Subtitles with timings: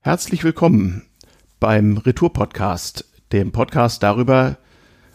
[0.00, 1.02] Herzlich willkommen
[1.58, 4.56] beim Retour-Podcast, dem Podcast darüber,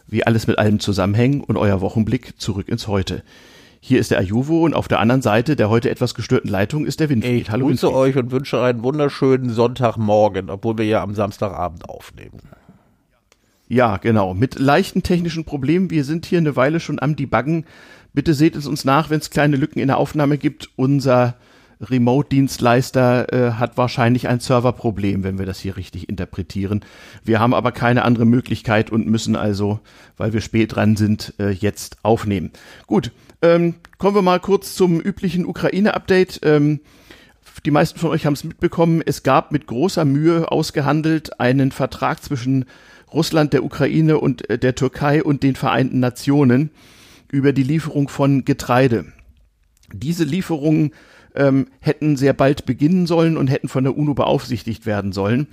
[0.08, 3.24] wie alles mit allem zusammenhängt und euer Wochenblick zurück ins Heute.
[3.80, 7.00] Hier ist der Ajuvo und auf der anderen Seite der heute etwas gestörten Leitung ist
[7.00, 7.44] der Winfried.
[7.44, 7.98] Ich Hallo grüße Winfried.
[7.98, 12.42] euch und wünsche einen wunderschönen Sonntagmorgen, obwohl wir ja am Samstagabend aufnehmen.
[13.70, 14.34] Ja, genau.
[14.34, 15.92] Mit leichten technischen Problemen.
[15.92, 17.66] Wir sind hier eine Weile schon am Debuggen.
[18.13, 20.70] Bitte seht es uns nach, wenn es kleine Lücken in der Aufnahme gibt.
[20.76, 21.36] Unser
[21.90, 26.81] Remote-Dienstleister äh, hat wahrscheinlich ein Serverproblem, wenn wir das hier richtig interpretieren.
[27.23, 29.80] Wir haben aber keine andere Möglichkeit und müssen also,
[30.17, 32.52] weil wir spät dran sind, äh, jetzt aufnehmen.
[32.88, 36.40] Gut, ähm, kommen wir mal kurz zum üblichen Ukraine-Update.
[36.43, 36.80] Ähm,
[37.66, 39.02] die meisten von euch haben es mitbekommen.
[39.05, 42.65] Es gab mit großer Mühe ausgehandelt einen Vertrag zwischen
[43.13, 46.71] Russland, der Ukraine und äh, der Türkei und den Vereinten Nationen
[47.31, 49.05] über die Lieferung von Getreide.
[49.91, 50.91] Diese Lieferungen
[51.35, 55.47] ähm, hätten sehr bald beginnen sollen und hätten von der UNO beaufsichtigt werden sollen.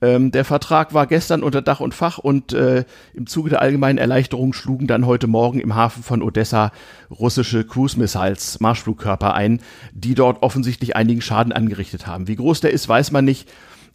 [0.00, 3.98] Ähm, der Vertrag war gestern unter Dach und Fach und äh, im Zuge der allgemeinen
[3.98, 6.72] Erleichterung schlugen dann heute Morgen im Hafen von Odessa
[7.10, 9.60] russische Cruise Missiles, Marschflugkörper ein,
[9.92, 12.28] die dort offensichtlich einigen Schaden angerichtet haben.
[12.28, 13.48] Wie groß der ist, weiß man nicht.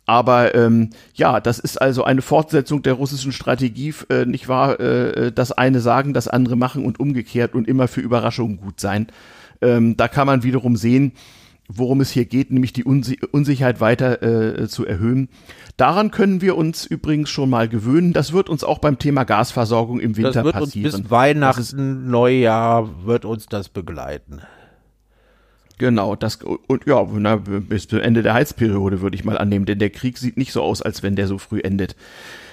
[0.05, 4.79] Aber ähm, ja, das ist also eine Fortsetzung der russischen Strategie, äh, nicht wahr?
[4.79, 9.07] Äh, das eine sagen, das andere machen und umgekehrt und immer für Überraschungen gut sein.
[9.61, 11.13] Ähm, da kann man wiederum sehen,
[11.69, 15.29] worum es hier geht, nämlich die Unsi Unsicherheit weiter äh, zu erhöhen.
[15.77, 18.11] Daran können wir uns übrigens schon mal gewöhnen.
[18.11, 20.93] Das wird uns auch beim Thema Gasversorgung im Winter das wird passieren.
[20.93, 24.41] Uns bis Weihnachten, ist, Neujahr wird uns das begleiten.
[25.77, 29.79] Genau, das und ja, na, bis zum Ende der Heizperiode würde ich mal annehmen, denn
[29.79, 31.95] der Krieg sieht nicht so aus, als wenn der so früh endet.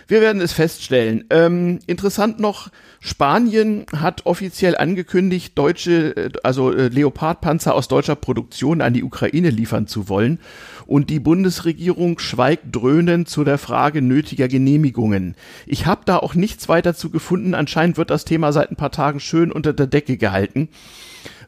[0.08, 1.24] Wir werden es feststellen.
[1.30, 2.68] Ähm, interessant noch,
[3.00, 9.50] Spanien hat offiziell angekündigt, deutsche, äh, also äh, Leopardpanzer aus deutscher Produktion an die Ukraine
[9.50, 10.38] liefern zu wollen.
[10.86, 15.34] Und die Bundesregierung schweigt dröhnend zu der Frage nötiger Genehmigungen.
[15.66, 17.54] Ich habe da auch nichts weiter zu gefunden.
[17.54, 20.68] Anscheinend wird das Thema seit ein paar Tagen schön unter der Decke gehalten.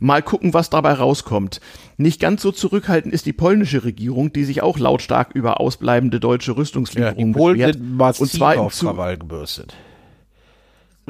[0.00, 1.60] Mal gucken, was dabei rauskommt.
[2.00, 6.56] Nicht ganz so zurückhaltend ist die polnische Regierung, die sich auch lautstark über ausbleibende deutsche
[6.56, 8.16] Rüstungslieferungen ja, die beschwert.
[8.16, 9.74] Sind und zwar auf Krawall gebürstet.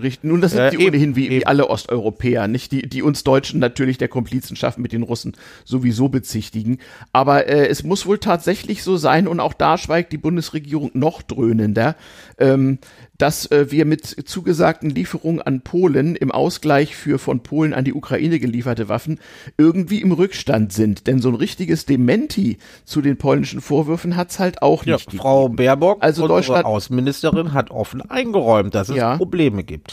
[0.01, 0.25] Richtig.
[0.25, 2.73] Nun, das sind äh, die ohnehin wie, wie alle Osteuropäer, nicht?
[2.73, 6.79] Die, die uns Deutschen natürlich der Komplizenschaft mit den Russen sowieso bezichtigen.
[7.13, 11.23] Aber äh, es muss wohl tatsächlich so sein, und auch da schweigt die Bundesregierung noch
[11.23, 11.97] dröhnender,
[12.39, 12.79] ähm,
[13.19, 17.93] dass äh, wir mit zugesagten Lieferungen an Polen im Ausgleich für von Polen an die
[17.93, 19.19] Ukraine gelieferte Waffen
[19.57, 21.07] irgendwie im Rückstand sind.
[21.09, 25.13] Denn so ein richtiges Dementi zu den polnischen Vorwürfen hat's halt auch nicht.
[25.13, 29.17] Ja, Frau Baerbock, also Deutschland, Außenministerin, hat offen eingeräumt, dass es ja.
[29.17, 29.88] Probleme gibt.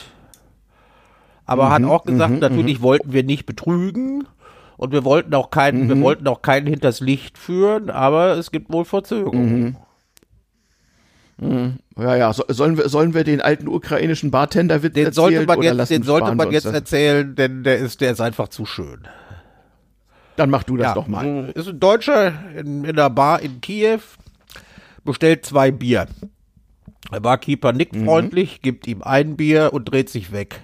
[1.45, 2.83] Aber mhm, hat auch gesagt, mhm, natürlich mhm.
[2.83, 4.27] wollten wir nicht betrügen
[4.77, 6.01] und wir wollten auch keinen, wir mhm.
[6.01, 9.63] wollten auch keinen hinters Licht führen, aber es gibt wohl Verzögerungen.
[9.63, 9.75] Mhm.
[11.37, 11.79] Mhm.
[11.97, 15.61] Ja, ja, so, sollen wir, sollen wir den alten ukrainischen Bartender Witz den sollte man
[15.61, 19.07] jetzt, den sollte man jetzt erzählen, denn der ist, der ist einfach zu schön.
[20.35, 21.51] Dann mach du das ja, doch mal.
[21.55, 23.99] Ist ein Deutscher in, in einer Bar in Kiew,
[25.03, 26.07] bestellt zwei Bier.
[27.13, 28.05] Der Barkeeper nickt mhm.
[28.05, 30.61] freundlich, gibt ihm ein Bier und dreht sich weg.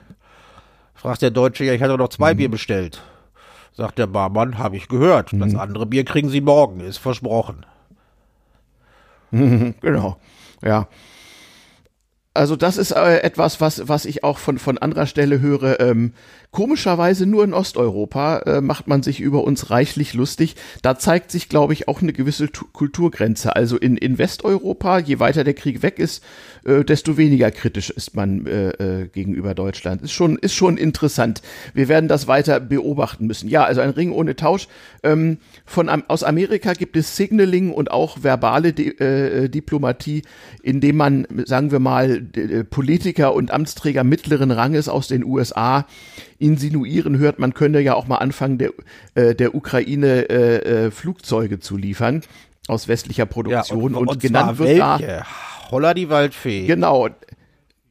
[1.02, 2.38] Fragt der Deutsche, ja, ich hatte noch zwei mhm.
[2.38, 3.02] Bier bestellt.
[3.74, 5.34] Sagt der Barmann, habe ich gehört.
[5.34, 5.60] Das mhm.
[5.60, 7.66] andere Bier kriegen Sie morgen, ist versprochen.
[9.32, 10.18] genau.
[10.62, 10.88] Ja.
[12.34, 15.80] Also das ist äh, etwas, was, was ich auch von, von anderer Stelle höre.
[15.80, 16.14] Ähm,
[16.52, 20.56] Komischerweise nur in Osteuropa äh, macht man sich über uns reichlich lustig.
[20.82, 23.56] Da zeigt sich, glaube ich, auch eine gewisse T Kulturgrenze.
[23.56, 26.22] Also in, in Westeuropa, je weiter der Krieg weg ist,
[26.66, 30.02] äh, desto weniger kritisch ist man äh, äh, gegenüber Deutschland.
[30.02, 31.42] Ist schon, ist schon interessant.
[31.74, 33.48] Wir werden das weiter beobachten müssen.
[33.48, 34.68] Ja, also ein Ring ohne Tausch.
[35.04, 40.24] Ähm, von, aus Amerika gibt es Signaling und auch verbale Di äh, Diplomatie,
[40.62, 42.21] indem man, sagen wir mal,
[42.70, 45.86] Politiker und Amtsträger mittleren Ranges aus den USA
[46.40, 48.72] insinuieren hört, man könnte ja auch mal anfangen, der,
[49.16, 52.22] äh, der Ukraine äh, äh, Flugzeuge zu liefern
[52.68, 54.80] aus westlicher Produktion ja, und, und, und genannt wird welche?
[54.80, 55.26] da
[55.72, 56.68] Holla die Waldfee.
[56.68, 57.10] Genau,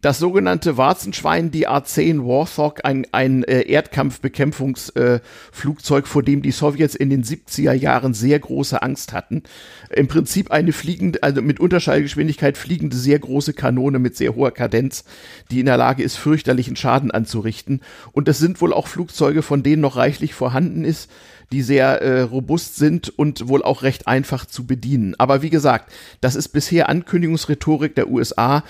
[0.00, 6.94] das sogenannte Warzenschwein, die A-10 Warthog, ein, ein äh, Erdkampfbekämpfungsflugzeug, äh, vor dem die Sowjets
[6.94, 9.42] in den 70er Jahren sehr große Angst hatten.
[9.90, 15.04] Im Prinzip eine fliegende, also mit Unterschallgeschwindigkeit fliegende sehr große Kanone mit sehr hoher Kadenz,
[15.50, 17.82] die in der Lage ist, fürchterlichen Schaden anzurichten.
[18.12, 21.10] Und das sind wohl auch Flugzeuge, von denen noch reichlich vorhanden ist
[21.52, 25.16] die sehr äh, robust sind und wohl auch recht einfach zu bedienen.
[25.18, 28.62] Aber wie gesagt, das ist bisher Ankündigungsrhetorik der USA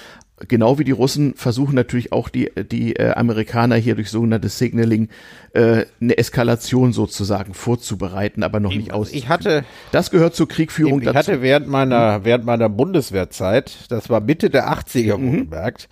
[0.48, 5.08] genau wie die Russen versuchen natürlich auch die, die äh, Amerikaner hier durch sogenanntes Signaling
[5.52, 9.12] äh, eine Eskalation sozusagen vorzubereiten, aber noch nicht aus.
[9.12, 11.18] Ich hatte, das gehört zur Kriegführung ich dazu.
[11.18, 15.26] hatte während meiner, während meiner Bundeswehrzeit, das war Mitte der 80er mhm.
[15.26, 15.88] wohlgemerkt,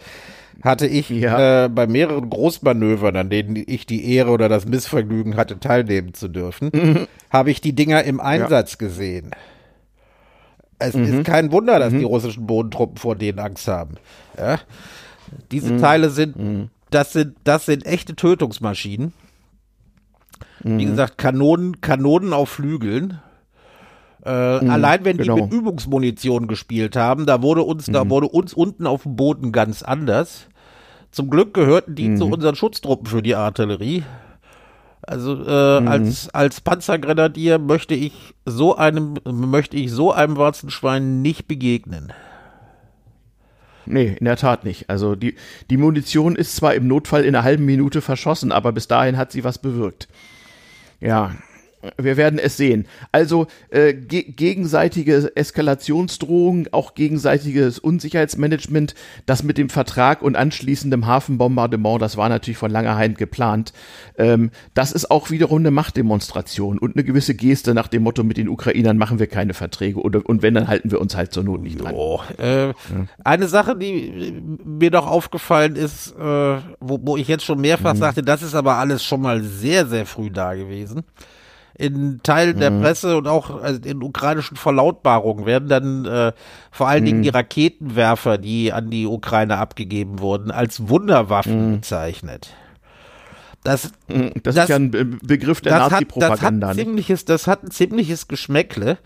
[0.63, 1.65] hatte ich ja.
[1.65, 6.29] äh, bei mehreren Großmanövern, an denen ich die Ehre oder das Missvergnügen hatte, teilnehmen zu
[6.29, 7.07] dürfen, mhm.
[7.31, 8.87] habe ich die Dinger im Einsatz ja.
[8.87, 9.31] gesehen.
[10.79, 11.05] Es mhm.
[11.05, 11.99] ist kein Wunder, dass mhm.
[11.99, 13.97] die russischen Bodentruppen vor denen Angst haben.
[14.37, 14.59] Ja?
[15.51, 15.79] Diese mhm.
[15.79, 16.71] Teile sind, mhm.
[16.91, 19.13] das sind, das sind echte Tötungsmaschinen.
[20.61, 20.91] Wie mhm.
[20.91, 23.21] gesagt, Kanonen, Kanonen auf Flügeln.
[24.25, 25.37] Äh, mhm, allein wenn genau.
[25.37, 27.93] die mit Übungsmunition gespielt haben, da wurde uns, mhm.
[27.93, 30.49] da wurde uns unten auf dem Boden ganz anders.
[31.11, 32.17] Zum Glück gehörten die mhm.
[32.17, 34.05] zu unseren Schutztruppen für die Artillerie.
[35.09, 35.89] Also äh, mhm.
[35.89, 38.13] als, als Panzergrenadier möchte ich
[38.45, 42.13] so einem, möchte ich so einem Warzenschwein nicht begegnen.
[43.87, 44.91] Nee, in der Tat nicht.
[44.91, 45.35] Also die,
[45.71, 49.33] die Munition ist zwar im Notfall in einer halben Minute verschossen, aber bis dahin hat
[49.33, 50.09] sie was bewirkt.
[51.01, 51.33] Ja,
[51.97, 52.87] wir werden es sehen.
[53.13, 58.95] Also äh, ge gegenseitige Eskalationsdrohungen, auch gegenseitiges Unsicherheitsmanagement,
[59.27, 63.73] das mit dem Vertrag und anschließendem Hafenbombardement, das war natürlich von langer Hand geplant.
[64.17, 68.37] Ähm, das ist auch wiederum eine Machtdemonstration und eine gewisse Geste nach dem Motto, mit
[68.37, 71.45] den Ukrainern machen wir keine Verträge oder und wenn, dann halten wir uns halt zur
[71.45, 71.95] Not nicht dran.
[71.95, 72.75] Oh, äh, ja.
[73.23, 76.23] Eine Sache, die mir noch aufgefallen ist, äh,
[76.81, 77.99] wo, wo ich jetzt schon mehrfach mhm.
[77.99, 81.05] sagte, das ist aber alles schon mal sehr, sehr früh da gewesen
[81.79, 82.61] in Teilen mhm.
[82.61, 86.33] der Presse und auch also in ukrainischen Verlautbarungen werden dann äh,
[86.73, 87.07] vor allen mhm.
[87.07, 91.77] Dingen die Raketenwerfer, die an die Ukraine abgegeben wurden, als Wunderwaffen mhm.
[91.77, 92.51] bezeichnet.
[93.63, 94.33] Das, mhm.
[94.43, 96.69] das, das, ist ja ein Begriff der Nazi-Propaganda.
[96.69, 98.99] Das, ziemliches, das hat ein ziemliches Geschmäckle.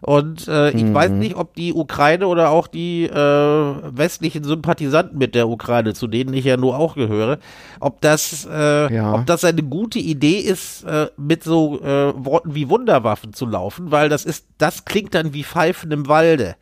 [0.00, 0.94] Und äh, ich mhm.
[0.94, 6.06] weiß nicht, ob die Ukraine oder auch die äh, westlichen Sympathisanten mit der Ukraine, zu
[6.06, 7.38] denen ich ja nur auch gehöre,
[7.80, 9.14] ob das, äh, ja.
[9.14, 13.90] ob das eine gute Idee ist, äh, mit so äh, Worten wie Wunderwaffen zu laufen,
[13.90, 16.54] weil das ist, das klingt dann wie Pfeifen im Walde.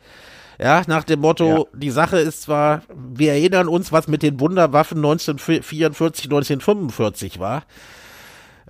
[0.59, 1.63] Ja, nach dem Motto, ja.
[1.73, 7.63] die Sache ist zwar, wir erinnern uns, was mit den Wunderwaffen 1944, 1945 war.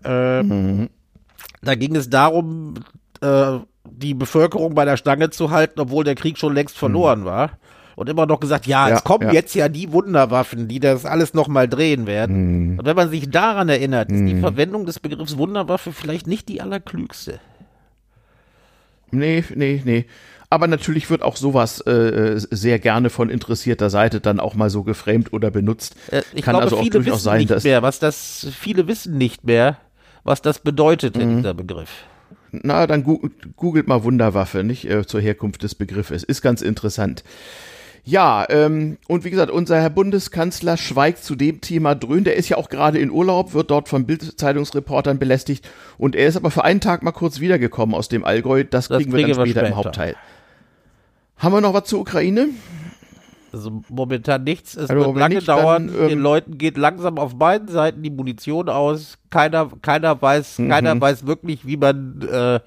[0.04, 0.90] Äh, mhm.
[1.62, 2.76] Da ging es darum,
[3.22, 3.60] äh,
[3.92, 7.26] die Bevölkerung bei der Stange zu halten, obwohl der Krieg schon längst verloren mhm.
[7.26, 7.52] war.
[7.96, 9.34] Und immer noch gesagt, ja, ja es kommen ja.
[9.34, 12.74] jetzt ja die Wunderwaffen, die das alles nochmal drehen werden.
[12.74, 12.80] Mhm.
[12.80, 16.62] Und wenn man sich daran erinnert, ist die Verwendung des Begriffs Wunderwaffe vielleicht nicht die
[16.62, 17.40] allerklügste.
[19.10, 20.06] Nee, nee, nee.
[20.50, 24.84] Aber natürlich wird auch sowas äh, sehr gerne von interessierter Seite dann auch mal so
[24.84, 25.96] geframed oder benutzt.
[26.10, 28.48] Äh, ich Kann glaube, also auch viele durchaus wissen sein, nicht dass mehr, was das,
[28.58, 29.78] viele wissen nicht mehr,
[30.24, 31.38] was das bedeutet, mhm.
[31.38, 31.90] dieser Begriff.
[32.52, 33.04] Na, dann
[33.56, 36.24] googelt mal Wunderwaffe, nicht äh, zur Herkunft des Begriffes.
[36.24, 37.24] Ist ganz interessant.
[38.08, 42.24] Ja, ähm, und wie gesagt, unser Herr Bundeskanzler schweigt zu dem Thema dröhn.
[42.24, 45.70] Der ist ja auch gerade in Urlaub, wird dort von Bildzeitungsreportern belästigt.
[45.98, 48.64] Und er ist aber für einen Tag mal kurz wiedergekommen aus dem Allgäu.
[48.64, 50.16] Das, das kriegen wir dann später, später im Hauptteil.
[51.36, 52.48] Haben wir noch was zur Ukraine?
[53.54, 54.76] Also momentan nichts.
[54.76, 55.88] Es also wird lange nicht, dauern.
[55.88, 59.18] Dann, ähm, Den Leuten geht langsam auf beiden Seiten die Munition aus.
[59.30, 60.70] Keiner, keiner weiß, mhm.
[60.70, 62.60] keiner weiß wirklich, wie man äh,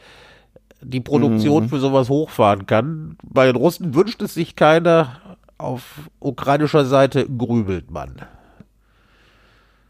[0.83, 1.69] die Produktion mhm.
[1.69, 3.17] für sowas hochfahren kann.
[3.23, 5.21] Bei den Russen wünscht es sich keiner.
[5.59, 8.23] Auf ukrainischer Seite grübelt man.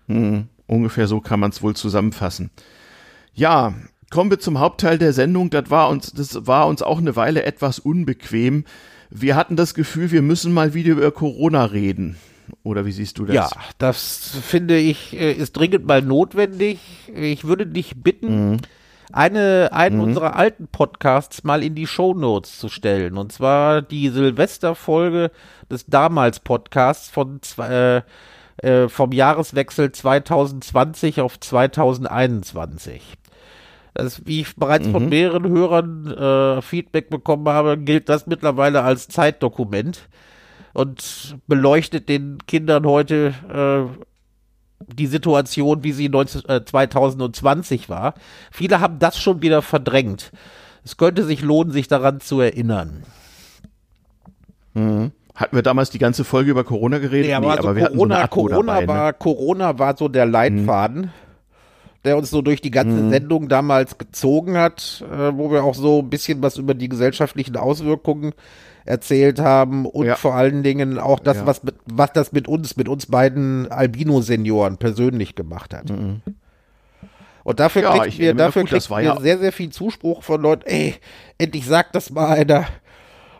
[0.08, 0.48] Mhm.
[0.66, 2.50] Ungefähr so kann man es wohl zusammenfassen.
[3.34, 3.74] Ja,
[4.10, 5.50] kommen wir zum Hauptteil der Sendung.
[5.50, 8.64] Das war uns, das war uns auch eine Weile etwas unbequem
[9.10, 12.16] wir hatten das Gefühl, wir müssen mal wieder über Corona reden.
[12.62, 13.34] Oder wie siehst du das?
[13.34, 16.78] Ja, das finde ich äh, ist dringend mal notwendig.
[17.12, 18.56] Ich würde dich bitten, mhm.
[19.12, 20.02] eine, einen mhm.
[20.02, 23.16] unserer alten Podcasts mal in die Show Notes zu stellen.
[23.16, 25.30] Und zwar die Silvesterfolge
[25.70, 28.02] des damals Podcasts von äh,
[28.62, 33.16] äh, vom Jahreswechsel 2020 auf 2021.
[33.94, 34.92] Das, wie ich bereits mhm.
[34.92, 40.08] von mehreren Hörern äh, Feedback bekommen habe, gilt das mittlerweile als Zeitdokument
[40.72, 44.04] und beleuchtet den Kindern heute äh,
[44.86, 48.14] die Situation, wie sie 19, äh, 2020 war.
[48.50, 50.32] Viele haben das schon wieder verdrängt.
[50.84, 53.02] Es könnte sich lohnen, sich daran zu erinnern.
[54.74, 55.12] Mhm.
[55.34, 57.30] Hatten wir damals die ganze Folge über Corona geredet?
[57.30, 59.16] Ja, aber, nee, also aber Corona, so Corona, dabei, war, ne?
[59.18, 61.00] Corona war so der Leitfaden.
[61.02, 61.10] Mhm
[62.04, 63.10] der uns so durch die ganze mhm.
[63.10, 67.56] Sendung damals gezogen hat, äh, wo wir auch so ein bisschen was über die gesellschaftlichen
[67.56, 68.32] Auswirkungen
[68.86, 70.16] erzählt haben und ja.
[70.16, 71.46] vor allen Dingen auch das, ja.
[71.46, 75.90] was, mit, was das mit uns, mit uns beiden Albino-Senioren persönlich gemacht hat.
[75.90, 76.22] Mhm.
[77.44, 80.40] Und dafür ja, kriegt wir, dafür gut, kriegt wir ja sehr, sehr viel Zuspruch von
[80.40, 80.94] Leuten, ey,
[81.38, 82.66] endlich sagt das mal einer.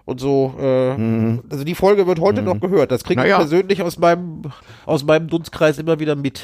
[0.05, 0.55] und so.
[0.61, 1.43] Äh, mhm.
[1.51, 2.49] Also die Folge wird heute mhm.
[2.49, 2.91] noch gehört.
[2.91, 4.43] Das kriege ich persönlich aus meinem,
[4.87, 6.43] aus meinem Dunstkreis immer wieder mit.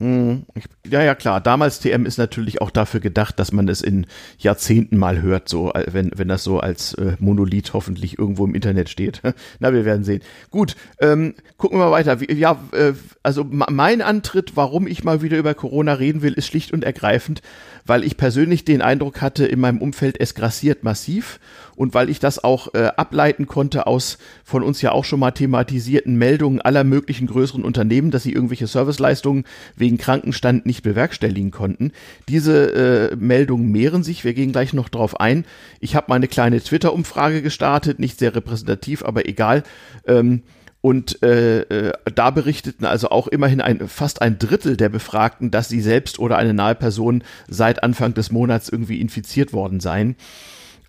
[0.00, 0.44] Mhm.
[0.86, 1.40] Ja, ja, klar.
[1.40, 4.06] Damals TM ist natürlich auch dafür gedacht, dass man es in
[4.38, 8.54] Jahrzehnten mal hört, so, äh, wenn, wenn das so als äh, Monolith hoffentlich irgendwo im
[8.54, 9.22] Internet steht.
[9.60, 10.22] Na, wir werden sehen.
[10.50, 12.20] Gut, ähm, gucken wir mal weiter.
[12.20, 16.48] Wie, ja, äh, also mein Antritt, warum ich mal wieder über Corona reden will, ist
[16.48, 17.40] schlicht und ergreifend,
[17.86, 21.38] weil ich persönlich den Eindruck hatte, in meinem Umfeld es grassiert massiv
[21.76, 25.32] und weil ich das auch äh, ableiten konnte aus von uns ja auch schon mal
[25.32, 29.44] thematisierten Meldungen aller möglichen größeren Unternehmen, dass sie irgendwelche Serviceleistungen
[29.76, 31.92] wegen Krankenstand nicht bewerkstelligen konnten.
[32.28, 35.44] Diese äh, Meldungen mehren sich, wir gehen gleich noch drauf ein.
[35.80, 39.62] Ich habe meine kleine Twitter-Umfrage gestartet, nicht sehr repräsentativ, aber egal.
[40.06, 40.42] Ähm,
[40.84, 45.70] und äh, äh, da berichteten also auch immerhin ein, fast ein Drittel der Befragten, dass
[45.70, 50.14] sie selbst oder eine nahe Person seit Anfang des Monats irgendwie infiziert worden seien.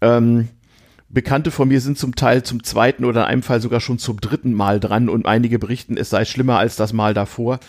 [0.01, 0.49] Ähm,
[1.07, 4.19] Bekannte von mir sind zum Teil zum zweiten oder in einem Fall sogar schon zum
[4.19, 7.61] dritten Mal dran und einige berichten, es sei schlimmer als das Mal davor.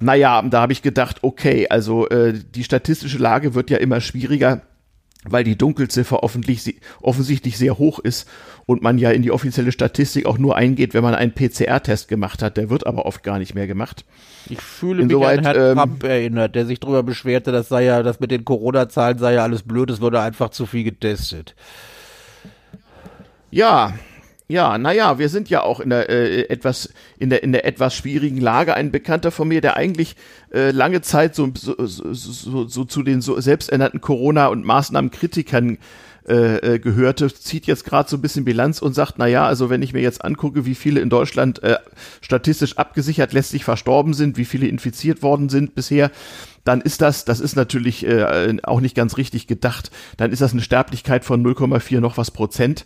[0.00, 4.62] Naja, da habe ich gedacht, okay, also äh, die statistische Lage wird ja immer schwieriger
[5.24, 8.28] weil die Dunkelziffer offensichtlich sehr hoch ist
[8.66, 12.42] und man ja in die offizielle Statistik auch nur eingeht, wenn man einen PCR-Test gemacht
[12.42, 12.56] hat.
[12.56, 14.04] Der wird aber oft gar nicht mehr gemacht.
[14.48, 17.84] Ich fühle Insoweit, mich an Herrn ähm, Trump erinnert, der sich darüber beschwerte, das sei
[17.84, 21.54] ja, das mit den Corona-Zahlen sei ja alles blöd, es würde einfach zu viel getestet.
[23.50, 23.94] Ja,
[24.48, 26.88] ja, naja, wir sind ja auch in der äh, etwas
[27.18, 28.74] in der in der etwas schwierigen Lage.
[28.74, 30.16] Ein Bekannter von mir, der eigentlich
[30.52, 35.76] äh, lange Zeit so, so, so, so, so zu den so selbsternannten Corona- und Maßnahmenkritikern
[36.28, 39.70] äh, äh, gehörte, zieht jetzt gerade so ein bisschen Bilanz und sagt, na ja, also
[39.70, 41.76] wenn ich mir jetzt angucke, wie viele in Deutschland äh,
[42.20, 46.10] statistisch abgesichert letztlich verstorben sind, wie viele infiziert worden sind bisher,
[46.64, 50.52] dann ist das, das ist natürlich äh, auch nicht ganz richtig gedacht, dann ist das
[50.52, 52.84] eine Sterblichkeit von 0,4 noch was Prozent.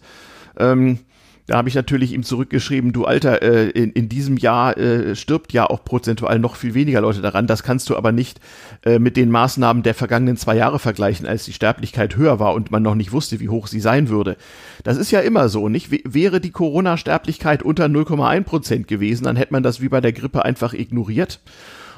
[0.57, 1.01] Ähm,
[1.47, 5.53] da habe ich natürlich ihm zurückgeschrieben, du Alter, äh, in, in diesem Jahr äh, stirbt
[5.53, 7.49] ja auch prozentual noch viel weniger Leute daran.
[7.49, 8.41] Das kannst du aber nicht
[8.85, 12.71] äh, mit den Maßnahmen der vergangenen zwei Jahre vergleichen, als die Sterblichkeit höher war und
[12.71, 14.37] man noch nicht wusste, wie hoch sie sein würde.
[14.85, 15.91] Das ist ja immer so, nicht?
[15.91, 20.13] W wäre die Corona-Sterblichkeit unter 0,1 Prozent gewesen, dann hätte man das wie bei der
[20.13, 21.41] Grippe einfach ignoriert.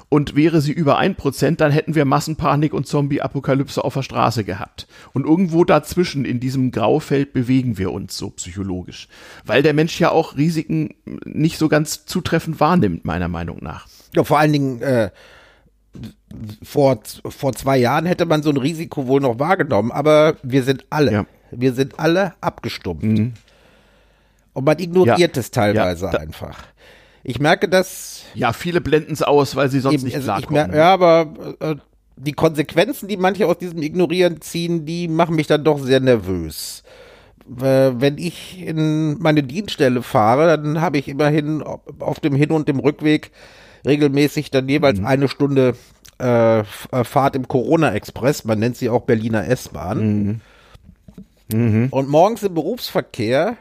[0.08, 4.44] Und wäre sie über ein Prozent, dann hätten wir Massenpanik und Zombie-Apokalypse auf der Straße
[4.44, 4.86] gehabt.
[5.12, 9.08] Und irgendwo dazwischen in diesem Graufeld bewegen wir uns so psychologisch.
[9.44, 10.94] Weil der Mensch ja auch Risiken
[11.24, 13.88] nicht so ganz zutreffend wahrnimmt, meiner Meinung nach.
[14.14, 15.10] Ja, vor allen Dingen, äh,
[16.62, 20.86] vor, vor zwei Jahren hätte man so ein Risiko wohl noch wahrgenommen, aber wir sind
[20.90, 21.26] alle, ja.
[21.50, 23.04] wir sind alle abgestumpft.
[23.04, 23.34] Mhm.
[24.52, 25.40] Und man ignoriert ja.
[25.40, 26.58] es teilweise ja, einfach.
[27.24, 28.22] Ich merke das.
[28.34, 30.74] Ja, viele blenden es aus, weil sie sonst eben, nicht also klarkommen.
[30.74, 31.76] ja, aber äh,
[32.16, 36.82] die Konsequenzen, die manche aus diesem Ignorieren ziehen, die machen mich dann doch sehr nervös.
[37.48, 42.68] Äh, wenn ich in meine Dienststelle fahre, dann habe ich immerhin auf dem Hin- und
[42.68, 43.30] dem Rückweg
[43.86, 45.06] regelmäßig dann jeweils mhm.
[45.06, 45.74] eine Stunde
[46.20, 46.64] äh, äh,
[47.04, 48.44] Fahrt im Corona-Express.
[48.44, 49.98] Man nennt sie auch Berliner S-Bahn.
[49.98, 50.40] Mhm.
[51.52, 51.88] Mhm.
[51.90, 53.56] Und morgens im Berufsverkehr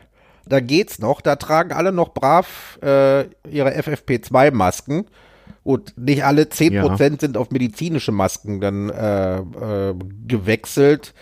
[0.45, 5.05] da geht's noch, da tragen alle noch brav äh, ihre FFP2-Masken.
[5.63, 7.17] Und nicht alle 10% ja.
[7.19, 9.95] sind auf medizinische Masken dann äh, äh,
[10.27, 11.13] gewechselt.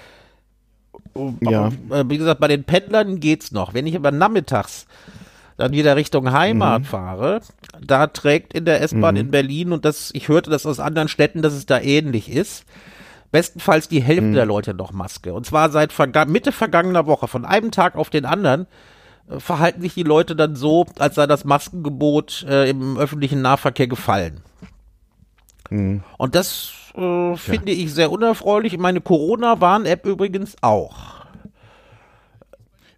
[1.41, 1.71] Ja.
[1.89, 3.75] Aber, äh, wie gesagt, bei den Pendlern geht's noch.
[3.75, 4.87] Wenn ich aber nachmittags
[5.57, 6.85] dann wieder Richtung Heimat mhm.
[6.85, 7.41] fahre,
[7.85, 9.21] da trägt in der S-Bahn mhm.
[9.21, 12.65] in Berlin und das, ich hörte das aus anderen Städten, dass es da ähnlich ist.
[13.31, 14.33] Bestenfalls die Hälfte mhm.
[14.33, 15.33] der Leute noch Maske.
[15.33, 18.65] Und zwar seit verga Mitte vergangener Woche, von einem Tag auf den anderen,
[19.37, 24.41] verhalten sich die Leute dann so, als sei das Maskengebot äh, im öffentlichen Nahverkehr gefallen.
[25.69, 26.03] Mhm.
[26.17, 27.83] Und das äh, finde ja.
[27.83, 28.77] ich sehr unerfreulich.
[28.77, 31.21] Meine Corona-Warn-App übrigens auch.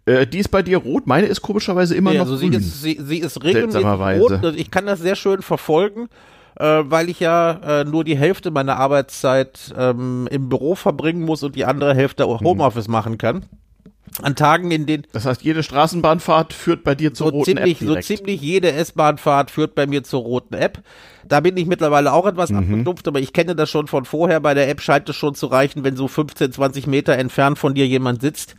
[0.06, 2.52] Äh, die ist bei dir rot, meine ist komischerweise immer ja, noch also grün.
[2.52, 4.32] Sie ist, sie, sie ist regelmäßig rot.
[4.32, 6.08] Also ich kann das sehr schön verfolgen,
[6.56, 11.42] äh, weil ich ja äh, nur die Hälfte meiner Arbeitszeit ähm, im Büro verbringen muss
[11.42, 12.46] und die andere Hälfte auch mhm.
[12.46, 12.92] Homeoffice mhm.
[12.92, 13.46] machen kann
[14.22, 15.06] an Tagen, in denen.
[15.12, 17.88] Das heißt, jede Straßenbahnfahrt führt bei dir zur so roten ziemlich, App.
[17.88, 18.06] Direkt.
[18.06, 20.82] So ziemlich jede S-Bahnfahrt führt bei mir zur roten App.
[21.26, 22.58] Da bin ich mittlerweile auch etwas mhm.
[22.58, 24.40] abgestumpft, aber ich kenne das schon von vorher.
[24.40, 27.74] Bei der App scheint es schon zu reichen, wenn so 15, 20 Meter entfernt von
[27.74, 28.54] dir jemand sitzt,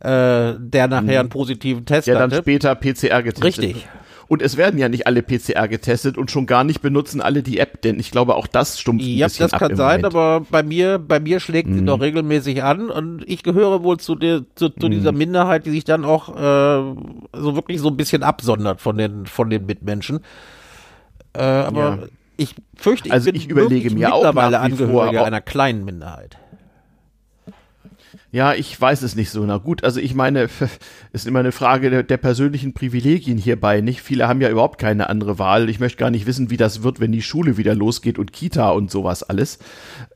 [0.00, 1.08] äh, der nachher mhm.
[1.08, 2.14] einen positiven Test hat.
[2.14, 3.74] Der dann später PCR getestet Richtig.
[3.74, 3.84] Wird.
[4.26, 7.58] Und es werden ja nicht alle PCR getestet und schon gar nicht benutzen alle die
[7.58, 10.14] App, denn ich glaube, auch das stumpft ja, ein bisschen das kann sein, Moment.
[10.14, 11.74] aber bei mir, bei mir schlägt mhm.
[11.74, 14.92] sie doch regelmäßig an und ich gehöre wohl zu, der, zu, zu mhm.
[14.92, 16.96] dieser Minderheit, die sich dann auch äh,
[17.32, 20.20] so wirklich so ein bisschen absondert von den, von den Mitmenschen.
[21.34, 21.98] Äh, aber ja.
[22.36, 26.38] ich fürchte, ich also bin ich überlege mir mittlerweile auch Angehörige einer kleinen Minderheit.
[28.34, 29.46] Ja, ich weiß es nicht so.
[29.46, 30.48] Na gut, also ich meine,
[31.12, 33.80] ist immer eine Frage der, der, persönlichen Privilegien hierbei.
[33.80, 35.70] Nicht viele haben ja überhaupt keine andere Wahl.
[35.70, 38.70] Ich möchte gar nicht wissen, wie das wird, wenn die Schule wieder losgeht und Kita
[38.70, 39.60] und sowas alles.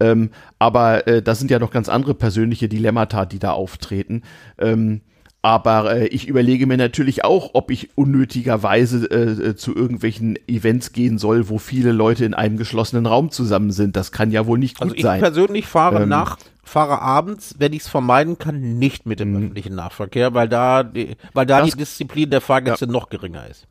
[0.00, 4.22] Ähm, aber äh, das sind ja noch ganz andere persönliche Dilemmata, die da auftreten.
[4.58, 5.02] Ähm,
[5.42, 11.18] aber äh, ich überlege mir natürlich auch, ob ich unnötigerweise äh, zu irgendwelchen Events gehen
[11.18, 13.94] soll, wo viele Leute in einem geschlossenen Raum zusammen sind.
[13.96, 15.16] Das kann ja wohl nicht also gut sein.
[15.16, 19.30] Ich persönlich fahre ähm, nach fahre abends, wenn ich es vermeiden kann, nicht mit dem
[19.30, 19.36] mhm.
[19.36, 22.92] öffentlichen Nahverkehr, weil da die, weil da die Disziplin der Fahrgäste ja.
[22.92, 23.66] noch geringer ist.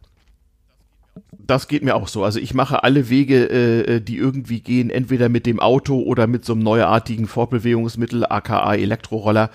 [1.32, 2.24] Das geht mir auch so.
[2.24, 6.28] Also ich mache alle Wege, äh, äh, die irgendwie gehen, entweder mit dem Auto oder
[6.28, 9.50] mit so einem neuartigen Fortbewegungsmittel, aka Elektroroller.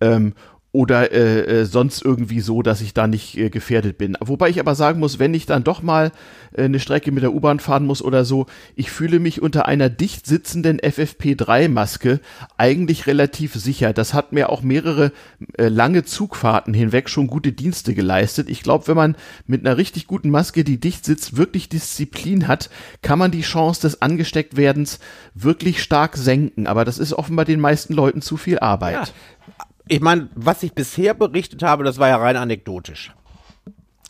[0.00, 0.34] Ähm,
[0.72, 4.16] oder äh, äh, sonst irgendwie so, dass ich da nicht äh, gefährdet bin.
[4.20, 6.12] Wobei ich aber sagen muss, wenn ich dann doch mal
[6.54, 8.44] äh, eine Strecke mit der U-Bahn fahren muss oder so,
[8.74, 12.20] ich fühle mich unter einer dicht sitzenden FFP3-Maske
[12.58, 13.94] eigentlich relativ sicher.
[13.94, 15.12] Das hat mir auch mehrere
[15.56, 18.50] äh, lange Zugfahrten hinweg schon gute Dienste geleistet.
[18.50, 22.68] Ich glaube, wenn man mit einer richtig guten Maske, die dicht sitzt, wirklich Disziplin hat,
[23.00, 24.98] kann man die Chance des Angestecktwerdens
[25.32, 26.66] wirklich stark senken.
[26.66, 28.94] Aber das ist offenbar den meisten Leuten zu viel Arbeit.
[28.94, 33.12] Ja, ich meine, was ich bisher berichtet habe, das war ja rein anekdotisch.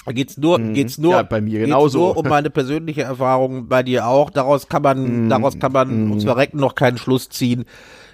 [0.06, 0.74] Da geht's nur, mhm.
[0.74, 1.98] geht's nur, ja, bei mir genauso.
[1.98, 4.30] nur um meine persönliche Erfahrung, bei dir auch.
[4.30, 5.28] Daraus kann man, mhm.
[5.28, 6.10] daraus kann man mhm.
[6.10, 7.64] ums Verrecken noch keinen Schluss ziehen,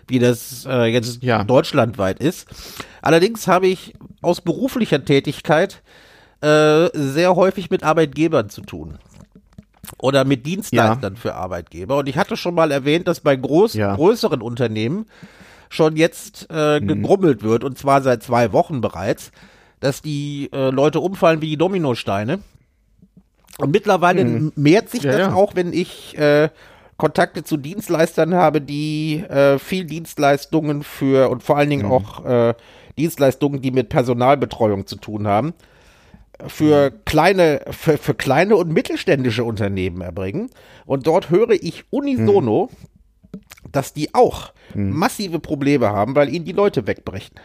[0.08, 1.44] wie das äh, jetzt ja.
[1.44, 2.48] deutschlandweit ist.
[3.02, 3.92] Allerdings habe ich
[4.22, 5.82] aus beruflicher Tätigkeit
[6.40, 8.98] äh, sehr häufig mit Arbeitgebern zu tun
[9.98, 11.20] oder mit Dienstleistern ja.
[11.20, 11.98] für Arbeitgeber.
[11.98, 15.06] Und ich hatte schon mal erwähnt, dass bei groß, größeren Unternehmen
[15.72, 16.86] schon jetzt äh, mhm.
[16.86, 19.32] gegrummelt wird, und zwar seit zwei Wochen bereits,
[19.80, 22.40] dass die äh, Leute umfallen wie die Dominosteine.
[23.58, 24.52] Und mittlerweile mhm.
[24.54, 25.34] mehrt sich ja, das ja.
[25.34, 26.50] auch, wenn ich äh,
[26.98, 31.92] Kontakte zu Dienstleistern habe, die äh, viel Dienstleistungen für und vor allen Dingen mhm.
[31.92, 32.54] auch äh,
[32.98, 35.54] Dienstleistungen, die mit Personalbetreuung zu tun haben,
[36.46, 36.94] für mhm.
[37.06, 40.50] kleine, für, für kleine und mittelständische Unternehmen erbringen.
[40.84, 42.91] Und dort höre ich unisono, mhm
[43.70, 44.90] dass die auch hm.
[44.90, 47.36] massive Probleme haben, weil ihnen die Leute wegbrechen.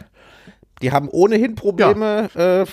[0.82, 2.62] Die haben ohnehin Probleme, ja.
[2.62, 2.66] äh,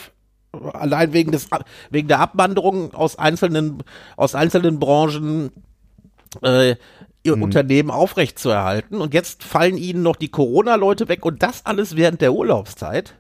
[0.73, 1.49] allein wegen des
[1.89, 3.83] wegen der Abwanderung aus einzelnen
[4.15, 5.51] aus einzelnen Branchen
[6.41, 6.75] äh,
[7.23, 7.43] ihr mhm.
[7.43, 9.01] Unternehmen aufrechtzuerhalten.
[9.01, 13.15] Und jetzt fallen ihnen noch die Corona-Leute weg und das alles während der Urlaubszeit.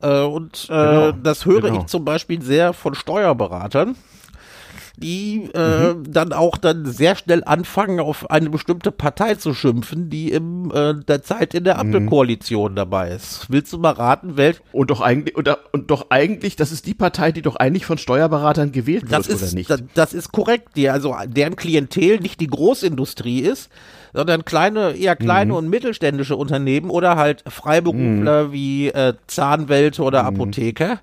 [0.00, 1.12] Äh, und äh, genau.
[1.12, 1.80] das höre genau.
[1.80, 3.96] ich zum Beispiel sehr von Steuerberatern,
[4.96, 6.10] die äh, mhm.
[6.10, 10.94] dann auch dann sehr schnell anfangen, auf eine bestimmte Partei zu schimpfen, die in äh,
[10.94, 11.80] der Zeit in der mhm.
[11.80, 12.76] Ampelkoalition mhm.
[12.76, 13.46] dabei ist.
[13.48, 14.56] Willst du mal raten, welch?
[14.72, 17.98] Und doch eigentlich, und, und doch eigentlich, das ist die Partei, die doch eigentlich von
[17.98, 19.70] Steuerberatern gewählt das wird, ist, oder nicht?
[19.70, 23.70] Das, das ist korrekt, die, also deren Klientel nicht die Großindustrie ist,
[24.14, 25.58] sondern kleine, eher kleine mhm.
[25.58, 28.52] und mittelständische Unternehmen oder halt Freiberufler mhm.
[28.52, 30.28] wie äh, Zahnwälte oder mhm.
[30.28, 31.00] Apotheker.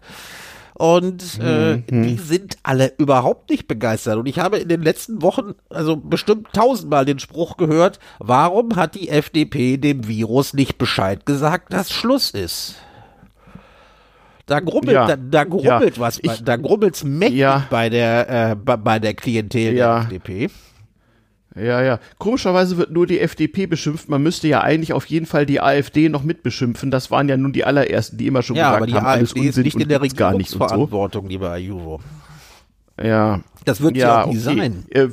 [0.75, 2.03] Und äh, mhm.
[2.03, 4.17] die sind alle überhaupt nicht begeistert.
[4.17, 8.95] Und ich habe in den letzten Wochen, also bestimmt tausendmal den Spruch gehört, warum hat
[8.95, 12.75] die FDP dem Virus nicht Bescheid gesagt, dass Schluss ist?
[14.45, 15.07] Da grummelt, ja.
[15.07, 16.01] da, da, grummelt ja.
[16.01, 17.65] was, ich, da grummelt's mächtig ja.
[17.69, 20.49] bei der, äh, bei, bei der Klientel der FDP.
[21.55, 21.99] Ja, ja.
[22.17, 24.09] Komischerweise wird nur die FDP beschimpft.
[24.09, 26.89] Man müsste ja eigentlich auf jeden Fall die AfD noch mitbeschimpfen.
[26.89, 29.19] Das waren ja nun die allerersten, die immer schon ja, gesagt aber die haben, AfD
[29.19, 31.29] alles Unsinn ist nicht in der Regierungsverantwortung, so.
[31.29, 31.99] lieber Ayuvo.
[33.01, 33.41] Ja.
[33.65, 34.55] Das wird ja, ja auch nie okay.
[34.55, 34.85] sein.
[34.89, 35.07] Äh,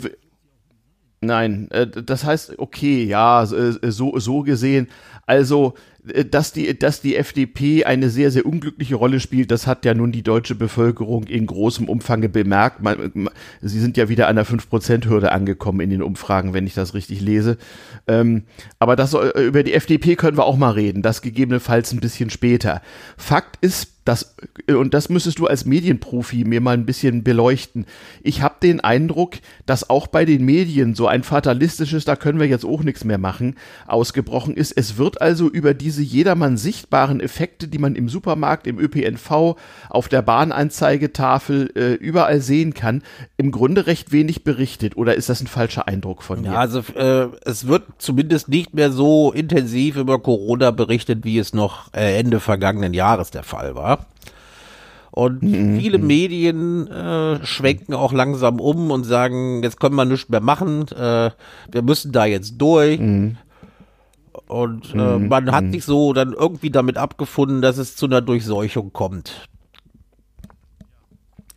[1.20, 4.88] nein, äh, das heißt, okay, ja, so, so gesehen.
[5.26, 5.89] Also, äh,
[6.30, 10.12] dass die, dass die FDP eine sehr, sehr unglückliche Rolle spielt, das hat ja nun
[10.12, 12.82] die deutsche Bevölkerung in großem Umfang bemerkt.
[12.82, 16.94] Man, sie sind ja wieder an der 5%-Hürde angekommen in den Umfragen, wenn ich das
[16.94, 17.58] richtig lese.
[18.06, 18.44] Ähm,
[18.78, 22.30] aber das, äh, über die FDP können wir auch mal reden, das gegebenenfalls ein bisschen
[22.30, 22.80] später.
[23.18, 24.34] Fakt ist, das,
[24.66, 27.86] äh, und das müsstest du als Medienprofi mir mal ein bisschen beleuchten.
[28.22, 32.48] Ich habe den Eindruck, dass auch bei den Medien so ein fatalistisches, da können wir
[32.48, 33.54] jetzt auch nichts mehr machen,
[33.86, 34.72] ausgebrochen ist.
[34.72, 39.56] Es wird also über diese jedermann sichtbaren Effekte, die man im Supermarkt, im ÖPNV,
[39.88, 43.02] auf der Bahnanzeigetafel äh, überall sehen kann,
[43.36, 44.96] im Grunde recht wenig berichtet.
[44.96, 46.52] Oder ist das ein falscher Eindruck von mir?
[46.52, 51.52] Ja, also äh, es wird zumindest nicht mehr so intensiv über Corona berichtet, wie es
[51.52, 53.99] noch äh, Ende vergangenen Jahres der Fall war.
[55.10, 55.78] Und mhm.
[55.80, 56.06] viele mhm.
[56.06, 61.30] Medien äh, schwenken auch langsam um und sagen, jetzt können wir nichts mehr machen, äh,
[61.70, 63.00] wir müssen da jetzt durch.
[63.00, 63.36] Mhm.
[64.46, 65.28] Und äh, mhm.
[65.28, 65.72] man hat mhm.
[65.72, 69.48] sich so dann irgendwie damit abgefunden, dass es zu einer Durchseuchung kommt.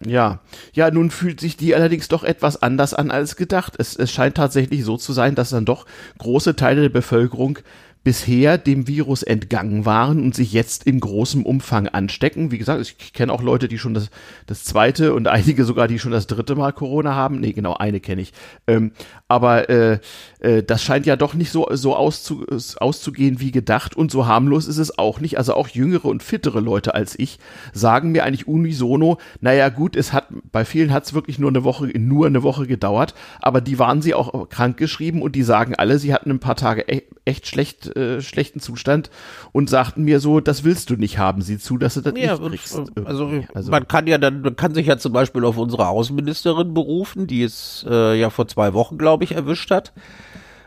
[0.05, 0.39] Ja,
[0.73, 3.75] ja, nun fühlt sich die allerdings doch etwas anders an als gedacht.
[3.77, 5.85] Es, es scheint tatsächlich so zu sein, dass dann doch
[6.17, 7.59] große Teile der Bevölkerung
[8.03, 12.51] bisher dem Virus entgangen waren und sich jetzt in großem Umfang anstecken.
[12.51, 14.09] Wie gesagt, ich kenne auch Leute, die schon das,
[14.45, 17.39] das zweite und einige sogar, die schon das dritte Mal Corona haben.
[17.39, 18.33] Nee, genau, eine kenne ich.
[18.67, 18.91] Ähm,
[19.27, 19.99] aber äh,
[20.43, 22.45] äh, das scheint ja doch nicht so, so auszu,
[22.79, 25.37] auszugehen wie gedacht und so harmlos ist es auch nicht.
[25.37, 27.39] Also auch jüngere und fittere Leute als ich
[27.71, 31.63] sagen mir eigentlich unisono, naja gut, es hat, bei vielen hat es wirklich nur eine
[31.63, 35.75] Woche, nur eine Woche gedauert, aber die waren sie auch krank geschrieben und die sagen
[35.75, 39.09] alle, sie hatten ein paar Tage e echt schlecht äh, schlechten Zustand
[39.53, 42.37] und sagten mir so, das willst du nicht haben, sieh zu, dass du das ja,
[42.37, 42.81] nicht kriegst.
[43.05, 46.73] Also, also, man kann ja dann, man kann sich ja zum Beispiel auf unsere Außenministerin
[46.73, 49.93] berufen, die es äh, ja vor zwei Wochen, glaube ich, erwischt hat.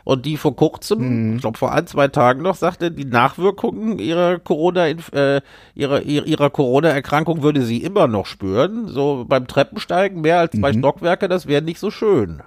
[0.07, 1.35] Und die vor kurzem, mhm.
[1.35, 5.41] ich glaube vor ein, zwei Tagen noch, sagte, die Nachwirkungen ihrer Corona, äh,
[5.75, 8.87] ihrer, ihrer Corona-Erkrankung würde sie immer noch spüren.
[8.87, 10.79] So beim Treppensteigen mehr als zwei mhm.
[10.79, 12.41] Stockwerke, das wäre nicht so schön.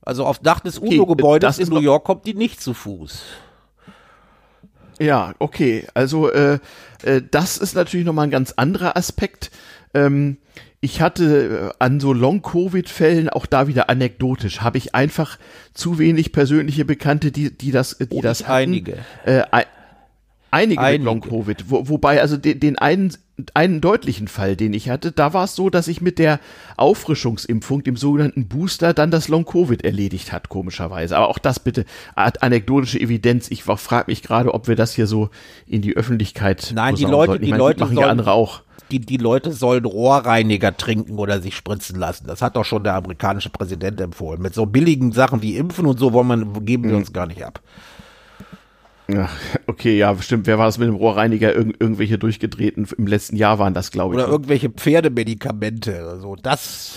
[0.00, 3.24] Also auf Dach des okay, UNO-Gebäudes in New York kommt die nicht zu Fuß.
[5.00, 5.88] Ja, okay.
[5.92, 6.60] Also äh,
[7.02, 9.50] äh, das ist natürlich nochmal ein ganz anderer Aspekt.
[9.92, 10.36] Ähm,
[10.82, 15.38] ich hatte äh, an so Long-Covid-Fällen auch da wieder anekdotisch, habe ich einfach
[15.72, 18.72] zu wenig persönliche Bekannte, die, die das, die oh, das hatten.
[18.72, 18.98] Einige.
[19.24, 19.42] Äh,
[20.50, 20.98] einige, einige.
[20.98, 21.70] mit Long-Covid.
[21.70, 23.14] Wo, wobei also den, den einen
[23.54, 26.38] einen deutlichen Fall, den ich hatte, da war es so, dass ich mit der
[26.76, 31.16] Auffrischungsimpfung, dem sogenannten Booster, dann das Long-Covid erledigt hat, komischerweise.
[31.16, 33.50] Aber auch das bitte anekdotische Evidenz.
[33.50, 35.30] Ich frage mich gerade, ob wir das hier so
[35.66, 38.62] in die Öffentlichkeit Nein, die Leute, die meine, Leute machen sollen, ja andere auch.
[38.92, 42.26] Die, die Leute sollen Rohrreiniger trinken oder sich spritzen lassen.
[42.26, 44.42] Das hat doch schon der amerikanische Präsident empfohlen.
[44.42, 46.98] Mit so billigen Sachen wie Impfen und so wollen wir, geben wir mhm.
[46.98, 47.62] uns gar nicht ab.
[49.16, 49.34] Ach,
[49.66, 50.46] okay, ja, stimmt.
[50.46, 51.54] Wer war das mit dem Rohrreiniger?
[51.54, 54.20] Irg irgendwelche durchgedrehten, im letzten Jahr waren das, glaube ich.
[54.20, 56.06] Oder irgendwelche Pferdemedikamente.
[56.06, 56.96] Also das,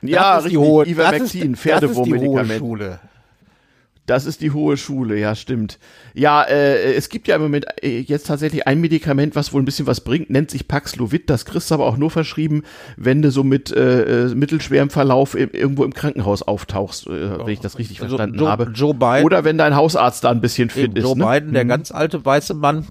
[0.00, 3.00] das ja, ist richtig, die hohe, Ivermectin, Pferdewurmmedikament.
[4.12, 5.78] Das ist die hohe Schule, ja, stimmt.
[6.12, 9.64] Ja, äh, es gibt ja im Moment äh, jetzt tatsächlich ein Medikament, was wohl ein
[9.64, 11.30] bisschen was bringt, nennt sich Paxlovid.
[11.30, 12.62] Das kriegst du aber auch nur verschrieben,
[12.98, 17.48] wenn du so mit äh, äh mittelschwerem Verlauf im, irgendwo im Krankenhaus auftauchst, äh, wenn
[17.48, 18.70] ich das richtig also verstanden Joe, habe.
[18.74, 21.04] Joe Biden, Oder wenn dein Hausarzt da ein bisschen fit ist.
[21.04, 21.24] Joe ne?
[21.24, 21.68] Biden, der mhm.
[21.68, 22.88] ganz alte weiße Mann,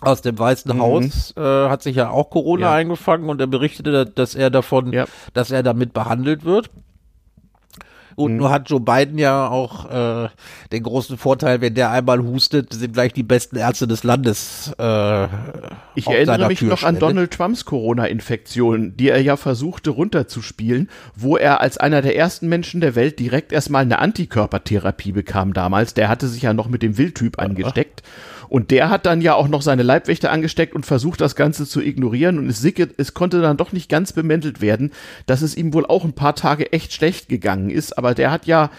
[0.00, 0.80] aus dem Weißen mhm.
[0.80, 2.72] Haus äh, hat sich ja auch Corona ja.
[2.74, 5.06] eingefangen und er berichtete, dass er davon, ja.
[5.32, 6.70] dass er damit behandelt wird.
[8.16, 8.38] Und mhm.
[8.38, 10.28] nur hat Joe Biden ja auch äh,
[10.72, 14.74] den großen Vorteil, wenn der einmal hustet, sind gleich die besten Ärzte des Landes.
[14.78, 15.28] Äh,
[15.94, 21.60] ich erinnere mich noch an Donald Trumps Corona-Infektion, die er ja versuchte runterzuspielen, wo er
[21.60, 25.92] als einer der ersten Menschen der Welt direkt erstmal eine Antikörpertherapie bekam damals.
[25.92, 28.02] Der hatte sich ja noch mit dem Wildtyp angesteckt.
[28.02, 28.35] Ach.
[28.48, 31.80] Und der hat dann ja auch noch seine Leibwächter angesteckt und versucht, das Ganze zu
[31.80, 32.38] ignorieren.
[32.38, 34.92] Und es, es konnte dann doch nicht ganz bemäntelt werden,
[35.26, 37.96] dass es ihm wohl auch ein paar Tage echt schlecht gegangen ist.
[37.98, 38.70] Aber der hat ja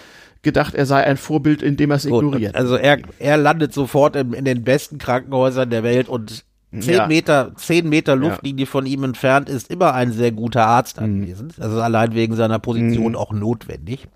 [0.41, 2.55] gedacht, er sei ein Vorbild, indem er es ignoriert.
[2.55, 6.45] Also er, er landet sofort in, in den besten Krankenhäusern der Welt und
[6.79, 7.07] zehn ja.
[7.07, 8.69] Meter, zehn Meter Luftlinie ja.
[8.69, 11.03] von ihm entfernt ist immer ein sehr guter Arzt mhm.
[11.03, 11.57] anwesend.
[11.57, 11.63] Mhm.
[11.63, 13.17] Also allein wegen seiner Position mhm.
[13.17, 14.07] auch notwendig.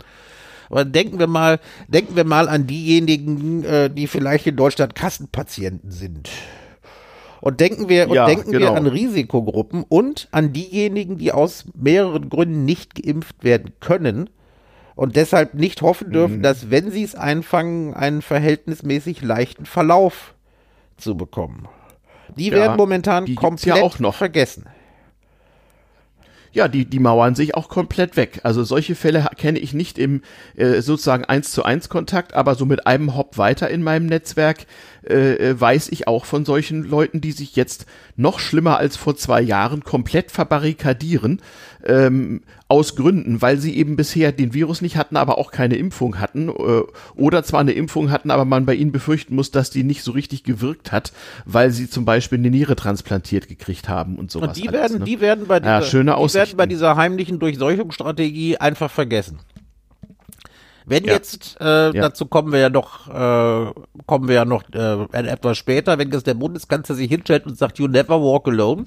[0.71, 5.91] Aber denken wir mal, denken wir mal an diejenigen, äh, die vielleicht in Deutschland Kassenpatienten
[5.91, 6.29] sind.
[7.41, 8.71] Und denken wir, und denken genau.
[8.71, 14.29] wir an Risikogruppen und an diejenigen, die aus mehreren Gründen nicht geimpft werden können
[14.95, 16.43] und deshalb nicht hoffen dürfen, mhm.
[16.43, 20.36] dass, wenn sie es einfangen, einen verhältnismäßig leichten Verlauf
[20.97, 21.67] zu bekommen.
[22.38, 24.15] Die ja, werden momentan komplett ja auch noch.
[24.15, 24.65] vergessen
[26.53, 28.41] ja, die, die mauern sich auch komplett weg.
[28.43, 30.21] Also solche Fälle kenne ich nicht im
[30.55, 34.65] äh, sozusagen eins zu eins Kontakt, aber so mit einem Hop weiter in meinem Netzwerk
[35.07, 37.87] äh, äh, weiß ich auch von solchen Leuten, die sich jetzt
[38.17, 41.41] noch schlimmer als vor zwei Jahren komplett verbarrikadieren,
[41.83, 46.19] ähm, aus Gründen, weil sie eben bisher den Virus nicht hatten, aber auch keine Impfung
[46.19, 46.83] hatten äh,
[47.15, 50.11] oder zwar eine Impfung hatten, aber man bei ihnen befürchten muss, dass die nicht so
[50.11, 51.11] richtig gewirkt hat,
[51.45, 54.49] weil sie zum Beispiel eine Niere transplantiert gekriegt haben und sowas.
[54.49, 55.05] Und die alles, werden, ne?
[55.05, 59.39] die werden bei dieser, ja, schöne die werden bei dieser heimlichen Durchseuchungsstrategie einfach vergessen.
[60.85, 61.13] Wenn ja.
[61.13, 61.91] jetzt, äh, ja.
[61.91, 63.71] dazu kommen wir ja noch, äh,
[64.05, 67.79] kommen wir ja noch äh, etwas später, wenn jetzt der Bundeskanzler sich hinstellt und sagt,
[67.79, 68.85] you never walk alone,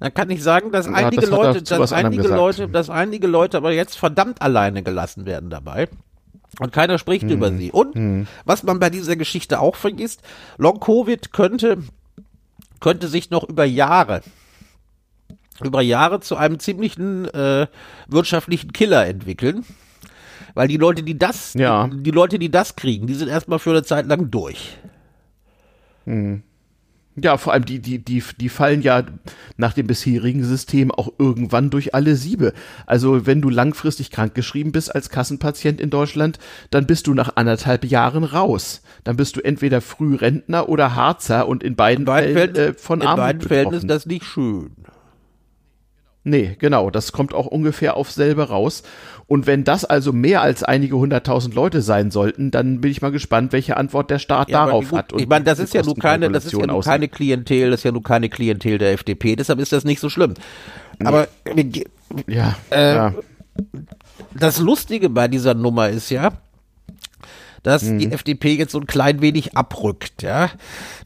[0.00, 3.56] dann kann ich sagen, dass ja, einige das Leute, dass einige Leute, dass einige Leute
[3.56, 5.88] aber jetzt verdammt alleine gelassen werden dabei.
[6.58, 7.30] Und keiner spricht hm.
[7.30, 7.70] über sie.
[7.70, 8.26] Und hm.
[8.44, 10.22] was man bei dieser Geschichte auch vergisst,
[10.58, 11.78] Long Covid könnte,
[12.80, 14.22] könnte sich noch über Jahre
[15.62, 17.66] über Jahre zu einem ziemlichen äh,
[18.08, 19.64] wirtschaftlichen Killer entwickeln.
[20.54, 21.88] Weil die Leute, die das, ja.
[21.88, 24.76] die, die, Leute, die das kriegen, die sind erstmal für eine Zeit lang durch.
[26.04, 26.42] Hm.
[27.14, 29.02] Ja, vor allem die, die, die, die fallen ja
[29.58, 32.54] nach dem bisherigen System auch irgendwann durch alle Siebe.
[32.86, 36.38] Also wenn du langfristig krankgeschrieben bist als Kassenpatient in Deutschland,
[36.70, 38.80] dann bist du nach anderthalb Jahren raus.
[39.04, 42.78] Dann bist du entweder Frührentner oder Harzer und in beiden, In beiden Fällen, Fällen, äh,
[42.78, 43.90] von in Armut beiden Fällen betroffen.
[43.90, 44.70] ist das nicht schön.
[46.24, 48.84] Nee, genau, das kommt auch ungefähr auf selbe raus.
[49.26, 53.10] Und wenn das also mehr als einige hunderttausend Leute sein sollten, dann bin ich mal
[53.10, 55.12] gespannt, welche Antwort der Staat Ja, darauf gut, hat.
[55.12, 57.80] und ich meine, das ist ja nur keine, das ist ja nur keine Klientel, das
[57.80, 60.34] ist ja nur keine Klientel der FDP, deshalb ist das nicht so schlimm.
[61.02, 61.64] Aber äh,
[62.28, 63.14] Ja, Äh, ja.
[64.38, 66.32] das Lustige bei dieser Nummer ist ja,
[67.62, 68.12] dass die Mhm.
[68.12, 70.50] FDP jetzt so ein klein wenig abrückt, ja.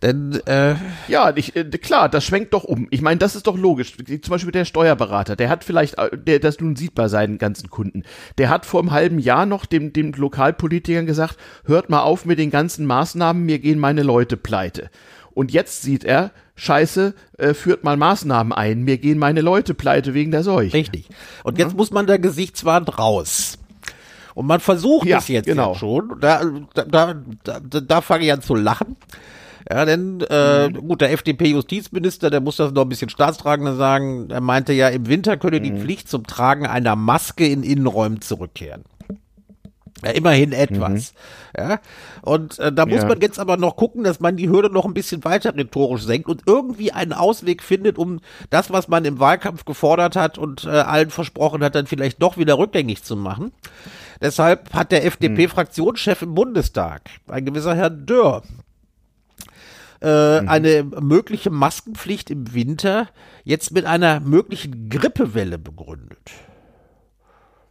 [0.03, 0.75] Denn äh,
[1.09, 2.89] Ja, ich, äh, klar, das schwenkt doch um.
[2.91, 3.95] Ich meine, das ist doch logisch.
[3.97, 7.69] Zum Beispiel der Steuerberater, der hat vielleicht, äh, der das nun sieht bei seinen ganzen
[7.71, 8.05] Kunden,
[8.39, 12.39] der hat vor einem halben Jahr noch dem, dem Lokalpolitikern gesagt, hört mal auf mit
[12.39, 14.91] den ganzen Maßnahmen, mir gehen meine Leute pleite.
[15.35, 20.15] Und jetzt sieht er, scheiße, äh, führt mal Maßnahmen ein, mir gehen meine Leute pleite
[20.15, 20.73] wegen der Seuche.
[20.73, 21.11] richtig.
[21.45, 23.56] Und jetzt muss man da gesichtswahrend raus.
[24.37, 25.73] Und man versucht Ja, es jetzt genau.
[25.73, 26.19] ja schon.
[26.21, 26.43] Da,
[26.75, 27.15] da, da,
[27.61, 28.97] da, da fange ich an zu lachen.
[29.69, 30.87] Ja, denn äh, Mhm.
[30.89, 34.29] gut, der FDP-Justizminister, der muss das noch ein bisschen staatstragender sagen.
[34.31, 35.63] Er meinte ja, im Winter könne Mhm.
[35.65, 38.85] die Pflicht zum Tragen einer Maske in Innenräumen zurückkehren.
[40.05, 41.15] Ja, immerhin etwas.
[41.57, 41.81] Ja.
[42.21, 43.01] Und äh, da muss Mhm.
[43.03, 43.09] Ja.
[43.09, 46.29] man jetzt aber noch gucken, dass man die Hürde noch ein bisschen weiter rhetorisch senkt
[46.29, 50.69] und irgendwie einen Ausweg findet, um das, was man im Wahlkampf gefordert hat und äh,
[50.69, 53.53] allen versprochen hat, dann vielleicht doch wieder rückgängig zu machen.
[54.21, 58.43] Deshalb hat der FDP-Fraktionschef im Bundestag, ein gewisser Herr Dörr,
[60.01, 63.09] äh, eine mögliche Maskenpflicht im Winter
[63.45, 66.19] jetzt mit einer möglichen Grippewelle begründet.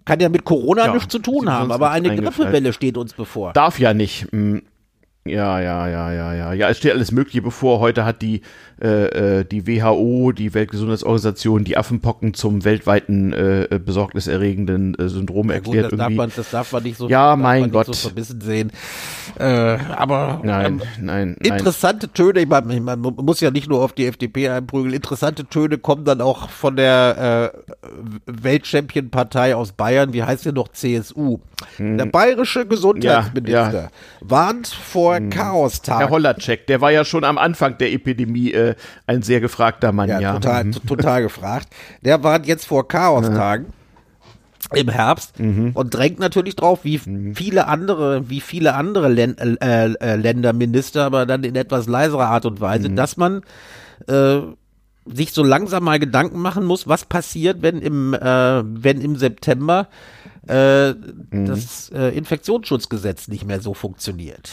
[0.05, 2.15] Kann ja mit Corona Ja, nichts zu tun haben, aber eine.
[2.15, 3.53] Grippewelle steht uns bevor.
[3.53, 4.27] Darf ja nicht.
[5.27, 6.53] Ja, ja, ja, ja, ja.
[6.53, 7.79] Ja, es steht alles Mögliche bevor.
[7.79, 8.41] Heute hat die,
[8.79, 15.55] äh, äh, die WHO, die Weltgesundheitsorganisation, die Affenpocken zum weltweiten äh, besorgniserregenden äh, Syndrom Ja,
[15.55, 15.85] erklärt.
[15.91, 16.15] das, darf irgendwie.
[16.17, 17.87] man, das darf man nicht so, Ja, darf mein Gott.
[17.87, 18.71] so verbissen sehen.
[19.39, 21.53] Äh, aber Nein, ähm, nein, nein.
[21.57, 25.79] interessante Töne, ich meine, man muss ja nicht nur auf die FDP einprügeln, interessante Töne
[25.79, 27.89] kommen dann auch von der äh,
[28.27, 31.39] Weltchampion-Partei aus Bayern, wie heißt der noch, CSU.
[31.79, 33.73] Der bayerische Gesundheitsminister Hm.
[33.73, 33.89] Ja,
[34.21, 36.09] warnt vor Herr Chaostag.
[36.09, 38.75] Hollercheck, der war ja schon am Anfang der Epidemie äh,
[39.07, 40.19] ein sehr gefragter Mann, ja.
[40.19, 40.71] Ja, total, Mhm.
[40.87, 41.67] total gefragt.
[42.01, 43.67] Der warnt jetzt vor Chaostagen.
[44.73, 45.71] Im Herbst Mhm.
[45.75, 46.97] und drängt natürlich drauf, wie
[47.35, 52.45] viele andere, wie viele andere Län äh, äh, Länderminister, aber dann in etwas leiserer Art
[52.47, 52.95] und Weise, Mhm.
[52.95, 53.41] dass man
[54.07, 54.37] äh,
[55.05, 59.87] sich so langsam mal Gedanken machen muss, was passiert, wenn im, äh, wenn im September
[60.47, 61.45] äh, Mhm.
[61.45, 64.49] das äh, Infektionsschutzgesetz nicht mehr so funktioniert.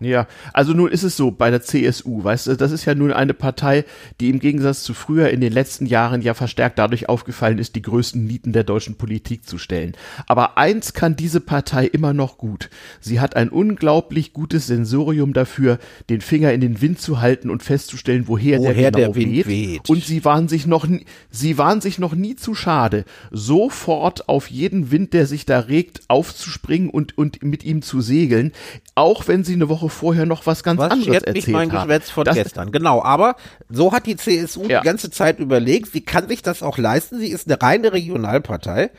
[0.00, 3.12] Ja, also nun ist es so bei der CSU, weißt du, das ist ja nun
[3.12, 3.84] eine Partei,
[4.20, 7.82] die im Gegensatz zu früher in den letzten Jahren ja verstärkt dadurch aufgefallen ist, die
[7.82, 9.92] größten Nieten der deutschen Politik zu stellen.
[10.26, 12.70] Aber eins kann diese Partei immer noch gut.
[13.00, 15.78] Sie hat ein unglaublich gutes Sensorium dafür,
[16.08, 19.32] den Finger in den Wind zu halten und festzustellen, woher, Woher der genau der Wind
[19.32, 19.46] weht.
[19.46, 19.88] weht.
[19.88, 24.50] Und sie waren sich noch nie, sie waren sich noch nie zu schade, sofort auf
[24.50, 28.52] jeden Wind, der sich da regt, aufzuspringen und, und mit ihm zu segeln,
[28.94, 31.88] auch wenn sie eine Woche vorher noch was ganz Was anderes erzählt mich mein haben.
[31.88, 32.72] Geschwätz von das, gestern?
[32.72, 33.36] Genau, aber
[33.68, 34.80] so hat die CSU Ja.
[34.80, 37.18] die ganze Zeit überlegt, sie kann sich das auch leisten.
[37.18, 38.90] Sie ist eine reine Regionalpartei,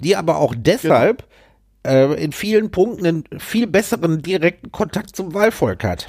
[0.00, 1.24] die aber auch deshalb
[1.84, 2.14] Genau.
[2.14, 6.06] äh, in vielen Punkten einen viel besseren direkten Kontakt zum Wahlvolk hat.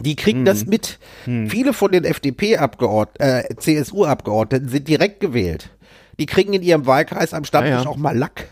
[0.00, 0.44] Die kriegen Mhm.
[0.46, 0.98] das mit.
[1.24, 5.70] Viele von den FDP-Abgeordneten, äh, CSU-Abgeordneten sind direkt gewählt.
[6.18, 7.88] Die kriegen in ihrem Wahlkreis am Stammtisch Ja, ja.
[7.88, 8.46] auch mal Lack.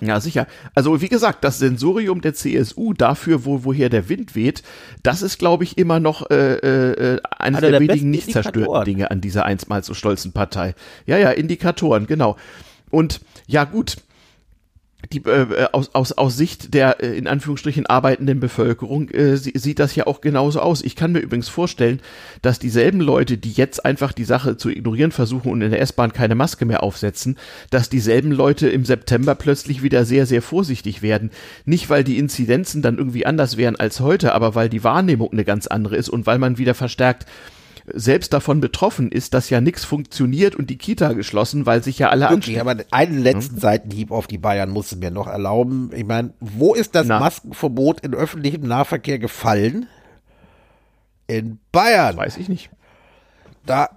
[0.00, 0.46] Ja, sicher.
[0.74, 4.62] Also wie gesagt, das Sensorium der CSU dafür, wo, woher der Wind weht,
[5.02, 8.84] das ist, glaube ich, immer noch äh, äh, eines Einer der, der wenigen nicht zerstörten.
[8.84, 10.74] Dinge an dieser einstmals so stolzen Partei.
[11.06, 12.36] Ja, ja, Indikatoren, genau.
[12.90, 13.96] Und ja, gut.
[15.12, 19.78] Die, äh, aus, aus, aus Sicht der äh, in Anführungsstrichen arbeitenden Bevölkerung äh, sie, sieht
[19.78, 20.82] das ja auch genauso aus.
[20.82, 22.00] Ich kann mir übrigens vorstellen,
[22.42, 26.12] dass dieselben Leute, die jetzt einfach die Sache zu ignorieren versuchen und in der S-Bahn
[26.12, 27.38] keine Maske mehr aufsetzen,
[27.70, 31.30] dass dieselben Leute im September plötzlich wieder sehr, sehr vorsichtig werden.
[31.64, 35.44] Nicht, weil die Inzidenzen dann irgendwie anders wären als heute, aber weil die Wahrnehmung eine
[35.44, 37.26] ganz andere ist und weil man wieder verstärkt
[37.94, 42.08] selbst davon betroffen ist, dass ja nichts funktioniert und die Kita geschlossen, weil sich ja
[42.10, 42.68] alle Wirklich, anstecken.
[42.68, 45.90] aber einen letzten Seitenhieb auf die Bayern muss es mir noch erlauben.
[45.94, 47.20] Ich meine, wo ist das Na.
[47.20, 49.86] Maskenverbot in öffentlichem Nahverkehr gefallen?
[51.26, 52.16] In Bayern.
[52.16, 52.70] Weiß ich nicht.
[53.66, 53.88] Da,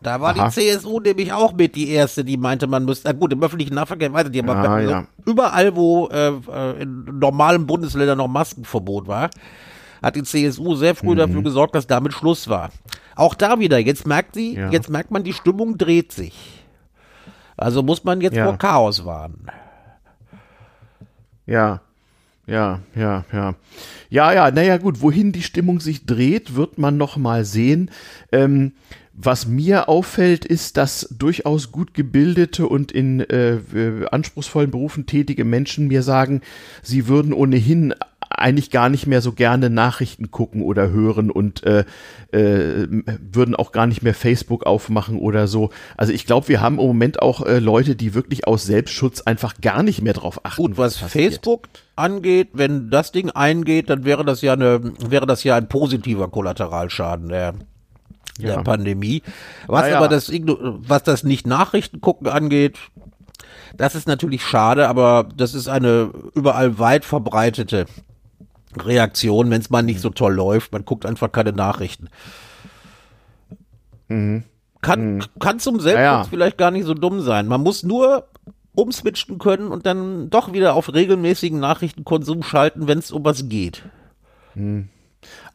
[0.00, 0.48] da war Aha.
[0.48, 3.74] die CSU nämlich auch mit die erste, die meinte, man müsste, na gut, im öffentlichen
[3.74, 5.06] Nahverkehr weiß ich nicht, aber Ah, wenn- ja.
[5.26, 9.30] überall, wo äh, in normalen Bundesländern noch Maskenverbot war,
[10.02, 11.18] hat die CSU sehr früh Mhm.
[11.18, 12.70] dafür gesorgt, dass damit Schluss war.
[13.16, 14.70] Auch da wieder, jetzt merkt sie, Ja.
[14.70, 16.34] jetzt merkt man, die Stimmung dreht sich.
[17.56, 18.46] Also muss man jetzt Ja.
[18.46, 19.46] vor Chaos warnen.
[21.46, 21.80] Ja,
[22.46, 23.54] ja, ja, ja.
[24.08, 27.90] Ja, ja, naja gut, wohin die Stimmung sich dreht, wird man noch mal sehen.
[28.32, 28.72] Ähm,
[29.12, 35.44] was mir auffällt, ist, dass durchaus gut gebildete und in äh, äh, anspruchsvollen Berufen tätige
[35.44, 36.40] Menschen mir sagen,
[36.82, 37.94] sie würden ohnehin
[38.30, 41.84] eigentlich gar nicht mehr so gerne Nachrichten gucken oder hören und äh,
[42.32, 42.86] äh,
[43.20, 45.70] würden auch gar nicht mehr Facebook aufmachen oder so.
[45.96, 49.54] Also ich glaube, wir haben im Moment auch äh, Leute, die wirklich aus Selbstschutz einfach
[49.60, 50.62] gar nicht mehr drauf achten.
[50.62, 51.24] Gut, was passiert.
[51.32, 55.68] Facebook angeht, wenn das Ding eingeht, dann wäre das ja eine, wäre das ja ein
[55.68, 57.54] positiver Kollateralschaden der,
[58.38, 58.62] der Ja.
[58.62, 59.22] Pandemie.
[59.66, 59.96] Was Ja, ja.
[59.98, 62.78] aber das, was das nicht Nachrichten gucken angeht,
[63.76, 67.86] das ist natürlich schade, aber das ist eine überall weit verbreitete
[68.76, 70.72] Reaktion, wenn es mal nicht so toll läuft.
[70.72, 72.08] Man guckt einfach keine Nachrichten.
[74.08, 76.02] Kann, kann zum Selbstschutz Mhm.
[76.02, 76.24] Ja, ja.
[76.24, 77.46] vielleicht gar nicht so dumm sein.
[77.46, 78.28] Man muss nur
[78.74, 83.82] umswitchen können und dann doch wieder auf regelmäßigen Nachrichtenkonsum schalten, wenn es um was geht.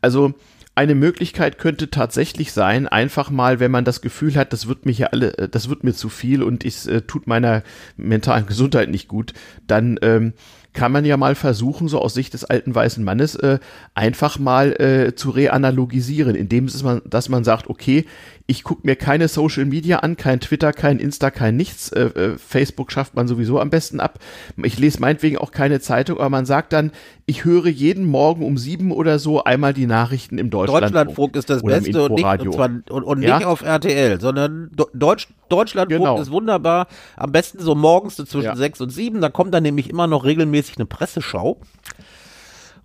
[0.01, 0.34] Also
[0.75, 4.91] eine Möglichkeit könnte tatsächlich sein, einfach mal, wenn man das Gefühl hat, das wird mir
[4.91, 7.63] hier alle, äh, das wird mir zu viel und es äh, tut meiner
[7.95, 9.34] mentalen Gesundheit nicht gut,
[9.67, 10.34] dann ähm,
[10.76, 13.60] kann man ja mal versuchen, so aus Sicht des alten weißen Mannes, äh,
[13.96, 18.06] einfach mal äh, zu reanalogisieren, indem es man, dass man sagt, okay,
[18.47, 21.89] ich gucke mir keine Social Media an, kein Twitter, kein Insta, kein nichts.
[21.91, 24.19] Äh, äh, Facebook schafft man sowieso am besten ab.
[24.62, 26.91] Ich lese meinetwegen auch keine Zeitung, aber man sagt dann,
[27.25, 30.93] ich höre jeden Morgen um sieben oder so einmal die Nachrichten im Deutschlandfunk.
[30.93, 33.38] Deutschlandfunk ist das Beste und nicht, und, zwar, und, und Ja?
[33.38, 36.21] nicht auf RTL, sondern Deutsch, Deutschlandfunk Genau.
[36.21, 36.86] ist wunderbar.
[37.17, 38.55] Am besten so morgens so zwischen Ja.
[38.55, 39.21] sechs und sieben.
[39.21, 41.60] Da kommt dann nämlich immer noch regelmäßig eine Presseschau.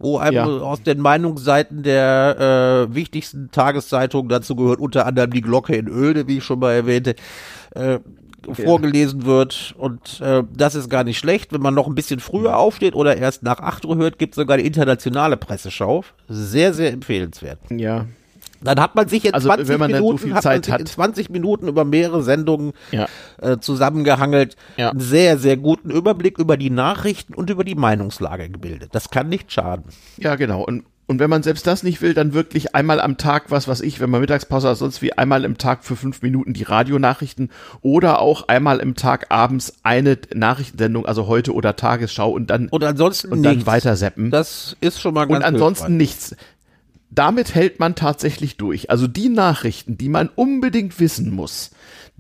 [0.01, 0.47] Wo einem Ja.
[0.47, 6.27] aus den Meinungsseiten der äh, wichtigsten Tageszeitungen dazu gehört, unter anderem die Glocke in Oelde,
[6.27, 7.15] wie ich schon mal erwähnte,
[7.75, 7.99] äh,
[8.53, 9.75] vorgelesen wird.
[9.77, 11.53] Und äh, das ist gar nicht schlecht.
[11.53, 14.37] Wenn man noch ein bisschen früher aufsteht oder erst nach 8 Uhr hört, gibt es
[14.37, 16.03] sogar die internationale Presseschau.
[16.29, 17.59] Sehr, sehr empfehlenswert.
[17.71, 18.07] Ja,
[18.63, 20.67] Dann hat man sich in Also, 20 wenn man dann so Minuten, viel hat Zeit
[20.69, 20.89] in hat.
[20.89, 23.07] 20 Minuten über mehrere Sendungen Ja.
[23.41, 24.91] äh, zusammengehangelt, Ja.
[24.91, 28.91] einen sehr, sehr guten Überblick über die Nachrichten und über die Meinungslage gebildet.
[28.93, 29.85] Das kann nicht schaden.
[30.19, 30.63] ja, genau.
[30.63, 33.81] Und, und wenn man selbst das nicht will, dann wirklich einmal am Tag, was weiß
[33.81, 37.51] ich, wenn man Mittagspause hat, sonst wie einmal im Tag für fünf Minuten die Radionachrichten
[37.83, 42.85] oder auch einmal im Tag abends eine Nachrichtensendung, also heute oder Tagesschau und dann, Und
[42.85, 43.67] ansonsten und dann nichts.
[43.67, 44.31] weiter zappen.
[44.31, 45.99] Das ist schon mal ganz Und ansonsten hilfreich.
[45.99, 46.37] nichts.
[47.11, 48.89] Damit hält man tatsächlich durch.
[48.91, 51.71] Also die Nachrichten, die man unbedingt wissen muss,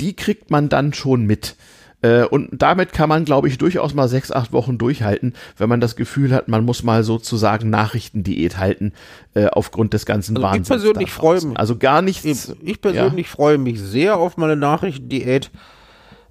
[0.00, 1.54] die kriegt man dann schon mit.
[2.02, 5.80] Äh, Und damit kann man, glaube ich, durchaus mal sechs, acht Wochen durchhalten, wenn man
[5.80, 8.92] das Gefühl hat, man muss mal sozusagen Nachrichtendiät halten,
[9.34, 10.68] äh, aufgrund des ganzen Also ich Wahnsinns.
[10.68, 11.58] persönlich da freue mich.
[11.58, 12.24] Also gar nichts.
[12.24, 15.50] Eben, Ich persönlich freue mich sehr auf meine Nachrichtendiät,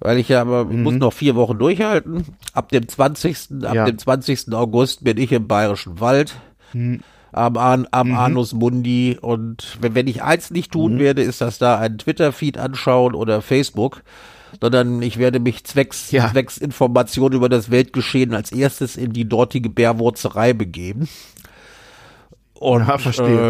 [0.00, 2.24] weil ich ja aber ich muss noch vier Wochen durchhalten.
[2.52, 3.62] Ab dem 20.
[3.64, 3.84] ab Ja.
[3.86, 4.52] dem 20.
[4.52, 6.34] August bin ich im Bayerischen Wald.
[7.32, 7.56] Am,
[7.90, 11.98] am Anus Mundi und wenn, wenn ich eins nicht tun werde, ist das da einen
[11.98, 14.02] Twitter-Feed anschauen oder Facebook,
[14.60, 16.28] sondern ich werde mich zwecks, Ja.
[16.30, 21.08] zwecks Information über das Weltgeschehen als erstes in die dortige Bärwurzerei begeben
[22.54, 22.96] und Ja,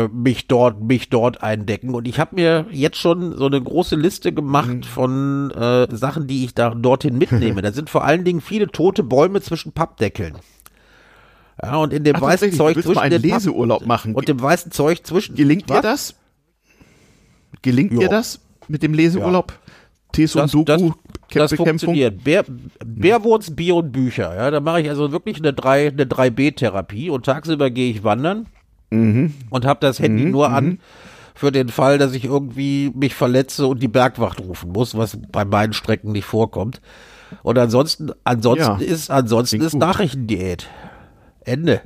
[0.04, 3.96] äh, mich dort mich dort eindecken und ich habe mir jetzt schon so eine große
[3.96, 4.82] Liste gemacht Mhm.
[4.84, 7.60] von äh, Sachen, die ich da dorthin mitnehme.
[7.62, 10.34] da sind vor allen Dingen viele tote Bäume zwischen Pappdeckeln.
[11.62, 14.14] Ja, und in dem Ach, weißen Zeug willst mal zwischen einen den Leseurlaub machen.
[14.14, 15.82] und dem weißen Zeug zwischen Gelingt dir Was?
[15.82, 16.14] das?
[17.62, 17.98] Gelingt Ja.
[18.00, 19.52] dir das mit dem Leseurlaub?
[20.12, 20.92] Tees und Doku,
[21.32, 22.24] das, das funktioniert.
[22.24, 22.44] Bär,
[22.84, 24.34] Bärwurz, Bier und Bücher.
[24.34, 28.46] Ja, da mache ich also wirklich eine 3 eine 3B-Therapie und tagsüber gehe ich wandern
[28.92, 29.34] Mhm.
[29.50, 30.80] und habe das Handy nur an
[31.36, 35.44] für den Fall, dass ich irgendwie mich verletze und die Bergwacht rufen muss, was bei
[35.44, 36.80] meinen Strecken nicht vorkommt.
[37.44, 39.80] Und ansonsten, ansonsten Ja, ist, ansonsten ist gut.
[39.80, 40.66] Nachrichtendiät.
[41.44, 41.82] Ende.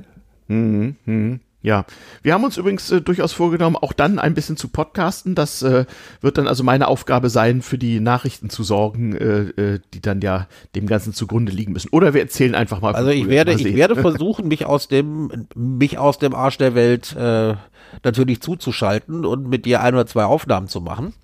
[1.65, 1.83] Ja,
[2.21, 5.33] wir haben uns übrigens äh, durchaus vorgenommen, auch dann ein bisschen zu podcasten.
[5.33, 5.85] Das äh,
[6.21, 10.21] wird dann also meine Aufgabe sein, für die Nachrichten zu sorgen, äh, äh, die dann
[10.21, 11.89] ja dem Ganzen zugrunde liegen müssen.
[11.89, 12.93] Oder wir erzählen einfach mal.
[12.93, 16.75] von Also ich werde, ich werde versuchen, mich aus dem, mich aus dem Arsch der
[16.75, 17.55] Welt äh,
[18.03, 21.15] natürlich zuzuschalten und mit dir ein oder zwei Aufnahmen zu machen.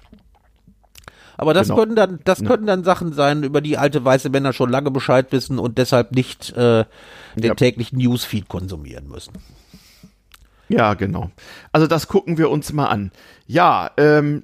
[1.41, 1.79] Aber das Genau.
[1.79, 5.31] können dann, das können dann Sachen sein, über die alte weiße Männer schon lange Bescheid
[5.31, 6.85] wissen und deshalb nicht äh,
[7.35, 7.55] den Ja.
[7.55, 9.33] täglichen Newsfeed konsumieren müssen.
[10.69, 11.31] Ja, genau.
[11.71, 13.11] Also das gucken wir uns mal an.
[13.47, 14.43] Ja, ähm,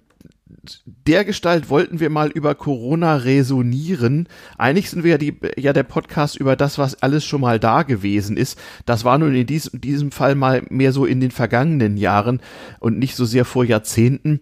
[0.86, 4.28] der Gestalt wollten wir mal über Corona resonieren.
[4.58, 7.84] Eigentlich sind wir ja, die, ja der Podcast über das, was alles schon mal da
[7.84, 8.60] gewesen ist.
[8.86, 12.42] Das war nun in diesem, diesem Fall mal mehr so in den vergangenen Jahren
[12.80, 14.42] und nicht so sehr vor Jahrzehnten.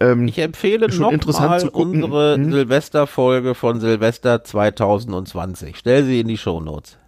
[0.00, 2.04] Ähm, ich empfehle schon noch interessant mal zu gucken.
[2.04, 2.52] unsere hm?
[2.52, 5.76] Silvesterfolge von Silvester 2020.
[5.76, 6.98] Stell sie in die Show Notes.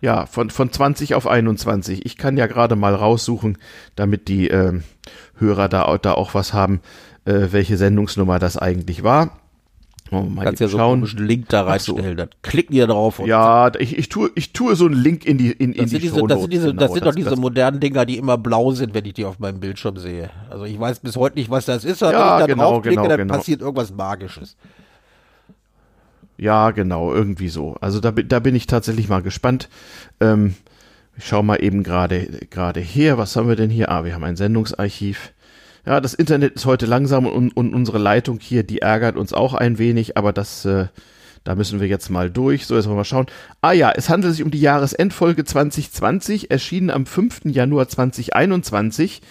[0.00, 2.04] Ja, von, von 20 auf 21.
[2.04, 3.56] Ich kann ja gerade mal raussuchen,
[3.94, 4.80] damit die äh,
[5.36, 6.80] Hörer da, da auch was haben
[7.24, 9.38] äh, welche Sendungsnummer das eigentlich war.
[10.12, 12.14] Oh, mal Kannst ja so einen Link da reinstellen, so.
[12.14, 13.18] dann klicken die drauf.
[13.24, 16.20] ja, ich, ich, tue, ich tue so einen Link in die, in, in die diese,
[16.26, 18.92] Das sind, diese, genau, das sind doch diese das, modernen Dinger, die immer blau sind,
[18.92, 20.28] wenn ich die auf meinem Bildschirm sehe.
[20.50, 22.70] Also ich weiß bis heute nicht, was das ist, aber ja, wenn ich da genau,
[22.72, 23.34] draufklicke, genau, dann genau.
[23.34, 24.56] passiert irgendwas Magisches.
[26.36, 27.76] Ja, genau, irgendwie so.
[27.80, 29.70] Also da, da bin ich tatsächlich mal gespannt.
[30.20, 30.56] Ähm,
[31.16, 33.16] ich schaue mal eben gerade gerade her.
[33.16, 33.90] Was haben wir denn hier?
[33.90, 35.32] Ah, wir haben ein Sendungsarchiv.
[35.84, 39.54] Ja, das Internet ist heute langsam und, und unsere Leitung hier, die ärgert uns auch
[39.54, 40.86] ein wenig, aber das, äh,
[41.42, 42.66] da müssen wir jetzt mal durch.
[42.66, 43.26] So, jetzt wollen wir mal schauen.
[43.62, 47.46] Ah ja, es handelt sich um die Jahresendfolge 2020, erschienen am 5.
[47.46, 49.22] Januar 2021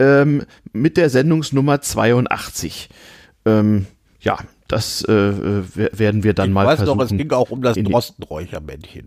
[0.00, 0.42] ähm,
[0.72, 2.88] mit der Sendungsnummer 82.
[3.46, 3.86] Ähm,
[4.20, 6.98] ja, das äh, werden wir dann ich mal weiß versuchen.
[6.98, 9.06] Doch, es ging auch um das Drostenräuchermännchen.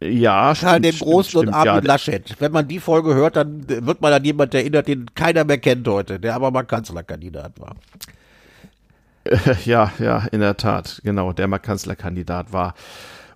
[0.00, 1.80] Ja, stimmt, den Großen stimmt, und Armin ja.
[1.80, 2.36] Laschet.
[2.38, 5.88] Wenn man die Folge hört, dann wird man an jemand erinnert, den keiner mehr kennt
[5.88, 7.74] heute, der aber mal Kanzlerkandidat war.
[9.64, 12.74] Ja, ja, in der Tat, genau, der mal Kanzlerkandidat war.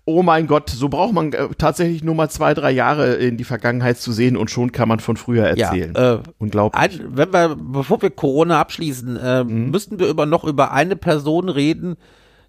[0.04, 3.44] Oh mein Gott, so braucht man äh, tatsächlich nur mal zwei, drei Jahre in die
[3.44, 5.92] Vergangenheit zu sehen und schon kann man von früher erzählen.
[5.94, 6.82] Ja, äh, Unglaublich.
[6.82, 9.70] Ein, wenn wir, bevor wir Corona abschließen, äh, mhm.
[9.70, 11.96] müssten wir über noch über eine Person reden,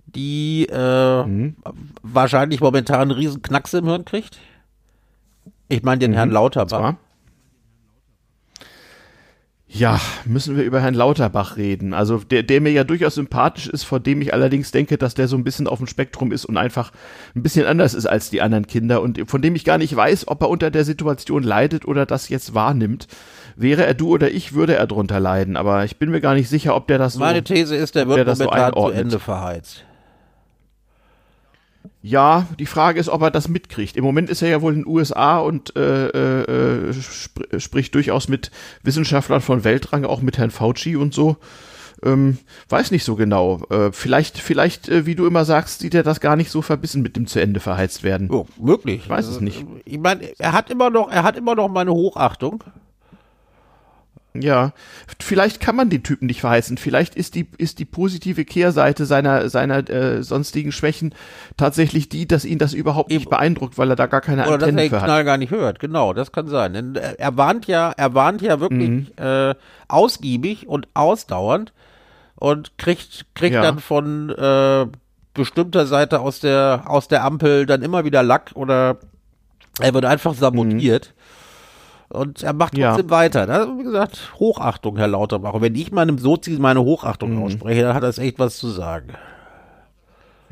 [0.05, 1.55] die äh, mhm.
[2.01, 4.39] wahrscheinlich momentan einen riesen Knacks im Hirn kriegt.
[5.69, 6.15] Ich meine den mhm.
[6.15, 6.95] Herrn Lauterbach.
[9.75, 11.95] Ja, müssen wir über Herrn Lauterbach reden.
[11.95, 15.27] Also der, der mir ja durchaus sympathisch ist, vor dem ich allerdings denke, dass der
[15.27, 16.91] so ein bisschen auf dem Spektrum ist und einfach
[17.35, 20.27] ein bisschen anders ist als die anderen Kinder und von dem ich gar nicht weiß,
[20.27, 23.07] ob er unter der Situation leidet oder das jetzt wahrnimmt.
[23.55, 26.49] Wäre er du oder ich, würde er drunter leiden, aber ich bin mir gar nicht
[26.49, 27.25] sicher, ob der das Meine so.
[27.25, 29.83] Meine These ist, der wird momentan so zu Ende verheizt.
[32.05, 33.95] Ja, die Frage ist, ob er das mitkriegt.
[33.95, 38.27] Im Moment ist er ja wohl in den USA und äh, äh, sp spricht durchaus
[38.27, 38.51] mit
[38.83, 41.37] Wissenschaftlern von Weltrang, auch mit Herrn Fauci und so.
[42.03, 43.63] Ähm, weiß nicht so genau.
[43.69, 47.01] Äh, vielleicht, vielleicht, äh, wie du immer sagst, sieht er das gar nicht so verbissen
[47.01, 48.29] mit dem zu Ende verheizt werden.
[48.29, 49.03] Oh, möglich.
[49.05, 49.65] Ich weiß es nicht.
[49.85, 52.65] Ich meine, er hat immer noch, er hat immer noch meine Hochachtung.
[54.35, 54.73] Ja,
[55.19, 56.77] vielleicht kann man den Typen nicht verheißen.
[56.77, 61.13] Vielleicht ist die ist die positive Kehrseite seiner seiner äh, sonstigen Schwächen
[61.55, 64.89] tatsächlich die, dass ihn das überhaupt nicht beeindruckt, weil er da gar keine Oder Antenne
[64.89, 65.79] dass er den Knall gar nicht hört.
[65.79, 66.73] Genau, das kann sein.
[66.73, 69.07] Denn äh, er warnt ja, er warnt ja wirklich mhm.
[69.17, 69.53] äh,
[69.87, 71.71] ausgiebig und ausdauernd
[72.35, 73.61] und kriegt kriegt ja.
[73.61, 74.87] dann von äh,
[75.35, 78.97] bestimmter Seite aus der aus der Ampel dann immer wieder Lack oder
[79.79, 81.13] er wird einfach sabotiert.
[81.15, 81.22] Mhm.
[82.13, 83.11] Und er macht trotzdem ja.
[83.11, 83.49] weiter.
[83.49, 85.53] Also, wie gesagt, Hochachtung, Herr Lauterbach.
[85.53, 87.43] Und wenn ich meinem Sozi meine Hochachtung mhm.
[87.43, 89.13] ausspreche, dann hat das echt was zu sagen.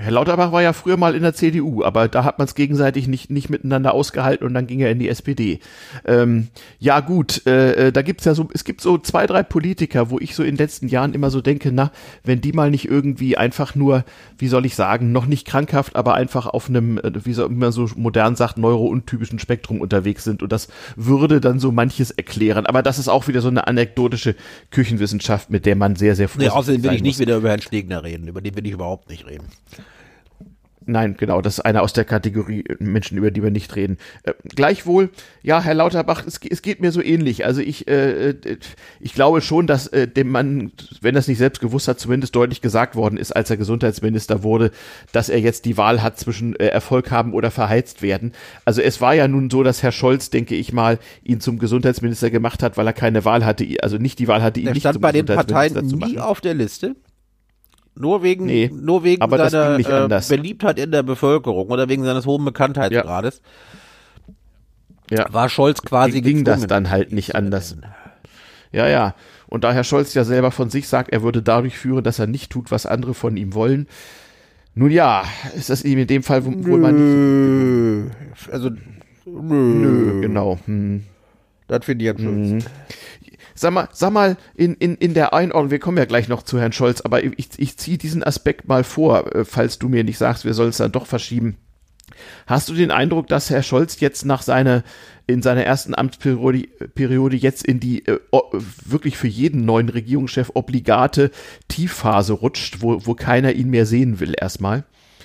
[0.02, 3.08] Herr Lauterbach war ja früher mal in der CDU, aber da hat man es gegenseitig
[3.08, 5.60] nicht, nicht miteinander ausgehalten und dann ging er in die SPD.
[6.06, 6.48] Ähm,
[6.80, 10.18] ja gut, äh, äh, da gibt's ja so, es gibt so zwei, drei Politiker, wo
[10.18, 11.92] ich so in den letzten Jahren immer so denke, na,
[12.24, 14.04] wenn die mal nicht irgendwie einfach nur,
[14.40, 17.72] wie soll ich sagen, noch nicht krankhaft, aber einfach auf einem, äh, wie soll man
[17.72, 22.66] so modern sagt, neurountypischen Spektrum unterwegs sind und das würde dann so manches erklären.
[22.66, 24.36] Aber das ist auch wieder so eine anekdotische
[24.72, 27.28] Küchenwissenschaft, mit der man sehr, sehr vorsichtig nee, außerdem will ich nicht muss.
[27.28, 29.46] wieder über Herrn Stegner reden, über den will ich überhaupt nicht reden.
[30.86, 33.98] Nein, genau, das ist einer aus der Kategorie Menschen, über die wir nicht reden.
[34.24, 35.12] Äh, gleichwohl,
[35.44, 37.46] ja, Herr Lauterbach, es, es, geht mir so ähnlich.
[37.46, 38.58] Also ich, äh, äh,
[39.00, 42.36] ich glaube schon, dass äh, dem Mann, wenn er es nicht selbst gewusst hat, zumindest
[42.36, 44.72] deutlich gesagt worden ist, als er Gesundheitsminister wurde,
[45.12, 48.32] dass er jetzt die Wahl hat zwischen äh, Erfolg haben oder verheizt werden.
[48.66, 52.32] Also es war ja nun so, dass Herr Scholz, denke ich mal, ihn zum Gesundheitsminister
[52.32, 54.82] gemacht hat, weil er keine Wahl hatte, also nicht die Wahl hatte, ihn der nicht
[54.82, 56.96] stand zum bei den Parteien nie auf der Liste.
[57.96, 62.46] Nur wegen, nee, nur wegen seiner äh, Beliebtheit in der Bevölkerung oder wegen seines hohen
[62.46, 63.42] Bekanntheitsgrades.
[65.10, 65.26] Ja.
[65.32, 67.76] War Scholz quasi ging das dann halt nicht anders.
[68.72, 69.14] Ja, ja.
[69.48, 72.28] Und da Herr Scholz ja selber von sich sagt, er würde dadurch führen, dass er
[72.28, 73.88] nicht tut, was andere von ihm wollen.
[74.74, 76.78] Nun ja, ist das ihm in dem Fall wohl nö.
[76.78, 78.52] mal nicht so.
[78.54, 78.70] Also,
[79.26, 79.54] nö.
[79.54, 80.58] nö genau.
[80.66, 81.04] Hm.
[81.68, 82.58] Das finde ich schönsten.
[82.58, 82.64] Mhm.
[83.56, 86.60] Sag mal, sag mal in, in, in der Einordnung, wir kommen ja gleich noch zu
[86.60, 90.18] Herrn Scholz, aber ich, ich ziehe diesen Aspekt mal vor, äh, falls du mir nicht
[90.18, 91.58] sagst, wir sollen es dann doch verschieben.
[92.46, 94.84] Hast du den Eindruck, dass Herr Scholz jetzt nach seiner
[95.28, 98.20] in seiner ersten Amtsperiode Periode jetzt in die äh,
[98.86, 101.32] wirklich für jeden neuen Regierungschef obligate
[101.68, 104.84] Tiefphase rutscht, wo, wo keiner ihn mehr sehen will erstmal?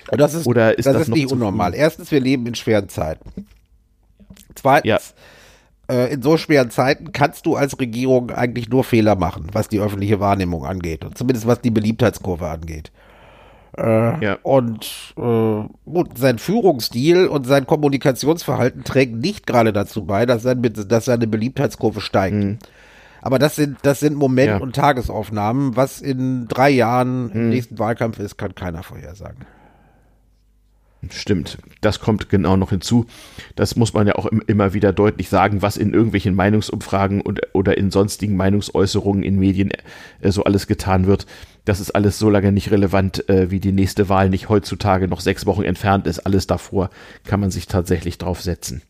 [0.09, 1.75] Das ist, Oder ist das, das ist nicht unnormal.
[1.75, 3.45] Erstens, wir leben in schweren Zeiten.
[4.55, 4.99] Zweitens, ja.
[5.89, 9.79] Äh, in so schweren Zeiten kannst du als Regierung eigentlich nur Fehler machen, was die
[9.79, 11.05] öffentliche Wahrnehmung angeht.
[11.05, 12.91] Und zumindest was die Beliebtheitskurve angeht.
[13.77, 14.37] Äh, ja.
[14.43, 20.61] Und äh, gut, sein Führungsstil und sein Kommunikationsverhalten trägt nicht gerade dazu bei, dass, sein,
[20.61, 22.35] dass seine Beliebtheitskurve steigt.
[22.35, 22.59] Mhm.
[23.21, 24.57] Aber das sind, das sind Moment- ja.
[24.57, 25.75] und Tagesaufnahmen.
[25.75, 27.31] Was in drei Jahren mhm.
[27.33, 29.45] im nächsten Wahlkampf ist, kann keiner vorhersagen.
[31.09, 33.05] Stimmt, das kommt genau noch hinzu.
[33.55, 37.77] Das muss man ja auch immer wieder deutlich sagen, was in irgendwelchen Meinungsumfragen und, oder
[37.77, 39.71] in sonstigen Meinungsäußerungen in Medien
[40.21, 41.27] äh, so alles getan wird.
[41.65, 45.19] Das ist alles so lange nicht relevant, äh, wie die nächste Wahl nicht heutzutage noch
[45.19, 46.19] sechs Wochen entfernt ist.
[46.19, 46.89] Alles davor
[47.25, 48.81] kann man sich tatsächlich drauf setzen.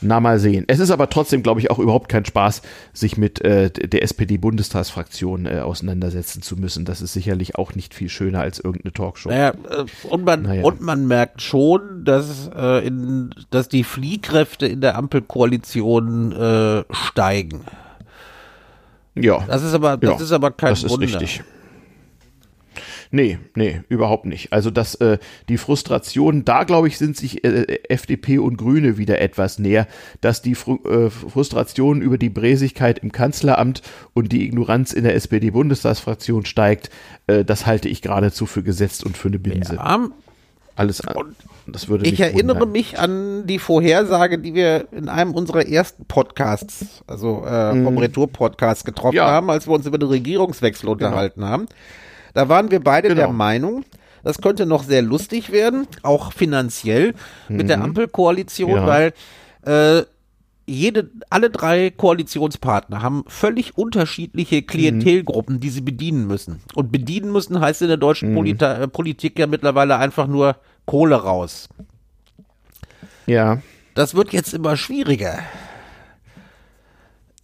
[0.00, 0.64] Na, mal sehen.
[0.68, 5.46] Es ist aber trotzdem, glaube ich, auch überhaupt kein Spaß, sich mit äh, der SPD-Bundestagsfraktion
[5.46, 6.84] äh, auseinandersetzen zu müssen.
[6.84, 9.28] Das ist sicherlich auch nicht viel schöner als irgendeine Talkshow.
[9.28, 10.64] Naja, äh, und, man, naja.
[10.64, 17.62] und man merkt schon, dass, äh, in, dass die Fliehkräfte in der Ampelkoalition äh, steigen.
[19.14, 19.44] Ja.
[19.46, 21.06] Das ist aber, das ja, ist aber kein das Wunder.
[21.06, 21.44] Ist richtig.
[23.10, 24.52] Nee, nee, überhaupt nicht.
[24.52, 29.20] Also dass äh, die Frustration, da glaube ich, sind sich äh, FDP und Grüne wieder
[29.20, 29.86] etwas näher,
[30.20, 33.82] dass die Fru äh, Frustration über die Bräsigkeit im Kanzleramt
[34.12, 36.90] und die Ignoranz in der SPD-Bundestagsfraktion steigt,
[37.26, 39.76] äh, das halte ich geradezu für gesetzt und für eine Binse.
[39.76, 40.08] Ja.
[40.76, 41.36] Alles und
[41.66, 42.72] das würde Ich erinnere wundern.
[42.72, 47.98] mich an die Vorhersage, die wir in einem unserer ersten Podcasts, also äh, vom mm.
[47.98, 49.26] Retour-Podcast getroffen ja.
[49.26, 50.92] haben, als wir uns über den Regierungswechsel genau.
[50.92, 51.66] unterhalten haben.
[52.34, 53.20] Da waren wir beide genau.
[53.20, 53.84] der Meinung,
[54.22, 57.14] das könnte noch sehr lustig werden, auch finanziell
[57.48, 57.56] mhm.
[57.56, 57.84] mit der mhm.
[57.84, 58.86] Ampelkoalition, ja.
[58.86, 59.12] weil
[59.62, 60.04] äh,
[60.66, 66.60] jede, alle drei Koalitionspartner haben völlig unterschiedliche Klientelgruppen, die sie bedienen müssen.
[66.74, 68.34] Und bedienen müssen heißt in der deutschen mhm.
[68.34, 70.56] Polit äh, Politik ja mittlerweile einfach nur
[70.86, 71.68] Kohle raus.
[73.26, 73.60] Ja.
[73.94, 75.38] Das wird jetzt immer schwieriger.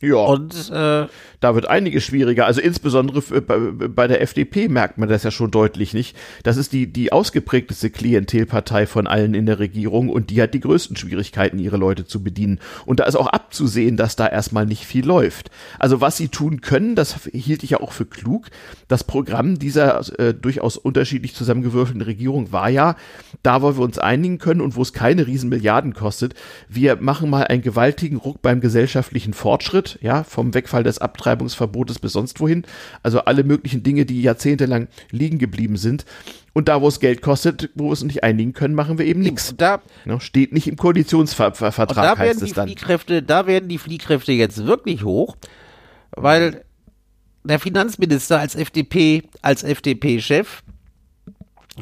[0.01, 0.17] Ja.
[0.17, 1.07] Und äh,
[1.41, 2.47] da wird einiges schwieriger.
[2.47, 6.17] Also insbesondere bei der FDP merkt man das ja schon deutlich nicht.
[6.43, 10.61] Das ist die, die ausgeprägteste Klientelpartei von allen in der Regierung und die hat die
[10.61, 12.61] größten Schwierigkeiten, ihre Leute zu bedienen.
[12.87, 15.51] Und da ist auch abzusehen, dass da erstmal nicht viel läuft.
[15.79, 18.49] Also was sie tun können, das hielt ich ja auch für klug.
[18.89, 22.97] Das Programm dieser äh, durchaus unterschiedlich zusammengewürfelten Regierung war ja,
[23.43, 26.35] da wo wir uns einigen können und wo es keine Riesenmilliarden kostet,
[26.69, 32.13] wir machen mal einen gewaltigen Ruck beim gesellschaftlichen Fortschritt, ja, vom Wegfall des Abtreibungsverbotes bis
[32.13, 32.65] sonst wohin.
[33.03, 36.05] Also alle möglichen Dinge, die jahrzehntelang liegen geblieben sind.
[36.53, 39.21] Und da, wo es Geld kostet, wo wir uns nicht einigen können, machen wir eben
[39.21, 39.55] nichts.
[39.57, 42.67] Da ne, steht nicht im Koalitionsvertrag, da heißt es dann.
[42.69, 45.37] Fliehkräfte, da werden die Fliehkräfte jetzt wirklich hoch,
[46.11, 46.65] weil
[47.45, 50.63] der Finanzminister als FDP, als FDP-Chef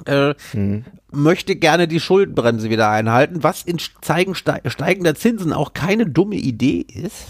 [0.04, 0.84] äh, hm.
[1.10, 7.24] möchte gerne die Schuldenbremse wieder einhalten, was in steigender Zinsen auch keine dumme Idee ist.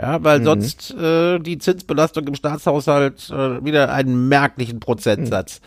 [0.00, 0.44] Ja, weil mhm.
[0.44, 5.60] sonst äh, die Zinsbelastung im Staatshaushalt äh, wieder einen merklichen Prozentsatz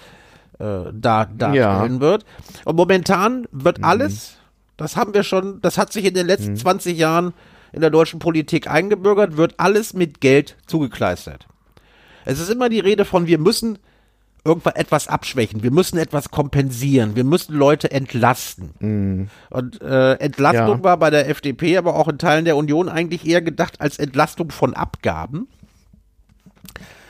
[0.59, 0.63] äh,
[0.93, 1.99] da darstellen ja.
[1.99, 2.25] wird.
[2.63, 3.83] Und momentan wird mhm.
[3.83, 4.37] alles,
[4.77, 6.57] das haben wir schon, das hat sich in den letzten mhm.
[6.57, 7.33] 20 Jahren
[7.73, 11.47] in der deutschen Politik eingebürgert, wird alles mit Geld zugekleistert.
[12.23, 13.79] Es ist immer die Rede von, wir müssen
[14.43, 15.63] irgendwas etwas abschwächen.
[15.63, 17.15] Wir müssen etwas kompensieren.
[17.15, 18.71] Wir müssen Leute entlasten.
[18.79, 19.27] Mhm.
[19.49, 20.83] Und äh, Entlastung ja.
[20.83, 24.51] war bei der FDP, aber auch in Teilen der Union eigentlich eher gedacht als Entlastung
[24.51, 25.47] von Abgaben.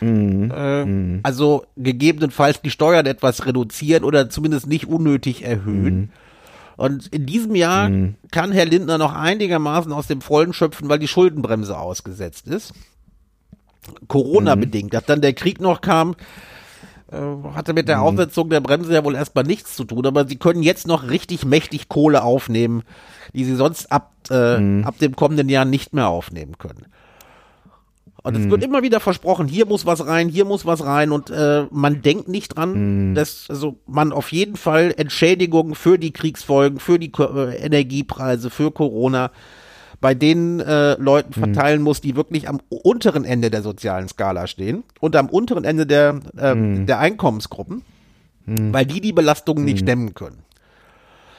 [0.02, 0.52] Mhm.
[0.54, 1.20] Äh, mhm.
[1.24, 5.96] Also gegebenenfalls die Steuern etwas reduzieren oder zumindest nicht unnötig erhöhen.
[5.96, 6.10] Mhm.
[6.76, 8.16] Und in diesem Jahr mhm.
[8.32, 12.74] kann Herr Lindner noch einigermaßen aus dem Vollen schöpfen, weil die Schuldenbremse ausgesetzt ist.
[14.08, 14.94] Corona bedingt.
[14.94, 16.16] Dass dann der Krieg noch kam,
[17.12, 18.04] hatte mit der mhm.
[18.04, 21.46] Aufsetzung der Bremse ja wohl erstmal nichts zu tun, aber sie können jetzt noch richtig
[21.46, 22.84] mächtig Kohle aufnehmen,
[23.34, 24.86] die sie sonst ab, äh, mhm.
[24.86, 26.86] ab dem kommenden Jahr nicht mehr aufnehmen können.
[28.24, 28.52] Und es mhm.
[28.52, 32.04] wird immer wieder versprochen, hier muss was rein, hier muss was rein und äh, man
[32.04, 33.16] denkt nicht dran, mhm.
[33.16, 38.72] dass also man auf jeden Fall Entschädigungen für die Kriegsfolgen, für die äh, Energiepreise, für
[38.72, 39.32] Corona
[40.02, 41.44] bei den äh, Leuten mhm.
[41.44, 45.86] verteilen muss, die wirklich am unteren Ende der sozialen Skala stehen und am unteren Ende
[45.86, 46.88] der, äh, mhm.
[46.88, 47.84] der Einkommensgruppen,
[48.48, 48.74] mhm.
[48.74, 50.40] weil die die Belastungen nicht stemmen können.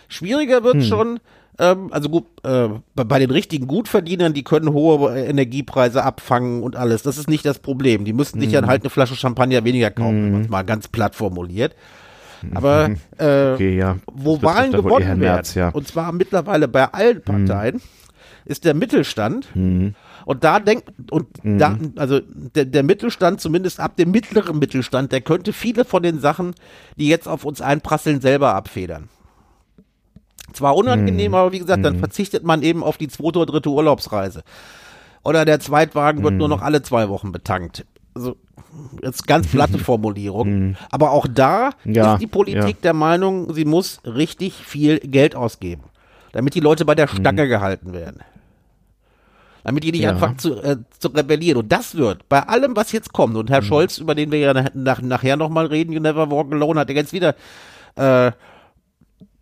[0.08, 1.20] Schwieriger wird schon,
[1.58, 7.02] ähm, also gut, äh, bei den richtigen Gutverdienern, die können hohe Energiepreise abfangen und alles.
[7.02, 8.04] Das ist nicht das Problem.
[8.04, 10.88] Die müssten sich dann halt eine Flasche Champagner weniger kaufen, wenn man es mal ganz
[10.88, 11.74] platt formuliert.
[12.54, 13.96] Aber äh, Okay, ja.
[14.12, 15.68] wo Wahlen gewonnen werden, ja.
[15.70, 17.80] und zwar mittlerweile bei allen Parteien,
[18.45, 19.49] ist der Mittelstand.
[20.24, 22.20] Und da denkt, und da, also
[22.55, 26.55] der, der Mittelstand, zumindest ab dem mittleren Mittelstand, der könnte viele von den Sachen,
[26.97, 29.09] die jetzt auf uns einprasseln, selber abfedern.
[30.53, 34.43] Zwar unangenehm, aber wie gesagt, dann verzichtet man eben auf die zweite oder dritte Urlaubsreise.
[35.24, 37.86] Oder der Zweitwagen wird nur noch alle zwei Wochen betankt.
[38.14, 38.36] Also,
[39.03, 40.76] jetzt ganz platte Formulierung.
[40.90, 42.82] Aber auch da Ja, ist die Politik ja.
[42.82, 45.84] der Meinung, sie muss richtig viel Geld ausgeben,
[46.32, 48.20] damit die Leute bei der Stange gehalten werden.
[49.64, 50.10] Damit die nicht Ja.
[50.10, 51.58] anfangen zu, äh, zu rebellieren.
[51.58, 54.54] Und das wird bei allem, was jetzt kommt, und Herr Scholz, über den wir ja
[54.54, 57.34] nach, nach, nachher nochmal reden, You Never Walk Alone, hat er jetzt wieder
[57.94, 58.32] äh,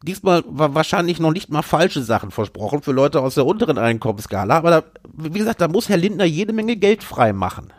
[0.02, 4.56] diesmal wahrscheinlich noch nicht mal falsche Sachen versprochen für Leute aus der unteren Einkommensskala.
[4.56, 4.82] Aber da,
[5.14, 7.72] wie gesagt, da muss Herr Lindner jede Menge Geld frei machen.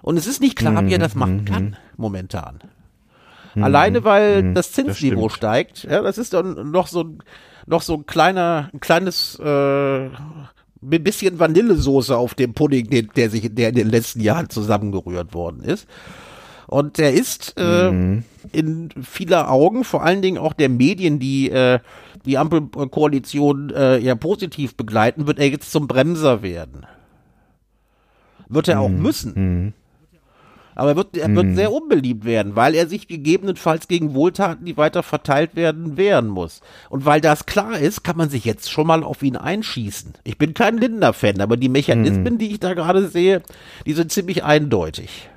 [0.00, 2.58] Und es ist nicht klar, wie er das machen kann, momentan.
[3.54, 5.36] Alleine weil das Zinsniveau stimmt.
[5.36, 5.84] steigt.
[5.84, 7.18] Ja, das ist dann noch so, ein-
[7.66, 10.08] noch so ein kleiner, ein kleines äh,
[10.82, 15.34] ein bisschen Vanillesoße auf dem Pudding, den, der sich, der in den letzten Jahren zusammengerührt
[15.34, 15.86] worden ist.
[16.66, 17.88] Und der ist äh,
[18.52, 21.80] in vieler Augen, vor allen Dingen auch der Medien, die äh,
[22.24, 26.86] die Ampelkoalition äh, ja positiv begleiten, wird er jetzt zum Bremser werden.
[28.48, 29.74] Wird er auch müssen.
[30.74, 34.76] Aber er wird, er wird sehr unbeliebt werden, weil er sich gegebenenfalls gegen Wohltaten, die
[34.76, 36.60] weiter verteilt werden, wehren muss.
[36.88, 40.14] Und weil das klar ist, kann man sich jetzt schon mal auf ihn einschießen.
[40.24, 43.42] Ich bin kein Lindner-Fan, aber die Mechanismen, die ich da gerade sehe,
[43.86, 45.28] die sind ziemlich eindeutig.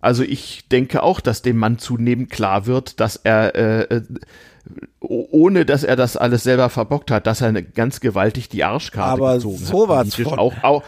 [0.00, 4.02] Also ich denke auch, dass dem Mann zunehmend klar wird, dass er, äh, äh,
[4.98, 9.22] ohne dass er das alles selber verbockt hat, dass er eine ganz gewaltig die Arschkarte
[9.22, 10.16] Aber gezogen sowas hat.
[10.16, 10.24] politisch.
[10.24, 10.38] von.
[10.40, 10.82] Auch, auch,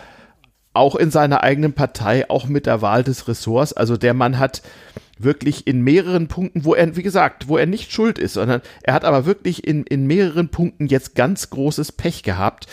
[0.75, 3.73] auch in seiner eigenen Partei, auch mit der Wahl des Ressorts.
[3.73, 4.63] Also der Mann hat
[5.19, 8.95] wirklich in mehreren Punkten, wo er, wie gesagt, wo er nicht schuld ist, sondern er
[8.95, 12.67] hat aber wirklich in, in mehreren Punkten jetzt ganz großes Pech gehabt.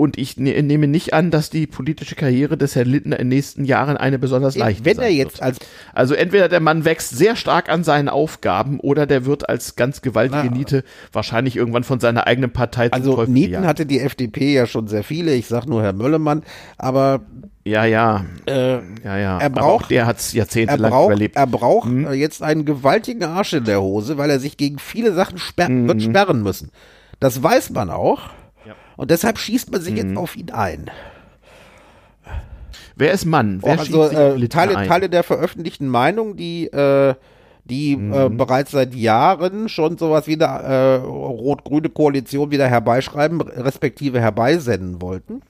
[0.00, 3.36] Und ich ne, nehme nicht an, dass die politische Karriere des Herrn Lindner in den
[3.36, 5.42] nächsten Jahren eine besonders leichte Wenn er jetzt wird.
[5.42, 5.58] als
[5.92, 10.00] Also entweder der Mann wächst sehr stark an seinen Aufgaben oder der wird als ganz
[10.00, 13.66] gewaltige Na, Niete wahrscheinlich irgendwann von seiner eigenen Partei zum Also Teufel Nieten gejagt.
[13.66, 16.44] hatte die FDP ja schon sehr viele, ich sag nur Herr Möllemann,
[16.76, 17.22] aber
[17.64, 18.74] Ja, ja, äh,
[19.04, 19.38] ja, ja.
[19.40, 21.34] Er Aber braucht- auch der hat es er jahrzehntelang braucht, überlebt.
[21.34, 25.12] er braucht äh, jetzt einen gewaltigen Arsch in der Hose, weil er sich gegen viele
[25.12, 25.88] Sachen sperr Mhm.
[25.88, 26.70] wird sperren müssen.
[27.18, 28.30] Das weiß man auch.
[28.98, 29.96] Und deshalb schießt man sich Mhm.
[29.98, 30.90] jetzt auf ihn ein.
[32.96, 33.60] Wer ist Mann?
[33.62, 34.88] Wer also schießt sich äh, Teile, ein?
[34.88, 37.14] Teile der veröffentlichten Meinung, die, äh,
[37.64, 38.12] die Mhm.
[38.12, 45.00] äh, bereits seit Jahren schon sowas wie eine äh, rot-grüne Koalition wieder herbeischreiben, respektive herbeisenden
[45.00, 45.42] wollten.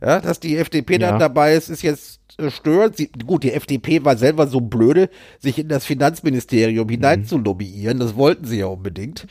[0.00, 1.10] Ja, dass die FDP Ja.
[1.10, 2.96] dann dabei ist, ist jetzt äh, stört.
[2.96, 6.90] Sie, gut, die FDP war selber so blöde, sich in das Finanzministerium Mhm.
[6.90, 7.98] hinein zu lobbyieren.
[7.98, 9.26] Das wollten sie ja unbedingt.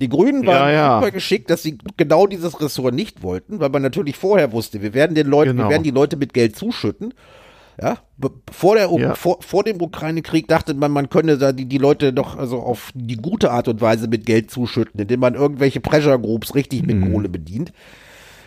[0.00, 3.82] Die Grünen waren Ja, super geschickt, dass sie genau dieses Ressort nicht wollten, weil man
[3.82, 5.64] natürlich vorher wusste, wir werden den Leuten, Genau.
[5.64, 7.14] wir werden die Leute mit Geld zuschütten.
[7.80, 7.98] Ja,
[8.52, 9.14] vor, der, Ja.
[9.16, 12.90] vor, vor dem Ukraine-Krieg dachte man, man könne da die, die Leute doch also auf
[12.94, 16.96] die gute Art und Weise mit Geld zuschütten, indem man irgendwelche Pressure Groups richtig mit
[16.98, 17.12] Mhm.
[17.12, 17.72] Kohle bedient.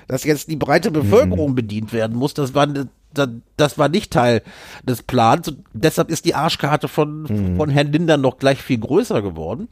[0.07, 3.27] Dass jetzt die breite Bevölkerung bedient werden muss, das war, da-
[3.57, 4.41] das war nicht Teil
[4.83, 5.49] des Plans.
[5.49, 7.57] Und deshalb ist die Arschkarte von, Mhm.
[7.57, 9.67] von Herrn Lindner noch gleich viel größer geworden.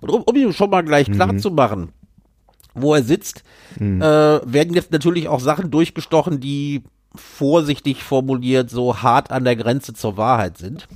[0.00, 1.38] Und um, um ihm schon mal gleich klar Mhm.
[1.38, 1.92] zu machen,
[2.74, 3.42] wo er sitzt,
[3.80, 6.82] äh, werden jetzt natürlich auch Sachen durchgestochen, die
[7.14, 10.86] vorsichtig formuliert so hart an der Grenze zur Wahrheit sind.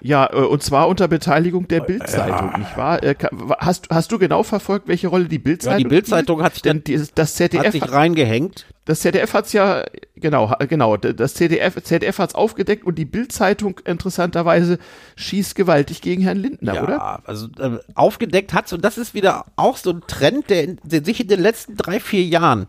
[0.00, 3.02] Ja, äh, und zwar unter Beteiligung der Bildzeitung, nicht wahr?
[3.02, 3.14] Äh,
[3.58, 6.82] Hast, hast du genau verfolgt, welche Rolle die Bildzeitung Ja, die Bild-Zeitung hat sich Denn
[6.82, 8.66] die, das Hat ZDF sich hat, reingehängt.
[8.84, 9.84] Das ZDF hat's ja
[10.16, 14.78] genau genau das ZDF ZDF hat's aufgedeckt und die Bildzeitung interessanterweise
[15.16, 17.28] schießt gewaltig gegen Herrn Lindner, ja, oder?
[17.28, 21.04] also äh, aufgedeckt hat's und das ist wieder auch so ein Trend, der, in, der
[21.04, 22.66] sich in den letzten drei, vier Jahren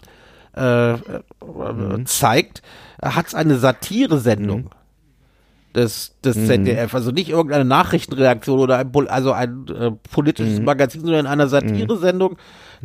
[0.56, 1.00] äh, äh,
[2.06, 2.62] zeigt,
[3.02, 4.70] hat's eine Satire-Sendung
[5.76, 11.22] des, des ZDF, also nicht irgendeine Nachrichtenreaktion oder ein, also ein äh, politisches Magazin, sondern
[11.22, 12.38] in einer Satire-Sendung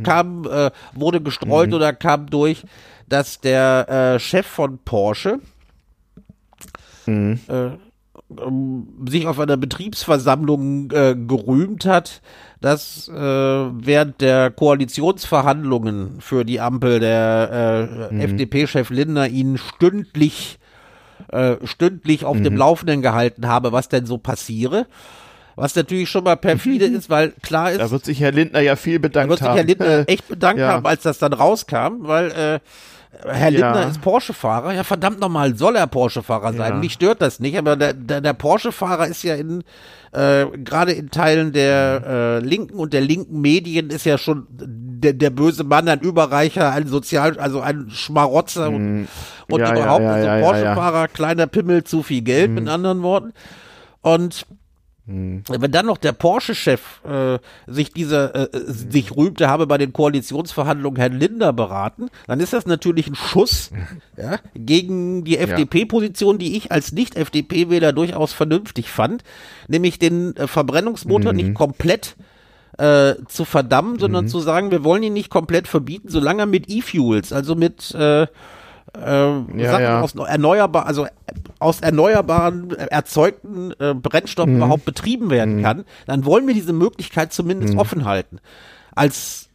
[0.03, 2.65] kam, äh, wurde gestreut oder kam durch,
[3.09, 5.41] dass der äh, Chef von Porsche
[9.07, 12.21] sich auf einer Betriebsversammlung äh, gerühmt hat,
[12.61, 20.59] dass äh, während der Koalitionsverhandlungen für die Ampel der äh, FDP-Chef Lindner ihn stündlich
[21.33, 24.87] äh, stündlich auf dem Laufenden gehalten habe, was denn so passiere.
[25.57, 28.77] Was natürlich schon mal perfide ist, weil klar ist, Da wird sich Herr Lindner ja
[28.77, 29.57] viel da bedankt wird sich haben.
[29.57, 30.69] Herr Lindner echt bedankt ja.
[30.69, 32.61] haben, als das dann rauskam, weil äh,
[33.25, 33.89] Herr Lindner ja.
[33.89, 34.75] ist Porsche-Fahrer.
[34.75, 36.75] Ja, verdammt nochmal, soll er Porsche-Fahrer sein?
[36.75, 36.79] Ja.
[36.79, 39.65] Mich stört das nicht, aber der, der, der Porsche-Fahrer ist ja in,
[40.13, 45.15] äh, gerade in Teilen der äh, linken und der linken Medien ist ja schon der,
[45.15, 49.09] der böse Mann, ein Überreicher, ein Sozial, also ein Schmarotzer und, mm.
[49.51, 52.55] und ja, überhaupt ja, ja, so Porsche-Fahrer, kleiner Pimmel, zu viel Geld, mm.
[52.55, 53.33] mit anderen Worten.
[54.01, 54.47] Und.
[55.11, 59.95] Wenn dann noch der Porsche-Chef äh, sich dieser äh, äh sich rühmte, habe bei den
[59.95, 63.71] Koalitionsverhandlungen Herrn Linder beraten, dann ist das natürlich ein Schuss
[64.19, 69.23] ja, gegen die FDP-Position, die ich als Nicht-FDP-Wähler durchaus vernünftig fand,
[69.67, 71.37] nämlich den äh, Verbrennungsmotor mhm.
[71.39, 72.17] nicht komplett
[72.77, 74.29] äh, zu verdammen, sondern mhm.
[74.29, 78.27] zu sagen, wir wollen ihn nicht komplett verbieten, solange er mit E-Fuels, also mit äh,
[78.97, 80.01] äh, ja, ja.
[80.01, 81.07] aus erneuerbar, also
[81.59, 84.59] aus erneuerbaren erzeugten äh, Brennstoffen mhm.
[84.59, 85.63] überhaupt betrieben werden mhm.
[85.63, 87.81] kann, dann wollen wir diese Möglichkeit zumindest mhm.
[87.81, 88.39] offen halten.
[88.95, 89.48] Als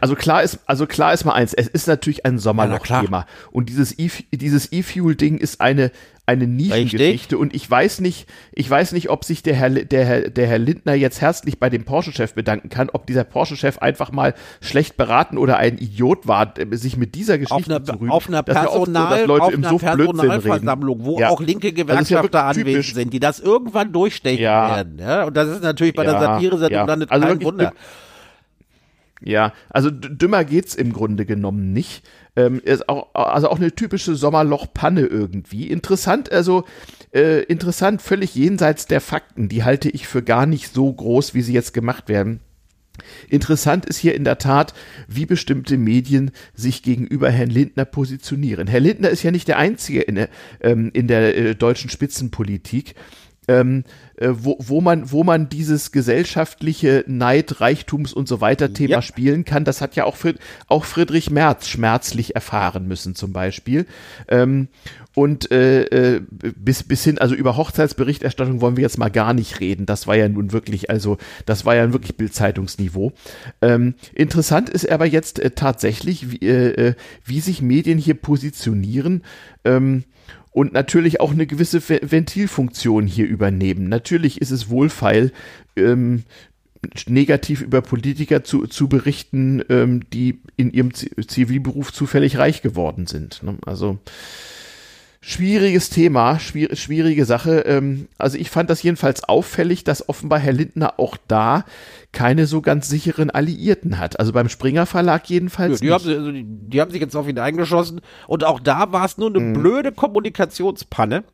[0.00, 3.18] also klar ist, also klar ist mal eins, es ist natürlich ein Sommerloch-Thema.
[3.18, 5.90] Ja, und dieses E, dieses E-Fuel-Ding ist eine,
[6.26, 10.30] eine Nischengeschichte und ich weiß nicht, ich weiß nicht, ob sich der Herr, der Herr,
[10.30, 14.34] der Herr Lindner jetzt herzlich bei dem Porsche-Chef bedanken kann, ob dieser Porsche-Chef einfach mal
[14.60, 18.10] schlecht beraten oder ein Idiot war, sich mit dieser Geschichte auf einer, zu rühmen.
[18.10, 21.28] Auf einer, Personal, so, auf einer Personalversammlung, wo ja.
[21.28, 24.76] auch linke Gewerkschafter ja anwesend sind, die das irgendwann durchstechen ja.
[24.76, 24.98] werden.
[24.98, 25.24] Ja?
[25.24, 26.86] Und das ist natürlich bei der Satire-Sendung ja.
[26.86, 27.72] dann also kein Wunder.
[29.26, 32.06] Ja, also dümmer geht's im Grunde genommen nicht.
[32.36, 35.70] Ähm, ist auch, also auch eine typische Sommerlochpanne irgendwie.
[35.70, 36.64] Interessant, also
[37.14, 39.48] äh, interessant, völlig jenseits der Fakten.
[39.48, 42.40] Die halte ich für gar nicht so groß, wie sie jetzt gemacht werden.
[43.28, 44.74] Interessant ist hier in der Tat,
[45.08, 48.68] wie bestimmte Medien sich gegenüber Herrn Lindner positionieren.
[48.68, 50.28] Herr Lindner ist ja nicht der Einzige in der,
[50.60, 52.94] ähm, in der äh, deutschen Spitzenpolitik,
[53.48, 53.84] ähm,
[54.16, 59.02] äh, wo, wo, man, wo man dieses gesellschaftliche Neid, Reichtums und so weiter Thema ja.
[59.02, 59.64] spielen kann.
[59.64, 60.38] Das hat ja auch, Fried,
[60.68, 63.86] auch Friedrich Merz schmerzlich erfahren müssen zum Beispiel.
[64.28, 64.68] Ähm,
[65.14, 66.22] und äh, äh,
[66.56, 69.86] bis, bis hin, also über Hochzeitsberichterstattung wollen wir jetzt mal gar nicht reden.
[69.86, 73.12] Das war ja nun wirklich, also das war ja wirklich Bildzeitungsniveau.
[73.62, 79.22] Ähm, interessant ist aber jetzt äh, tatsächlich, wie, äh, äh wie sich Medien hier positionieren.
[79.64, 80.04] Ähm,
[80.54, 83.88] und natürlich auch eine gewisse Ventilfunktion hier übernehmen.
[83.88, 85.32] Natürlich ist es wohlfeil,
[85.74, 86.22] ähm,
[87.08, 93.42] negativ über Politiker zu, zu berichten, ähm, die in ihrem Zivilberuf zufällig reich geworden sind.
[93.42, 93.56] Ne?
[93.66, 93.98] Also
[95.26, 97.60] Schwieriges Thema, schwierig, schwierige Sache.
[97.60, 101.64] Ähm, also ich fand das jedenfalls auffällig, dass offenbar Herr Lindner auch da
[102.12, 104.20] keine so ganz sicheren Alliierten hat.
[104.20, 105.80] Also beim Springer Verlag jedenfalls.
[105.80, 106.14] Ja, die, nicht.
[106.16, 109.16] Haben, also die, die, haben sich jetzt auf ihn eingeschossen und auch da war es
[109.16, 109.54] nur eine mhm.
[109.54, 111.24] blöde Kommunikationspanne,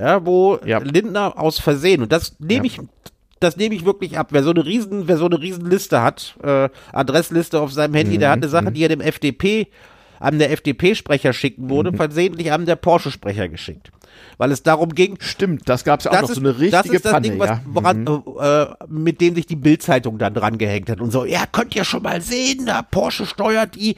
[0.00, 0.78] ja, wo ja.
[0.78, 2.80] Lindner aus Versehen und das nehme ich
[3.40, 4.28] das nehme ich wirklich ab.
[4.30, 8.20] Wer so eine riesen, wer so eine Riesenliste hat, äh, Adressliste auf seinem Handy, mhm.
[8.20, 8.74] der hat eine Sache, mhm.
[8.74, 9.68] die er dem FDP
[10.20, 11.96] an der FDP-Sprecher schicken wurde, mhm.
[11.96, 13.90] versehentlich an der Porsche-Sprecher geschickt.
[14.36, 15.16] Weil es darum ging.
[15.20, 17.28] Stimmt, das gab es ja auch noch ist, so eine richtige Das ist das Panne,
[17.28, 17.60] Ding, was, ja.
[17.66, 18.22] woran, mhm.
[18.40, 21.84] äh, mit dem sich die Bildzeitung dann dran gehängt hat und so, ja, könnt ihr
[21.84, 23.96] schon mal sehen, da Porsche steuert die.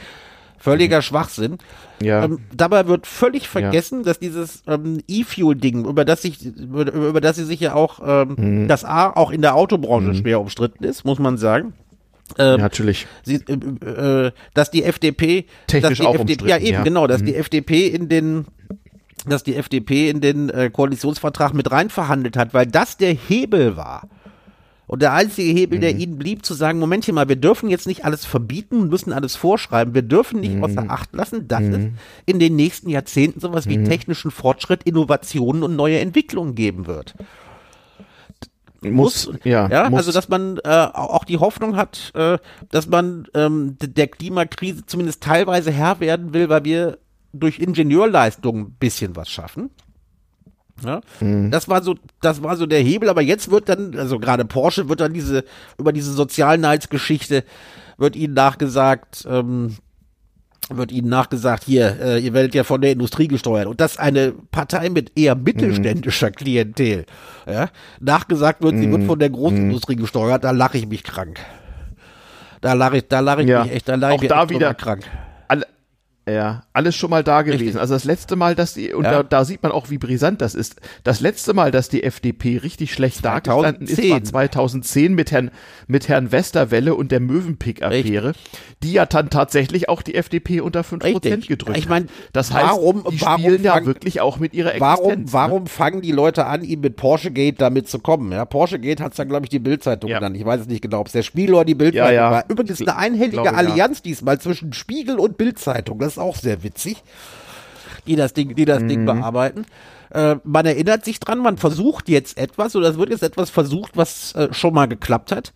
[0.60, 1.02] Völliger mhm.
[1.02, 1.58] Schwachsinn.
[2.02, 2.24] Ja.
[2.24, 4.04] Ähm, dabei wird völlig vergessen, ja.
[4.04, 8.34] dass dieses ähm, E-Fuel-Ding, über das sich, über, über, das sie sich ja auch, ähm,
[8.36, 8.68] mhm.
[8.68, 10.14] das A auch in der Autobranche mhm.
[10.16, 11.72] schwer umstritten ist, muss man sagen.
[12.38, 13.06] Ähm, ja, natürlich.
[13.22, 16.82] Sie, äh, äh, dass die FDP, Technisch dass die auch FDP, ja eben ja.
[16.82, 17.26] genau, dass mhm.
[17.26, 18.46] die FDP in den
[19.26, 23.76] dass die FDP in den äh, Koalitionsvertrag mit rein verhandelt hat, weil das der Hebel
[23.76, 24.08] war.
[24.86, 25.82] Und der einzige Hebel, mhm.
[25.82, 29.36] der ihnen blieb, zu sagen, Momentchen mal, wir dürfen jetzt nicht alles verbieten, müssen alles
[29.36, 30.64] vorschreiben, wir dürfen nicht mhm.
[30.64, 31.74] außer Acht lassen, dass mhm.
[31.74, 31.80] es
[32.24, 33.84] in den nächsten Jahrzehnten sowas wie mhm.
[33.84, 37.14] technischen Fortschritt, Innovationen und neue Entwicklungen geben wird
[38.82, 39.98] muss, ja, ja muss.
[39.98, 42.38] also dass man äh, auch die Hoffnung hat, äh,
[42.70, 46.98] dass man ähm, der Klimakrise zumindest teilweise Herr werden will, weil wir
[47.32, 49.70] durch Ingenieurleistung ein bisschen was schaffen.
[50.84, 51.50] Ja, mhm.
[51.50, 54.88] das war so, das war so der Hebel, aber jetzt wird dann, also gerade Porsche
[54.88, 55.44] wird dann diese,
[55.78, 57.44] über diese Sozialneitsgeschichte
[57.98, 59.76] wird ihnen nachgesagt, ähm,
[60.76, 63.66] wird ihnen nachgesagt, hier, äh, ihr werdet ja von der Industrie gesteuert.
[63.66, 66.34] Und das eine Partei mit eher mittelständischer mhm.
[66.34, 67.06] Klientel.
[67.46, 67.68] Ja?
[68.00, 68.80] Nachgesagt wird, mhm.
[68.80, 69.06] sie wird mhm.
[69.06, 70.00] von der Großindustrie mhm.
[70.00, 71.38] gesteuert, da lache ich mich krank.
[72.60, 73.64] Da lache ich, da lache ich ja.
[73.64, 75.04] mich echt, da lache ich mich da wieder krank.
[76.32, 77.62] Ja, alles schon mal da gewesen.
[77.62, 77.80] Richtig.
[77.80, 79.10] Also das letzte Mal, dass die, und ja.
[79.10, 80.76] da, da, sieht man auch, wie brisant das ist.
[81.02, 85.50] Das letzte Mal, dass die FDP richtig schlecht dagestanden ist, war 2010 mit Herrn,
[85.88, 88.32] mit Herrn Westerwelle und der Möwenpick-Affäre,
[88.82, 91.48] die ja dann tatsächlich auch die FDP unter 5% Richtig.
[91.48, 95.00] gedrückt ich mein, Das heißt, warum, die warum spielen ja wirklich auch mit ihrer Existenz.
[95.00, 95.32] Warum, ne?
[95.32, 98.32] warum fangen die Leute an, ihm mit Porsche Gate damit zu kommen?
[98.32, 100.18] Ja, Porsche Gate hat es dann, glaube ich, die Bildzeitung ja.
[100.18, 100.36] genannt.
[100.36, 102.30] Ich weiß es nicht genau, ob es der Spiegel oder die Bildzeitung ja, ja.
[102.30, 102.44] war.
[102.48, 105.98] Übrigens eine einhellige Allianz diesmal zwischen Spiegel und Bildzeitung.
[105.98, 107.02] Das ist auch sehr witzig,
[108.06, 109.64] die das Ding, die das Ding bearbeiten.
[110.10, 113.96] Äh, man erinnert sich dran, man versucht jetzt etwas oder es wird jetzt etwas versucht,
[113.96, 115.52] was äh, schon mal geklappt hat.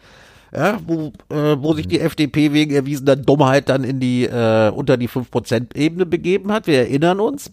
[0.56, 4.96] Ja, wo, äh, wo sich die FDP wegen erwiesener Dummheit dann in die äh, unter
[4.96, 6.68] die 5%-Ebene begeben hat.
[6.68, 7.50] Wir erinnern uns.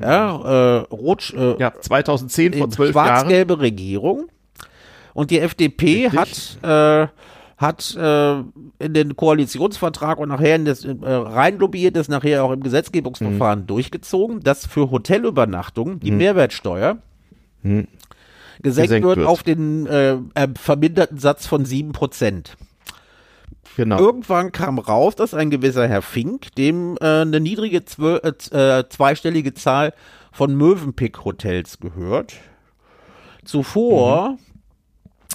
[0.00, 3.08] Ja, äh, Rot, äh, Ja, 2010 vor zwölf Jahren.
[3.08, 4.28] schwarz-gelbe Regierung.
[5.12, 6.58] Und die FDP Richtig.
[6.62, 7.08] hat, äh,
[7.60, 8.38] hat äh,
[8.78, 12.64] in den Koalitionsvertrag und nachher in das äh, reinlobbyiert, das nachher auch im Mhm.
[12.64, 16.96] Gesetzgebungsverfahren durchgezogen, dass für Hotelübernachtungen die Mehrwertsteuer
[17.62, 17.90] gesenkt,
[18.62, 22.46] Gesenkt wird, auf den äh, äh, verminderten Satz von 7%.
[23.76, 23.98] Genau.
[23.98, 29.92] Irgendwann kam raus, dass ein gewisser Herr Fink, dem äh, eine niedrige äh, zweistellige Zahl
[30.32, 32.36] von Mövenpick-Hotels gehört,
[33.44, 34.38] zuvor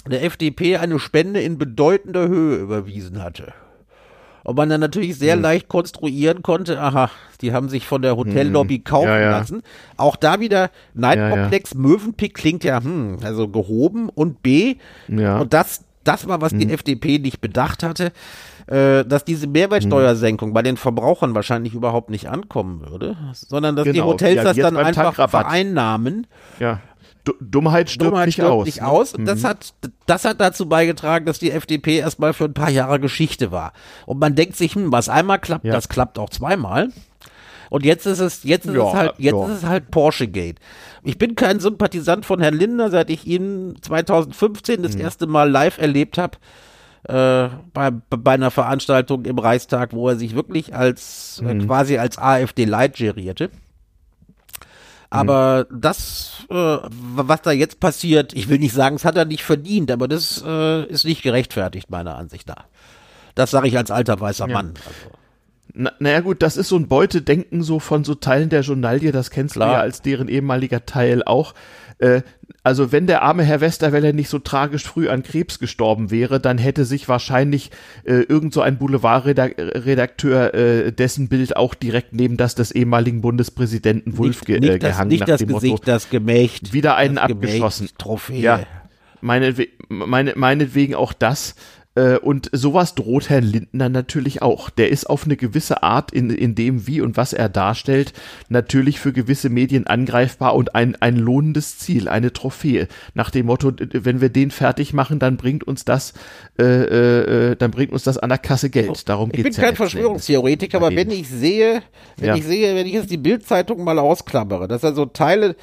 [0.08, 3.52] der FDP eine Spende in bedeutender Höhe überwiesen hatte.
[4.44, 8.78] Und man dann natürlich sehr leicht konstruieren konnte, aha, die haben sich von der Hotellobby
[8.78, 9.30] kaufen Ja, ja.
[9.32, 9.62] lassen.
[9.96, 14.76] Auch da wieder Neidkomplex, Mövenpick klingt ja, hm, also gehoben und B,
[15.08, 15.38] Ja.
[15.40, 18.12] und das, das war, was die FDP nicht bedacht hatte,
[18.68, 23.94] äh, dass diese Mehrwertsteuersenkung bei den Verbrauchern wahrscheinlich überhaupt nicht ankommen würde, sondern dass die
[23.94, 24.06] Genau.
[24.06, 26.28] Hotels Ja, das dann einfach vereinnahmen.
[26.60, 26.80] Ja.
[27.26, 28.64] Du Dummheit stirbt Dummheit nicht stirbt aus.
[28.66, 28.86] nicht ne?
[28.88, 29.12] aus.
[29.14, 29.74] Und das hat,
[30.06, 33.72] das hat dazu beigetragen, dass die FDP erstmal für ein paar Jahre Geschichte war.
[34.06, 35.72] Und man denkt sich, hm, was einmal klappt, Ja.
[35.74, 36.88] das klappt auch zweimal.
[37.68, 39.44] Und jetzt ist es, jetzt ist Ja, es halt, jetzt ja.
[39.46, 40.60] ist es halt Porsche Gate.
[41.02, 44.82] Ich bin kein Sympathisant von Herrn Lindner, seit ich ihn 2015 Mhm.
[44.84, 46.38] das erste Mal live erlebt habe.
[47.08, 51.66] Äh, bei, bei einer Veranstaltung im Reichstag, wo er sich wirklich als äh, Mhm.
[51.66, 53.50] quasi als AfD-Light gerierte.
[55.10, 59.44] Aber das, äh, was da jetzt passiert, ich will nicht sagen, es hat er nicht
[59.44, 62.64] verdient, aber das äh, ist nicht gerechtfertigt, meiner Ansicht nach.
[63.34, 64.74] Das sage ich als alter weißer Mann.
[64.76, 65.16] Also,
[65.74, 69.30] Na, naja gut, das ist so ein Beutedenken so von so Teilen der Journalie, das
[69.30, 69.68] kennst Klar.
[69.68, 71.54] du ja als deren ehemaliger Teil auch.
[71.98, 72.22] Äh,
[72.66, 76.58] also wenn der arme Herr Westerwelle nicht so tragisch früh an Krebs gestorben wäre, dann
[76.58, 77.70] hätte sich wahrscheinlich
[78.02, 84.18] äh, irgend so ein Boulevardredakteur äh, dessen Bild auch direkt neben das des ehemaligen Bundespräsidenten
[84.18, 86.72] Wulff ge äh, gehangen nicht nach das dem Gesicht, Motto, das Gemächt.
[86.72, 87.88] wieder einen abgeschossen.
[87.98, 88.40] Trophäe.
[88.40, 88.66] Ja,
[89.20, 91.54] meinetwe meine, meinetwegen auch das.
[91.96, 94.70] Äh, Und sowas droht Herrn Lindner natürlich auch.
[94.70, 98.12] Der ist auf eine gewisse Art in, in dem, wie und was er darstellt,
[98.48, 102.86] natürlich für gewisse Medien angreifbar und ein, ein lohnendes Ziel, eine Trophäe.
[103.14, 106.12] Nach dem Motto, wenn wir den fertig machen, dann bringt uns das,
[106.58, 109.08] äh, äh, äh, dann bringt uns das an der Kasse Geld.
[109.08, 111.82] Darum Ich bin geht's ja kein Verschwörungstheoretiker, aber wenn ich sehe,
[112.18, 112.34] wenn Ja.
[112.36, 115.56] ich sehe, wenn ich jetzt die Bildzeitung mal ausklammere, dass also Teile,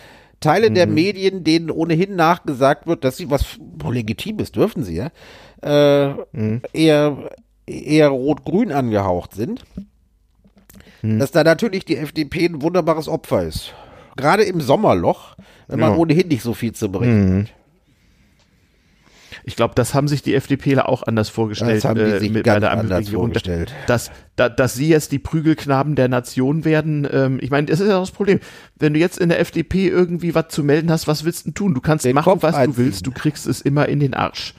[0.44, 0.94] Teile der Mhm.
[0.94, 3.58] Medien, denen ohnehin nachgesagt wird, dass sie was
[3.90, 5.10] legitimes dürfen sie ja,
[5.62, 6.62] äh, Mhm.
[6.74, 7.30] eher
[7.66, 9.64] eher rot-grün angehaucht sind,
[11.02, 11.20] Mhm.
[11.20, 13.74] dass da natürlich die FDP ein wunderbares Opfer ist.
[14.18, 15.36] Gerade im Sommerloch,
[15.68, 15.96] wenn man Ja.
[15.96, 16.02] Mhm.
[16.02, 17.54] ohnehin nicht so viel zu berichten hat.
[19.46, 22.32] Ich glaube, das haben sich die FDPler auch anders vorgestellt Das haben die äh, sich
[22.32, 23.74] mit ganz bei der anders vorgestellt.
[23.88, 27.08] Dass, dass, dass sie jetzt die Prügelknaben der Nation werden.
[27.12, 28.40] Ähm, ich meine, das ist ja das Problem.
[28.78, 31.74] Wenn du jetzt in der FDP irgendwie was zu melden hast, was willst du tun?
[31.74, 32.76] Du kannst Den machen, Kopf was einziehen.
[32.76, 33.06] du willst.
[33.08, 34.54] Du kriegst es immer in den Arsch.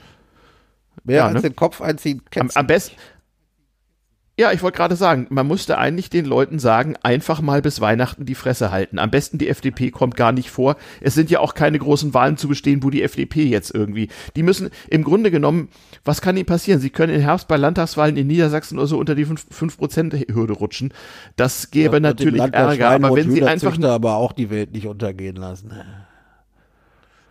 [1.03, 1.41] Wer Ja, als ne?
[1.41, 2.95] den Kopf einziehen Am, am besten.
[4.37, 8.25] Ja, ich wollte gerade sagen, man musste eigentlich den Leuten sagen, einfach mal bis Weihnachten
[8.25, 8.99] die Fresse halten.
[8.99, 10.75] Am besten die FDP kommt gar nicht vor.
[10.99, 14.09] Es sind ja auch keine großen Wahlen zu bestehen, wo die FDP jetzt irgendwie.
[14.35, 15.69] Die müssen im Grunde genommen,
[16.03, 16.81] was kann ihnen passieren?
[16.81, 20.93] Sie können im Herbst bei Landtagswahlen in Niedersachsen oder so unter die 5%-Hürde rutschen.
[21.37, 22.89] Das gäbe dem natürlich Ärger.
[22.89, 23.81] Aber wenn sie einfach.
[23.83, 25.71] Aber auch die Welt nicht untergehen lassen.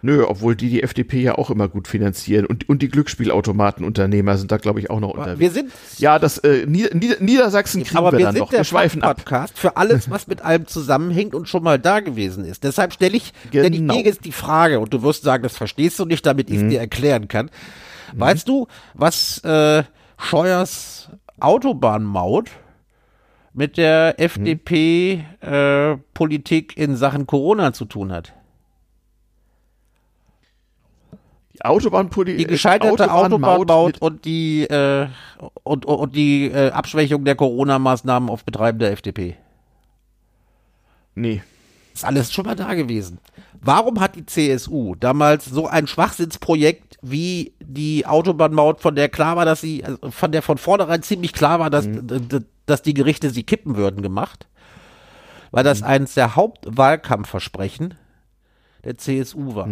[0.05, 2.45] Nö, obwohl die die FDP ja auch immer gut finanzieren.
[2.45, 5.41] Und, und die Glücksspielautomatenunternehmer sind da, glaube ich, auch noch unterwegs.
[5.41, 8.51] Wir sind, ja, das äh, Nieder Nieder Niedersachsen kriegen aber wir wir dann sind noch.
[8.51, 9.17] der Wir schweifen ab.
[9.17, 12.65] Podcast für alles, was mit allem zusammenhängt und schon mal da gewesen ist.
[12.65, 13.95] Deshalb stelle ich, stell ich Genau.
[13.95, 16.63] dir jetzt die Frage und du wirst sagen, das verstehst du nicht, damit ich es
[16.65, 16.69] Mhm.
[16.71, 17.51] dir erklären kann.
[18.15, 19.85] Weißt du, was äh,
[20.19, 21.09] Scheuers
[21.41, 22.51] Autobahnmaut
[23.55, 24.25] mit der Mhm.
[25.41, 28.35] FDP-Politik in Sachen Corona zu tun hat?
[31.55, 32.39] Die Autobahnpolitik.
[32.39, 35.07] Die gescheiterte Autobahnmaut und die, äh,
[35.63, 39.37] und, und, die äh, Abschwächung der Corona-Maßnahmen auf Betreiben der FDP.
[41.15, 41.43] Nee.
[41.93, 43.19] Ist alles schon mal da gewesen.
[43.61, 49.45] Warum hat die CSU damals so ein Schwachsinnsprojekt wie die Autobahnmaut, von der klar war,
[49.45, 53.31] dass sie, also von der von vornherein ziemlich klar war, dass, d- dass die Gerichte
[53.31, 54.49] sie kippen würden, gemacht?
[55.53, 57.95] Weil das eines der Hauptwahlkampfversprechen
[58.83, 59.69] der CSU war.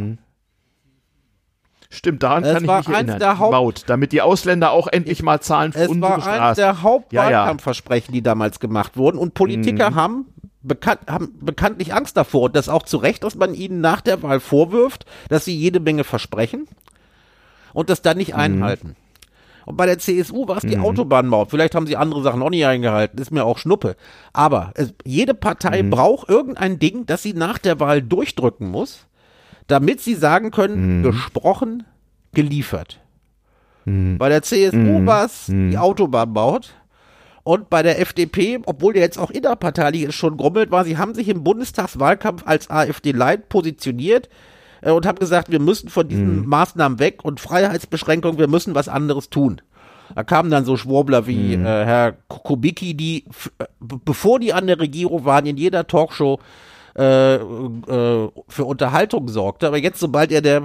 [1.95, 3.19] Stimmt, daran Es kann ich mich eins erinnern.
[3.19, 6.25] der Haupt- Maut, damit die Ausländer auch endlich mal zahlen für Es unsere war eines
[6.25, 6.57] Straßen.
[6.57, 6.83] der Ja, ja.
[6.83, 9.19] Hauptwahlkampfversprechen, die damals gemacht wurden.
[9.19, 9.95] Und Politiker Mhm.
[9.95, 10.27] haben,
[10.63, 12.45] bekannt, haben bekanntlich Angst davor.
[12.45, 15.81] Und das auch zu Recht, dass man ihnen nach der Wahl vorwirft, dass sie jede
[15.81, 16.67] Menge versprechen
[17.75, 18.19] und das dann Mhm.
[18.19, 18.97] nicht einhalten.
[19.65, 21.51] Und bei der CSU war es die Autobahnmaut.
[21.51, 23.95] Vielleicht haben sie andere Sachen auch nicht eingehalten, ist mir auch Schnuppe.
[24.33, 29.07] Aber es, jede Partei braucht irgendein Ding, das sie nach der Wahl durchdrücken muss,
[29.73, 31.85] damit sie sagen können, gesprochen,
[32.33, 33.01] geliefert.
[34.19, 36.75] Bei der CSU war es die Autobahnmaut.
[37.45, 41.29] Und bei der FDP, obwohl der jetzt auch innerparteilich schon grummelt war, sie haben sich
[41.29, 44.29] im Bundestagswahlkampf als AfD-Light positioniert
[44.81, 48.89] äh, und haben gesagt, wir müssen von diesen Maßnahmen weg und Freiheitsbeschränkungen, wir müssen was
[48.89, 49.61] anderes tun.
[50.15, 53.25] Da kamen dann so Schwurbler wie äh, Herr Kubicki, die,
[53.59, 56.39] äh, bevor die an der Regierung waren, in jeder Talkshow
[56.97, 59.67] äh, äh, für Unterhaltung sorgte.
[59.67, 60.63] Aber jetzt, sobald er der,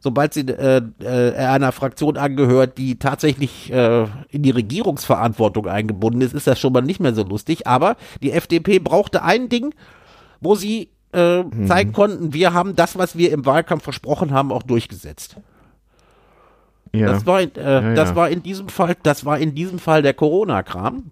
[0.00, 6.20] sobald sie äh, äh, er einer Fraktion angehört, die tatsächlich äh, in die Regierungsverantwortung eingebunden
[6.20, 7.66] ist, ist das schon mal nicht mehr so lustig.
[7.66, 9.74] Aber die FDP brauchte ein Ding,
[10.40, 14.62] wo sie äh, zeigen konnten, wir haben das, was wir im Wahlkampf versprochen haben, auch
[14.62, 15.36] durchgesetzt.
[16.92, 17.06] ja.
[17.12, 18.16] Das war, in- äh, das ja.
[18.16, 21.10] war in diesem Fall, das war in diesem Fall der Corona-Kram.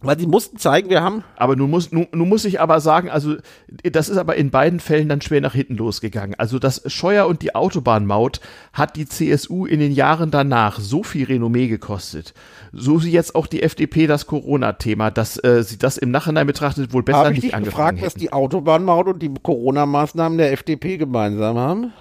[0.00, 3.08] Weil sie mussten zeigen, wir haben Aber nun muss, nun, nun muss ich aber sagen,
[3.10, 3.36] also
[3.68, 6.34] das ist aber in beiden Fällen dann schwer nach hinten losgegangen.
[6.38, 8.40] Also das Scheuer und die Autobahnmaut
[8.72, 12.34] hat die CSU in den Jahren danach so viel Renommee gekostet.
[12.72, 16.92] So wie jetzt auch die FDP das Corona-Thema, dass äh, sie das im Nachhinein betrachtet
[16.92, 18.20] wohl besser ich nicht dich angefangen gefragt, was hätten.
[18.20, 21.92] die Autobahnmaut und die Corona-Maßnahmen der FDP gemeinsam haben?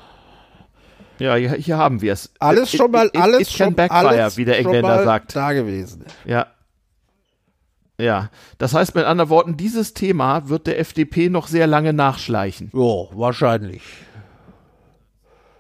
[1.20, 2.32] Ja, hier, hier haben wir es.
[2.40, 4.88] Alles It- schon mal, it- it- alles it schon, backfire, alles wie der schon Engländer
[4.88, 5.36] mal sagt.
[5.36, 6.06] da gewesen.
[6.26, 6.48] Ja.
[8.02, 12.70] Ja, das heißt mit anderen Worten, dieses Thema wird der FDP noch sehr lange nachschleichen.
[12.74, 13.82] Jo, wahrscheinlich.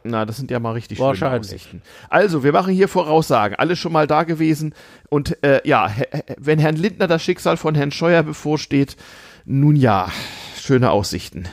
[0.04, 1.39] Na, das sind ja mal richtig schöne.
[1.39, 1.82] Aussichten.
[2.10, 3.56] Also, wir machen hier Voraussagen.
[3.56, 4.74] Alles schon mal da gewesen.
[5.10, 5.92] Und äh, ja,
[6.38, 8.96] wenn Herrn Lindner das Schicksal von Herrn Scheuer bevorsteht,
[9.46, 10.10] nun ja,
[10.60, 11.46] schöne Aussichten.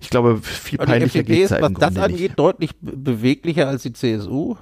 [0.00, 2.38] Ich glaube, viel die peinlicher ist, ja was das angeht, nicht.
[2.38, 4.56] deutlich be- beweglicher als die CSU.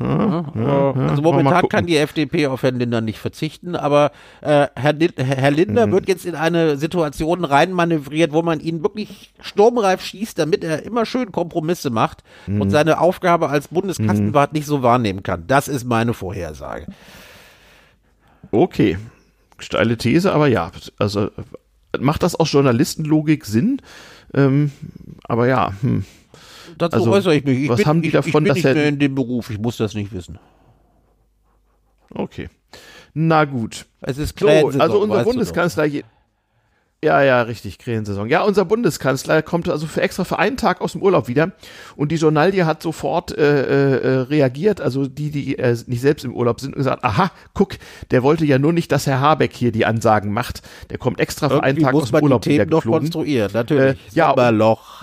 [0.00, 4.94] Ja, also mal momentan kann die FDP auf Herrn Lindner nicht verzichten, aber äh, Herr,
[5.16, 5.92] Herr Lindner Mhm.
[5.92, 11.06] wird jetzt in eine Situation reinmanövriert, wo man ihn wirklich sturmreif schießt, damit er immer
[11.06, 12.60] schön Kompromisse macht Mhm.
[12.62, 15.44] und seine Aufgabe als Bundeskastenwart nicht so wahrnehmen kann.
[15.46, 16.86] Das ist meine Vorhersage.
[18.50, 18.98] Okay.
[19.58, 20.72] Steile These, aber ja.
[20.98, 21.30] Also,
[22.00, 23.80] macht das aus Journalistenlogik Sinn?
[24.34, 24.72] Ähm,
[25.24, 26.04] aber ja, hm.
[26.78, 27.58] Dazu Also, äußere ich mich.
[27.64, 29.14] Ich was bin, haben die ich, davon, ich bin dass nicht er- mehr in dem
[29.14, 30.38] Beruf, ich muss das nicht wissen.
[32.14, 32.48] okay.
[33.14, 33.86] Na gut.
[34.00, 35.24] Es ist So, also unser.
[35.24, 35.84] Bundeskanzler.
[37.04, 38.28] Ja, ja, richtig, Krähensaison.
[38.28, 41.50] Ja, unser Bundeskanzler kommt also für extra für einen Tag aus dem Urlaub wieder
[41.96, 46.32] und die Journalie hat sofort äh, äh, reagiert, also die, die äh, nicht selbst im
[46.32, 47.72] Urlaub sind und gesagt, aha, guck,
[48.12, 50.62] der wollte ja nur nicht, dass Herr Habeck hier die Ansagen macht.
[50.90, 52.70] Der kommt extra für einen Irgendwie Tag muss aus dem man Urlaub die wieder Themen
[52.70, 53.00] doch geflogen.
[53.00, 53.96] konstruieren, natürlich.
[53.96, 55.02] Äh, ja, Sommerloch.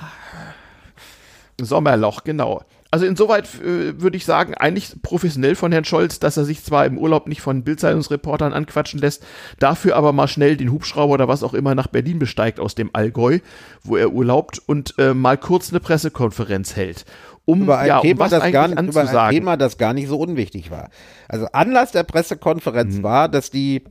[1.66, 2.62] Sommerloch, genau.
[2.92, 6.86] Also insoweit äh, würde ich sagen, eigentlich professionell von Herrn Scholz, dass er sich zwar
[6.86, 9.24] im Urlaub nicht von Bildzeitungsreportern anquatschen lässt,
[9.60, 12.90] dafür aber mal schnell den Hubschrauber oder was auch immer nach Berlin besteigt aus dem
[12.94, 13.40] Allgäu,
[13.84, 17.06] wo er urlaubt und äh, mal kurz eine Pressekonferenz hält.
[17.46, 19.34] Um, über ein, ja, um Thema, was das gar, über ein.
[19.34, 20.90] Thema, das gar nicht so unwichtig war.
[21.28, 23.04] Also Anlass der Pressekonferenz Mhm.
[23.04, 23.84] war, dass die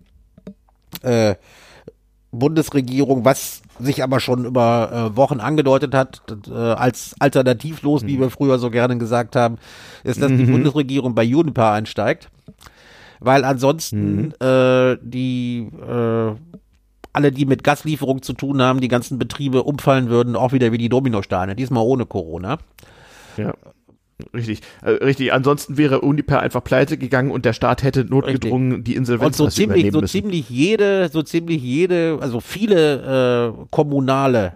[1.03, 1.35] äh,
[2.31, 8.07] Bundesregierung, was sich aber schon über äh, Wochen angedeutet hat, äh, als alternativlos, Mhm.
[8.09, 9.57] wie wir früher so gerne gesagt haben,
[10.05, 12.29] ist, dass die Bundesregierung bei Uniper einsteigt.
[13.21, 14.47] Weil ansonsten Mhm.
[14.47, 16.33] äh, die äh,
[17.13, 20.79] alle, die mit Gaslieferung zu tun haben, die ganzen Betriebe umfallen würden, auch wieder wie
[20.79, 22.59] die Dominosteine, diesmal ohne Corona.
[23.37, 23.55] Ja.
[24.35, 25.33] Richtig, äh, richtig.
[25.33, 29.49] Ansonsten wäre Uniper einfach pleite gegangen und der Staat hätte notgedrungen die Und Insolvenz so
[29.49, 30.11] ziemlich, so müssen.
[30.11, 34.55] ziemlich jede, so ziemlich jede, also viele äh, kommunale,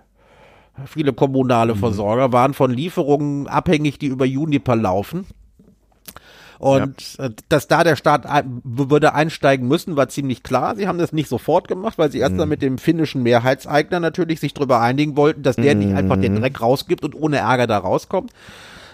[0.86, 1.16] viele Mhm.
[1.16, 5.26] kommunale Versorger waren von Lieferungen abhängig, die über Juniper laufen.
[6.58, 8.24] Und äh, dass da der Staat
[8.62, 10.76] würde einsteigen müssen, war ziemlich klar.
[10.76, 12.48] Sie haben das nicht sofort gemacht, weil sie erst Mhm.
[12.48, 16.22] mit dem finnischen Mehrheitseigner natürlich sich darüber einigen wollten, dass der nicht einfach Mhm.
[16.22, 18.32] den Dreck rausgibt und ohne Ärger da rauskommt.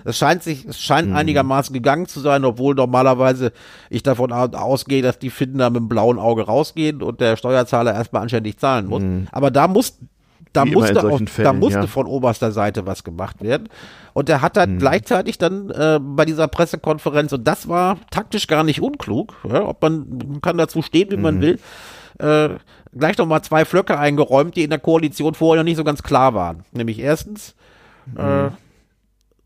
[0.09, 0.81] Es scheint sich, es Mhm.
[0.81, 3.53] scheint einigermaßen gegangen zu sein, obwohl normalerweise
[3.91, 7.37] ich davon au- ausgehe, dass die Finnen da mit dem blauen Auge rausgehen und der
[7.37, 9.03] Steuerzahler erstmal anständig zahlen muss.
[9.33, 9.99] Aber da muss,
[10.55, 10.71] da Mhm.
[10.71, 11.87] Wie musste, auf, solchen da Fällen, musste ja.
[11.87, 13.69] von oberster Seite was gemacht werden.
[14.15, 14.79] Und er hat dann Mhm.
[14.79, 19.83] gleichzeitig dann äh, bei dieser Pressekonferenz, und das war taktisch gar nicht unklug, ja, ob
[19.83, 21.23] man, man kann dazu stehen, wie Mhm.
[21.23, 21.59] man will,
[22.19, 22.49] äh,
[22.99, 26.03] gleich noch mal zwei Flöcke eingeräumt, die in der Koalition vorher noch nicht so ganz
[26.03, 26.65] klar waren.
[26.73, 27.55] Nämlich erstens,
[28.07, 28.19] Mhm.
[28.21, 28.51] äh,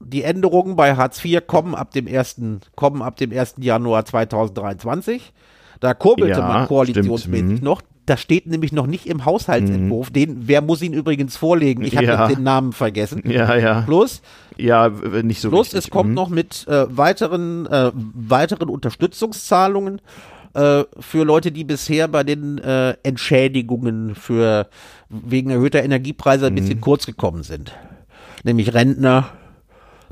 [0.05, 2.41] die Änderungen bei Hartz IV kommen ab dem 1.
[2.77, 3.57] kommen ab dem 1.
[3.59, 5.33] Januar 2023.
[5.81, 7.65] Da kurbelte Ja, man koalitionsmäßig mhm.
[7.65, 7.83] noch.
[8.07, 10.11] Das steht nämlich noch nicht im Haushaltsentwurf.
[10.11, 11.83] Den, wer muss ihn übrigens vorlegen?
[11.85, 12.27] Ich habe Ja.
[12.29, 13.23] den Namen vergessen.
[13.31, 13.83] Ja, ja.
[13.83, 14.23] Plus,
[14.57, 16.15] Ja, nicht so Plus es kommt Mhm.
[16.15, 20.01] noch mit äh, weiteren, äh, weiteren Unterstützungszahlungen
[20.55, 24.69] äh, für Leute, die bisher bei den äh, Entschädigungen für
[25.09, 26.57] wegen erhöhter Energiepreise ein Mhm.
[26.57, 27.73] bisschen kurz gekommen sind.
[28.45, 29.29] Nämlich Rentner,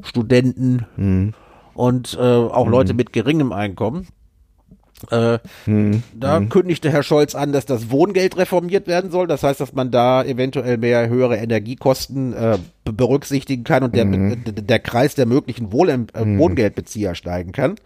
[0.05, 1.35] Studenten Mhm.
[1.75, 4.07] und äh, auch Leute mit geringem Einkommen.
[5.11, 6.03] Äh, Mhm.
[6.15, 9.27] da kündigte Herr Scholz an, dass das Wohngeld reformiert werden soll.
[9.27, 14.05] Das heißt, dass man da eventuell mehr höhere Energiekosten äh, be- berücksichtigen kann und der,
[14.05, 14.45] Mhm.
[14.45, 17.77] d- der Kreis der möglichen Wohl äh, Wohngeldbezieher steigen kann.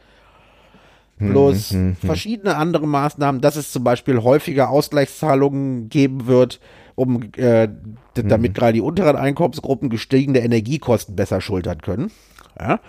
[1.18, 1.30] Mhm.
[1.30, 1.72] Plus
[2.04, 6.58] verschiedene andere Maßnahmen, dass es zum Beispiel häufiger Ausgleichszahlungen geben wird,
[6.94, 8.28] um äh, Mhm.
[8.28, 12.10] damit gerade die unteren Einkommensgruppen gestiegene Energiekosten besser schultern können.
[12.58, 12.80] Ja.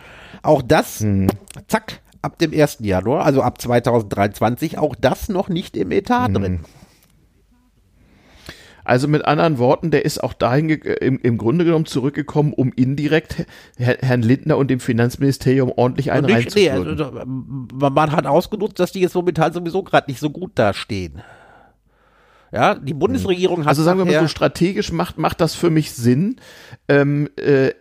[0.44, 1.28] Auch das, Mhm.
[1.68, 2.78] zack, ab dem 1.
[2.86, 6.34] Januar, also ab 2023, auch das noch nicht im Etat Mhm.
[6.34, 6.60] drin.
[8.84, 12.72] Also mit anderen Worten, der ist auch dahin ge- im, im Grunde genommen zurückgekommen, um
[12.72, 13.48] indirekt
[13.78, 17.00] Herr, Herrn Lindner und dem Finanzministerium ordentlich einen nicht, nee, reinzuführen.
[17.02, 17.12] also,
[17.74, 21.24] man man hat ausgenutzt, dass die jetzt momentan sowieso gerade nicht so gut dastehen.
[22.56, 25.92] Ja, die Bundesregierung hat Also sagen wir mal so strategisch macht macht das für mich
[25.92, 26.38] Sinn.
[26.88, 27.74] Ähm, äh,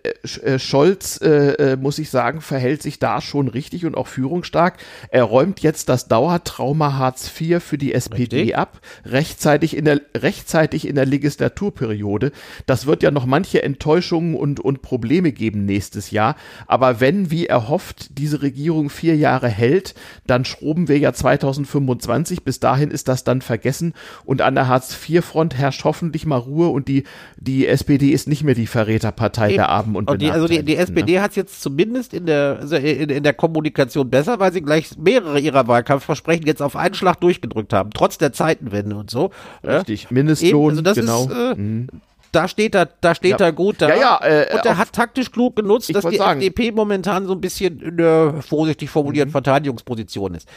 [0.43, 4.79] äh, Scholz äh, äh, muss ich sagen verhält sich da schon richtig und auch führungsstark.
[5.11, 8.57] Er räumt jetzt das Dauertrauma Hartz IV für die SPD Richtig.
[8.57, 12.33] ab, rechtzeitig in der rechtzeitig in der Legislaturperiode.
[12.67, 16.35] Das wird ja noch manche Enttäuschungen und und Probleme geben nächstes Jahr.
[16.67, 19.95] Aber wenn wie erhofft diese Regierung vier Jahre hält,
[20.27, 22.43] dann schroben wir ja 2025.
[22.43, 23.95] Bis dahin ist das dann vergessen
[24.25, 27.05] und an der Hartz-IV-Front herrscht hoffentlich mal Ruhe und die,
[27.37, 30.77] die SPD ist nicht mehr die Verräterpartei der Armen und, Und die, also die, die
[30.77, 34.63] SPD hat es jetzt zumindest in der, also in, in der Kommunikation besser, weil sie
[34.63, 39.31] gleich mehrere ihrer Wahlkampfversprechen jetzt auf einen Schlag durchgedrückt haben, trotz der Zeitenwende und so.
[39.63, 39.79] Ne?
[39.79, 41.25] Richtig, Mindestlohn, Eben, also das genau.
[41.25, 41.87] ist, äh,
[42.33, 43.47] da steht er, da steht Ja.
[43.47, 43.89] er gut da.
[43.91, 47.33] Ja, ja, äh, und er hat taktisch klug genutzt, dass die sagen- FDP momentan so
[47.33, 48.93] ein bisschen in der vorsichtig Mhm.
[48.93, 50.49] formulierten Verteidigungsposition ist.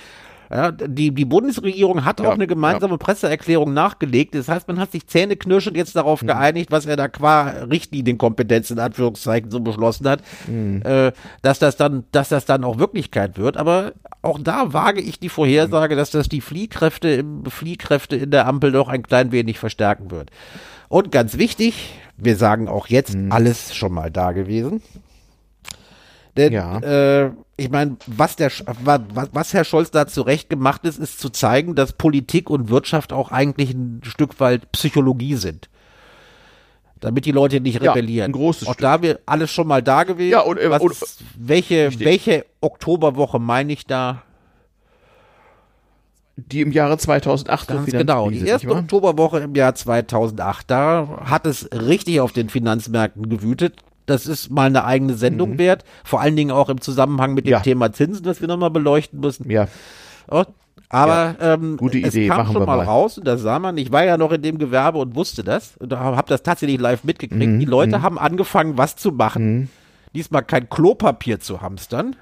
[0.50, 4.34] Ja, die, die Bundesregierung hat Ja, auch eine gemeinsame Presseerklärung nachgelegt.
[4.34, 6.28] Das heißt, man hat sich zähneknirschend jetzt darauf Mhm.
[6.28, 10.82] geeinigt, was er da qua Richtlinienkompetenz in Anführungszeichen so beschlossen hat, Mhm.
[10.86, 13.58] äh, dass das dann, dass das dann auch Wirklichkeit wird.
[13.58, 13.92] Aber
[14.22, 18.72] auch da wage ich die Vorhersage, dass das die Fliehkräfte im Fliehkräfte in der Ampel
[18.72, 20.30] doch ein klein wenig verstärken wird.
[20.90, 23.32] Und ganz wichtig, wir sagen auch jetzt Mhm.
[23.34, 24.82] alles schon mal da gewesen.
[26.38, 26.80] Denn Ja.
[26.80, 31.00] äh, ich meine, was, der Sch- wa- wa- was Herr Scholz da zurecht gemacht ist,
[31.00, 35.70] ist zu zeigen, dass Politik und Wirtschaft auch eigentlich ein Stück weit Psychologie sind.
[37.00, 38.30] Damit die Leute nicht Ja, rebellieren.
[38.30, 38.82] ein großes Auch Stück.
[38.82, 40.32] da wir alles schon mal da gewesen.
[40.32, 40.96] Ja, und, äh, was und-
[41.36, 42.06] welche, Richtig.
[42.08, 44.24] welche Oktoberwoche meine ich da?
[46.36, 48.70] Die im Jahre 2008 Ganz zur genau, die erste?
[48.70, 53.82] Oktoberwoche im Jahr 2008, da hat es richtig auf den Finanzmärkten gewütet.
[54.08, 57.50] Das ist mal eine eigene Sendung wert, vor allen Dingen auch im Zusammenhang mit dem
[57.50, 57.52] Mhm.
[57.52, 57.60] Ja.
[57.60, 59.50] Thema Zinsen, das wir nochmal beleuchten müssen.
[59.52, 59.68] Ja,
[60.30, 60.44] Oh,
[60.90, 62.86] Aber ähm, Gute es Idee, kam machen schon mal mal.
[62.86, 65.76] raus und da sah man, ich war ja noch in dem Gewerbe und wusste das
[65.78, 67.46] und habe das tatsächlich live mitgekriegt.
[67.54, 69.70] Mhm, Die Leute haben angefangen, was zu machen.
[70.16, 72.16] Diesmal kein Klopapier zu hamstern,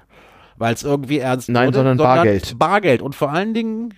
[0.56, 2.58] weil es irgendwie ernst Nein, wurde, sondern Bargeld.
[2.58, 3.94] Bargeld und vor allen Dingen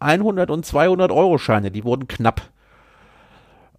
[0.00, 2.42] 100 und 200 Euro Scheine, die wurden knapp.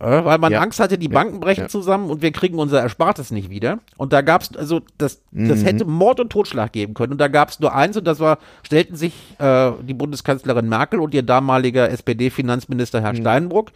[0.01, 0.61] Äh, weil man Ja.
[0.61, 1.67] Angst hatte, die Banken brechen ja.
[1.67, 3.77] zusammen und wir kriegen unser Erspartes nicht wieder.
[3.97, 5.49] Und da gab's also das, Mhm.
[5.49, 7.11] das hätte Mord und Totschlag geben können.
[7.11, 11.13] Und da gab's nur eins und das war, stellten sich äh, die Bundeskanzlerin Merkel und
[11.13, 13.03] ihr damaliger SPD-Finanzminister Mhm.
[13.05, 13.71] Herr Steinbrück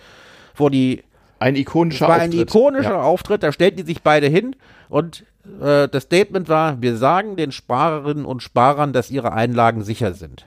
[0.56, 1.04] vor die
[1.38, 2.50] ein ikonischer war ein Auftritt.
[2.50, 3.02] ikonischer Ja.
[3.04, 4.56] Auftritt, da stellten die sich beide hin
[4.90, 5.26] und
[5.62, 10.46] äh, das Statement war, wir sagen den Sparerinnen und Sparern, dass ihre Einlagen sicher sind.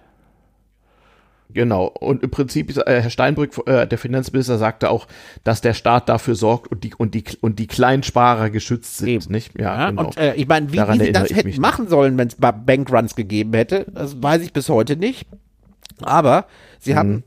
[1.51, 1.87] Genau.
[1.87, 5.07] Und im Prinzip, äh, Herr Steinbrück, äh, der Finanzminister, sagte auch,
[5.45, 9.33] dass der Staat dafür sorgt und die, und die, und die Kleinsparer geschützt sind, Eben.
[9.33, 9.59] nicht?
[9.59, 10.07] Ja, genau.
[10.07, 13.15] Und äh, ich meine, wie, Daran wie sie das hätten machen sollen, wenn es Bankruns
[13.15, 15.27] gegeben hätte, das weiß ich bis heute nicht.
[16.03, 16.45] Aber
[16.79, 17.23] sie haben, Mhm.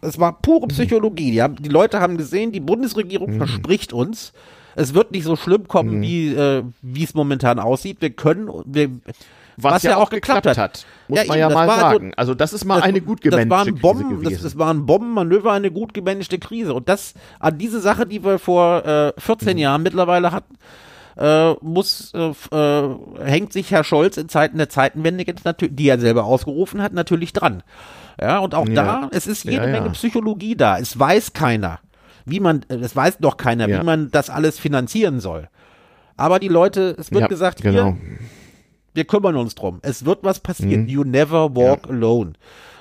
[0.00, 1.30] es war pure Psychologie.
[1.32, 3.38] Die, haben, die Leute haben gesehen, die Bundesregierung Mhm.
[3.38, 4.32] verspricht uns,
[4.74, 6.62] es wird nicht so schlimm kommen, wie äh,
[6.98, 7.98] es momentan aussieht.
[8.00, 8.90] Wir können, wir,
[9.56, 12.12] was, ja auch geklappt hat, muss Ja, man eben, ja das mal also- sagen.
[12.16, 14.42] Also das ist mal das- eine gut das gemanagte waren Bomben, Krise das, gewesen.
[14.44, 16.74] das war ein Bombenmanöver, eine gut gemanagte Krise.
[16.74, 19.58] Und das an diese Sache, die wir vor äh, 14 Mhm.
[19.62, 20.56] Jahren mittlerweile hatten,
[21.18, 25.88] äh, muss äh, äh, hängt sich Herr Scholz in Zeiten der Zeitenwende jetzt natürlich, die
[25.88, 27.62] er selber ausgerufen hat, natürlich dran.
[28.20, 28.74] Ja, und auch Ja.
[28.74, 29.80] da, es ist jede Ja, ja.
[29.80, 30.78] Menge Psychologie da.
[30.78, 31.80] Es weiß keiner,
[32.26, 33.80] wie man, äh, es weiß doch keiner, Ja.
[33.80, 35.48] wie man das alles finanzieren soll.
[36.18, 37.94] Aber die Leute, es wird Ja, gesagt, genau.
[37.94, 37.96] hier,
[38.96, 39.78] wir kümmern uns drum.
[39.82, 40.88] Es wird was passieren.
[40.88, 42.32] You never walk alone.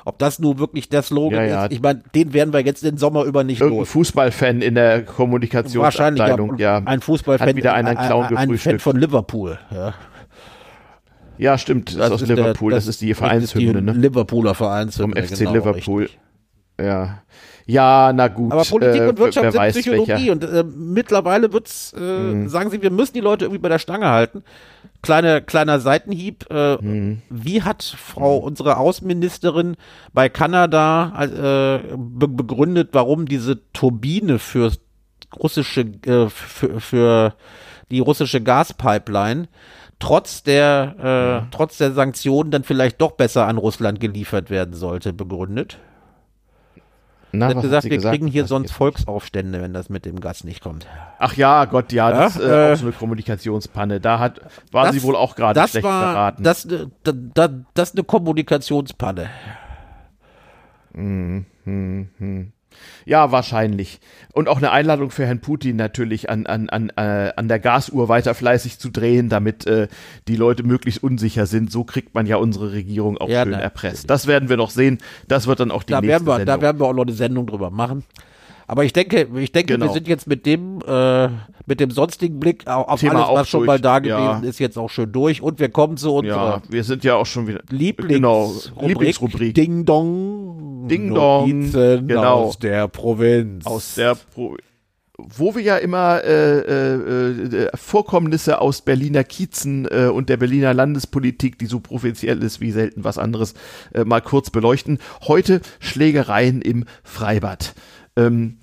[0.07, 1.65] Ob das nun wirklich der Slogan Ja, ja.
[1.65, 3.89] ist, ich meine, den werden wir jetzt den Sommer über nicht Irgendein los.
[3.89, 6.77] Fußballfan in der Wahrscheinlich Kommunikationsabteilung, ja.
[6.85, 8.81] ein Fußballfan, Hat wieder einen Clown ein, ein Fan gefrühstückt.
[8.83, 9.57] von Liverpool.
[9.71, 9.93] Ja.
[11.37, 11.89] Ja, stimmt.
[11.97, 12.71] Das, ist aus der- Liverpool.
[12.71, 14.07] das, ist die Vereinshymne, das ist die ne?
[14.07, 15.21] Liverpooler Vom Vereinshymne.
[15.23, 16.01] FC genau, Liverpool.
[16.03, 16.19] richtig.
[16.79, 17.21] Ja.
[17.67, 18.51] Ja, na gut.
[18.51, 20.31] Aber Politik äh, und Wirtschaft sind Psychologie welcher.
[20.31, 22.47] und äh, mittlerweile wird's, äh, Mhm.
[22.49, 24.43] sagen sie, wir müssen die Leute irgendwie bei der Stange halten.
[25.01, 26.45] Kleine, kleiner Seitenhieb.
[26.51, 27.21] Äh, Mhm.
[27.29, 29.77] Wie hat Frau, unsere Außenministerin
[30.13, 34.71] bei Kanada äh, be begründet, warum diese Turbine für
[35.41, 37.33] russische, äh, für, für
[37.91, 39.47] die russische Gaspipeline
[39.99, 45.13] trotz der, äh, trotz der Sanktionen dann vielleicht doch besser an Russland geliefert werden sollte,
[45.13, 45.77] begründet?
[47.37, 48.13] Na, Sie hat was gesagt, sie wir gesagt?
[48.15, 48.71] kriegen hier sonst?
[48.71, 50.87] Volksaufstände, wenn das mit dem Gas nicht kommt.
[51.19, 53.99] Ach ja, Gott, ja, das ist Ja, äh, äh, auch so eine Kommunikationspanne.
[53.99, 54.41] Da hat,
[54.71, 56.43] war sie wohl auch gerade das schlecht war, beraten.
[56.43, 59.29] Das, äh, da, da, das ist eine Kommunikationspanne.
[63.05, 63.99] Ja, wahrscheinlich.
[64.33, 68.09] Und auch eine Einladung für Herrn Putin natürlich an, an, an, äh, an der Gasuhr
[68.09, 69.87] weiter fleißig zu drehen, damit äh,
[70.27, 71.71] die Leute möglichst unsicher sind.
[71.71, 73.63] So kriegt man ja unsere Regierung auch Ja, schön natürlich.
[73.63, 74.09] erpresst.
[74.09, 74.97] Das werden wir noch sehen.
[75.27, 76.55] Das wird dann auch die Da nächste werden, wir, Sendung.
[76.55, 78.03] da werden wir auch noch eine Sendung drüber machen.
[78.67, 79.85] Aber ich denke, ich denke, Genau.
[79.85, 81.27] wir sind jetzt mit dem, äh,
[81.67, 83.67] mit dem sonstigen Blick au- auf Thema alles, was schon durch.
[83.67, 84.49] mal da gewesen Ja.
[84.49, 85.41] ist, jetzt auch schön durch.
[85.41, 88.87] Und wir kommen zu ja, unserer wir sind ja auch schon wieder Lieblings genau, Rubrik,
[88.89, 90.87] Lieblingsrubrik Ding Dong.
[90.87, 92.43] Ding Dong, Notizen genau.
[92.45, 93.65] aus der Provinz.
[93.65, 94.55] aus der Pro
[95.17, 100.73] wo wir ja immer äh, äh, äh, Vorkommnisse aus Berliner Kiezen äh, und der Berliner
[100.73, 103.53] Landespolitik, die so provinziell ist wie selten was anderes,
[103.93, 104.99] äh, mal kurz beleuchten.
[105.25, 107.75] Heute Schlägereien im Freibad.
[108.15, 108.57] Ähm,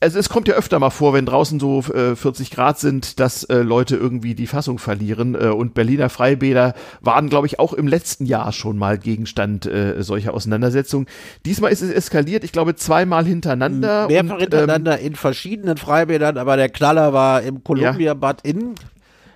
[0.00, 3.44] also es kommt ja öfter mal vor, wenn draußen so äh, 40 Grad sind, dass
[3.44, 5.34] äh, Leute irgendwie die Fassung verlieren.
[5.34, 10.02] Äh, und Berliner Freibäder waren, glaube ich, auch im letzten Jahr schon mal Gegenstand äh,
[10.02, 11.06] solcher Auseinandersetzungen.
[11.46, 14.08] Diesmal ist es eskaliert, ich glaube, zweimal hintereinander.
[14.08, 18.74] Mehrfach ähm, hintereinander in verschiedenen Freibädern, aber der Knaller war im Columbia-Bad in.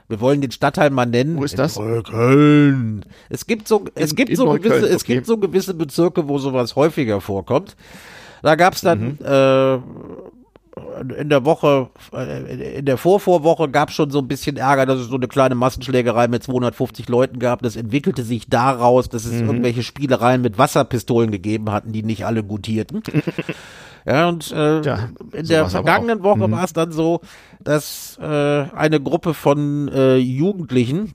[0.08, 1.38] Wir wollen den Stadtteil mal nennen.
[1.38, 1.78] Wo ist das?
[1.78, 3.04] In Köln.
[3.30, 5.14] Es gibt so, es In- gibt so gewisse, es okay.
[5.14, 7.76] gibt so gewisse Bezirke, wo sowas häufiger vorkommt.
[8.42, 9.24] Da gab's dann Mhm.
[9.24, 9.78] äh,
[11.18, 14.98] in der Woche, äh, in der Vorvorwoche gab es schon so ein bisschen Ärger, dass
[15.00, 17.62] es so eine kleine Massenschlägerei mit 250 Leuten gab.
[17.62, 19.46] Das entwickelte sich daraus, dass es Mhm.
[19.48, 23.02] irgendwelche Spielereien mit Wasserpistolen gegeben hatten, die nicht alle gutierten.
[24.06, 26.36] Ja, und äh, Tja, in der vergangenen auch.
[26.36, 26.40] Mhm.
[26.42, 27.20] Woche war es dann so,
[27.60, 28.24] dass äh,
[28.74, 31.12] eine Gruppe von äh, Jugendlichen,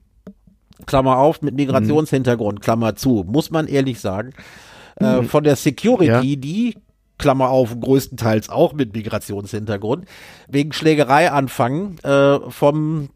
[0.86, 4.34] Klammer auf, mit Migrationshintergrund, Klammer zu, muss man ehrlich sagen,
[4.98, 6.22] äh, von der Security, Ja.
[6.22, 6.76] die
[7.18, 10.06] Klammer auf, größtenteils auch mit Migrationshintergrund,
[10.48, 13.10] wegen Schlägerei anfangen, äh, vom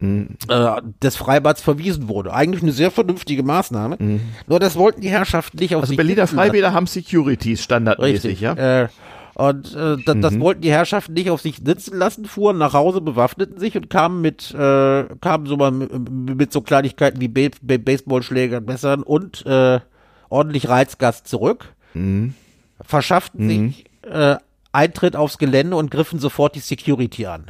[0.00, 2.34] äh, des Freibads verwiesen wurde.
[2.34, 3.96] Eigentlich eine sehr vernünftige Maßnahme.
[4.46, 6.48] Nur das wollten die Herrschaften nicht auf Also sich Berliner sitzen lassen.
[6.50, 8.82] Freibäder haben Securities standardmäßig, Richtig, ja?
[8.82, 8.88] Äh,
[9.36, 13.00] und äh, das, das wollten die Herrschaften nicht auf sich sitzen lassen, fuhren nach Hause,
[13.00, 17.78] bewaffneten sich und kamen mit, äh, kamen so mal mit, so Kleinigkeiten wie Ba- Ba-
[17.78, 19.80] Baseballschlägern, Messern und äh,
[20.28, 21.74] ordentlich Reizgas zurück,
[22.80, 24.36] verschafften sich äh,
[24.72, 27.46] Eintritt aufs Gelände und griffen sofort die Security an.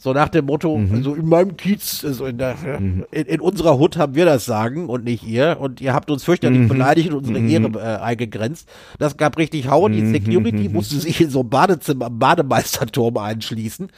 [0.00, 3.96] So nach dem Motto, also in meinem Kiez, also in, der, in, in unserer Hut
[3.96, 5.56] haben wir das Sagen und nicht ihr.
[5.58, 8.68] Und ihr habt uns fürchterlich beleidigt und unsere Ehre äh, eingegrenzt.
[9.00, 9.88] Das gab richtig Hau.
[9.88, 13.88] Die Security musste sich in so ein Badezimmer, am Bademeisterturm einschließen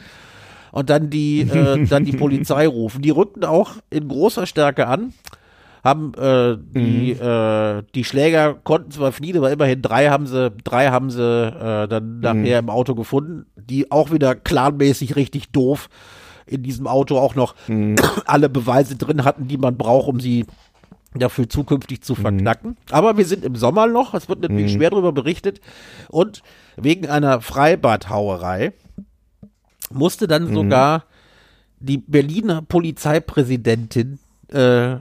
[0.71, 3.03] und dann die, äh, dann die Polizei rufen.
[3.03, 5.13] Die rückten auch in großer Stärke an,
[5.83, 10.89] haben äh, die, äh, die Schläger konnten zwar fliehen, aber immerhin drei haben sie, drei
[10.89, 15.89] haben sie äh, dann nachher im Auto gefunden, die auch wieder clanmäßig richtig doof
[16.45, 17.55] in diesem Auto auch noch
[18.25, 20.45] alle Beweise drin hatten, die man braucht, um sie
[21.13, 22.77] dafür zukünftig zu verknacken.
[22.89, 25.59] Aber wir sind im Sommer noch, es wird natürlich schwer darüber berichtet.
[26.09, 26.41] Und
[26.77, 28.71] wegen einer Freibadhauerei
[29.91, 31.03] musste dann sogar
[31.79, 34.95] die Berliner Polizeipräsidentin äh,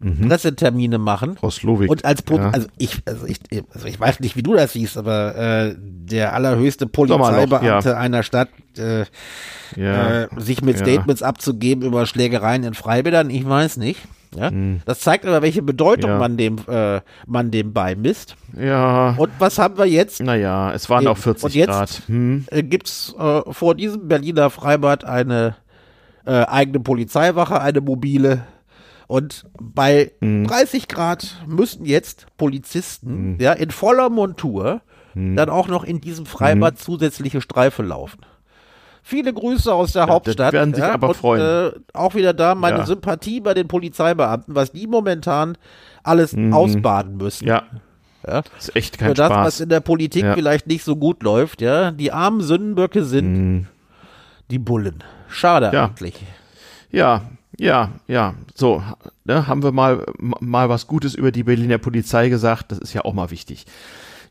[0.00, 1.36] Pressetermine machen.
[1.36, 1.90] Frau Slowik.
[1.90, 2.50] Und als Pro ja.
[2.50, 3.40] also ich also ich
[3.72, 7.96] also ich weiß nicht, wie du das siehst, aber äh, der allerhöchste Polizeibeamte ja.
[7.96, 9.04] einer Stadt äh,
[9.74, 10.24] ja.
[10.24, 10.76] äh, sich mit.
[10.76, 14.00] Statements abzugeben über Schlägereien in Freibädern, ich weiß nicht.
[14.36, 14.50] Ja?
[14.84, 16.10] Das zeigt aber, welche Bedeutung.
[16.10, 16.18] Ja.
[16.18, 18.36] man dem äh, man dem beimisst.
[18.54, 19.14] ja.
[19.16, 20.22] Und was haben wir jetzt?
[20.22, 21.12] Naja, es waren Eben.
[21.12, 22.02] auch 40 Und jetzt Grad.
[22.06, 22.44] Hm.
[22.50, 25.56] äh, gibt's äh, vor diesem Berliner Freibad eine
[26.26, 28.42] äh, eigene Polizeiwache, eine mobile.
[29.06, 30.46] Und bei Mhm.
[30.46, 34.80] 30 Grad müssen jetzt Polizisten ja in voller Montur
[35.14, 35.36] Mhm.
[35.36, 38.20] dann auch noch in diesem Freibad zusätzliche Streife laufen.
[39.02, 40.52] Viele Grüße aus der das Hauptstadt.
[40.52, 41.72] werden sich aber freuen.
[41.72, 42.86] Äh, auch wieder da meine Ja.
[42.86, 45.56] Sympathie bei den Polizeibeamten, was die momentan
[46.02, 47.44] alles ausbaden müssen.
[47.44, 47.48] Mhm.
[47.50, 47.62] Ja,
[48.26, 48.42] Ja.
[48.58, 50.34] ist echt Für kein das, was in der Politik Ja.
[50.34, 51.92] vielleicht nicht so gut läuft, ja.
[51.92, 53.68] Die armen Sündenböcke sind
[54.50, 55.04] die Bullen.
[55.28, 55.72] Schade Mhm.
[55.74, 55.84] Ja.
[55.86, 56.26] eigentlich.
[56.90, 57.22] Ja,
[57.58, 58.34] ja, ja.
[58.54, 58.82] So,
[59.24, 62.72] ne, haben wir mal, mal was Gutes über die Berliner Polizei gesagt.
[62.72, 63.66] Das ist ja auch mal wichtig.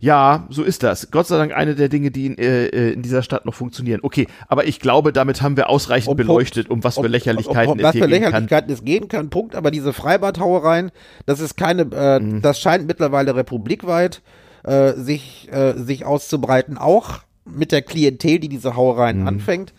[0.02, 1.10] Ja, so ist das.
[1.10, 4.02] Gott sei Dank eine der Dinge, die in, äh, äh, in dieser Stadt noch funktionieren.
[4.03, 7.68] Okay, aber ich glaube, damit haben wir ausreichend Um beleuchtet, um was für Um- Lächerlichkeiten
[7.72, 8.31] um, um, es was hier für gehen kann.
[8.31, 9.56] Lächerlichkeiten es gehen kann, Punkt.
[9.56, 10.91] Aber diese Freibadhauereien,
[11.26, 12.41] das ist keine, äh, Mhm.
[12.41, 14.22] das scheint mittlerweile republikweit
[14.64, 19.27] äh, sich, äh, sich auszubreiten, auch mit der Klientel, die diese Hauereien Mhm.
[19.27, 19.73] anfängt.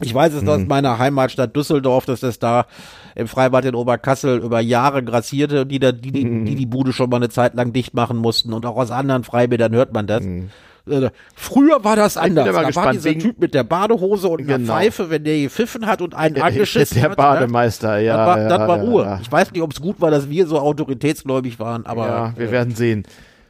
[0.00, 2.66] Ich weiß es aus meiner Heimatstadt Düsseldorf, dass das da
[3.14, 6.44] im Freibad in Oberkassel über Jahre grassierte die, da, die, die, Mhm.
[6.46, 9.22] die die Bude schon mal eine Zeit lang dicht machen mussten und auch aus anderen
[9.22, 10.24] Freibädern hört man das.
[10.24, 12.22] Äh, Früher war das Mhm.
[12.22, 12.46] anders.
[12.46, 14.74] Da war gespannt, dieser wegen- Typ mit der Badehose und einer Genau.
[14.74, 17.16] Pfeife, wenn der gepfiffen hat und einen angeschissen der hat.
[17.16, 18.16] Bademeister, ja.
[18.16, 19.02] Das war, ja, das war ja, Ruhe.
[19.04, 19.18] ja.
[19.22, 22.50] Ich weiß nicht, ob es gut war, dass wir so autoritätsgläubig waren, aber Ja, wir
[22.50, 23.04] werden sehen.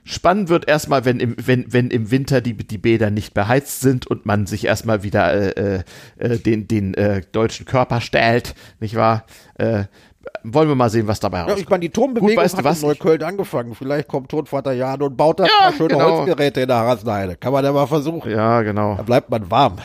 [0.07, 4.07] Spannend wird erstmal, wenn im, wenn, wenn im Winter die, die Bäder nicht beheizt sind
[4.07, 5.83] und man sich erstmal wieder äh,
[6.19, 9.25] äh, den, den äh, deutschen Körper stellt, nicht wahr?
[9.55, 9.85] Äh,
[10.43, 11.63] wollen wir mal sehen, was dabei Ja, rauskommt.
[11.63, 12.83] ich meine, die Turmbewegung Gut, weißt hat was?
[12.83, 13.75] in Neukölln angefangen.
[13.75, 16.19] Vielleicht kommt Tonvater Jan und baut da Ja, ein paar schöne genau.
[16.19, 17.37] Holzgeräte in der Hassenheide.
[17.37, 18.31] Kann man ja mal versuchen.
[18.31, 18.97] ja, genau.
[18.97, 19.77] Da bleibt man warm.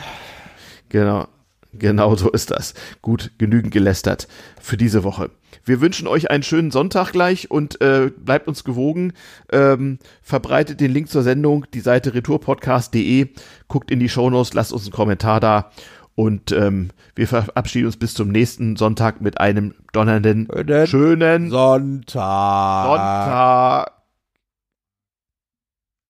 [0.90, 1.26] Genau,
[1.72, 2.74] genau so ist das.
[3.02, 4.28] Gut, genügend gelästert
[4.60, 5.30] für diese Woche.
[5.64, 9.12] Wir wünschen euch einen schönen Sonntag gleich und äh, bleibt uns gewogen.
[9.52, 13.28] Ähm, verbreitet den Link zur Sendung, die Seite retourpodcast.de.
[13.68, 15.70] Guckt in die Shownotes, lasst uns einen Kommentar da.
[16.14, 22.86] Und ähm, wir verabschieden uns bis zum nächsten Sonntag mit einem donnernden, Schönen schönen Sonntag.
[22.86, 23.99] Sonntag.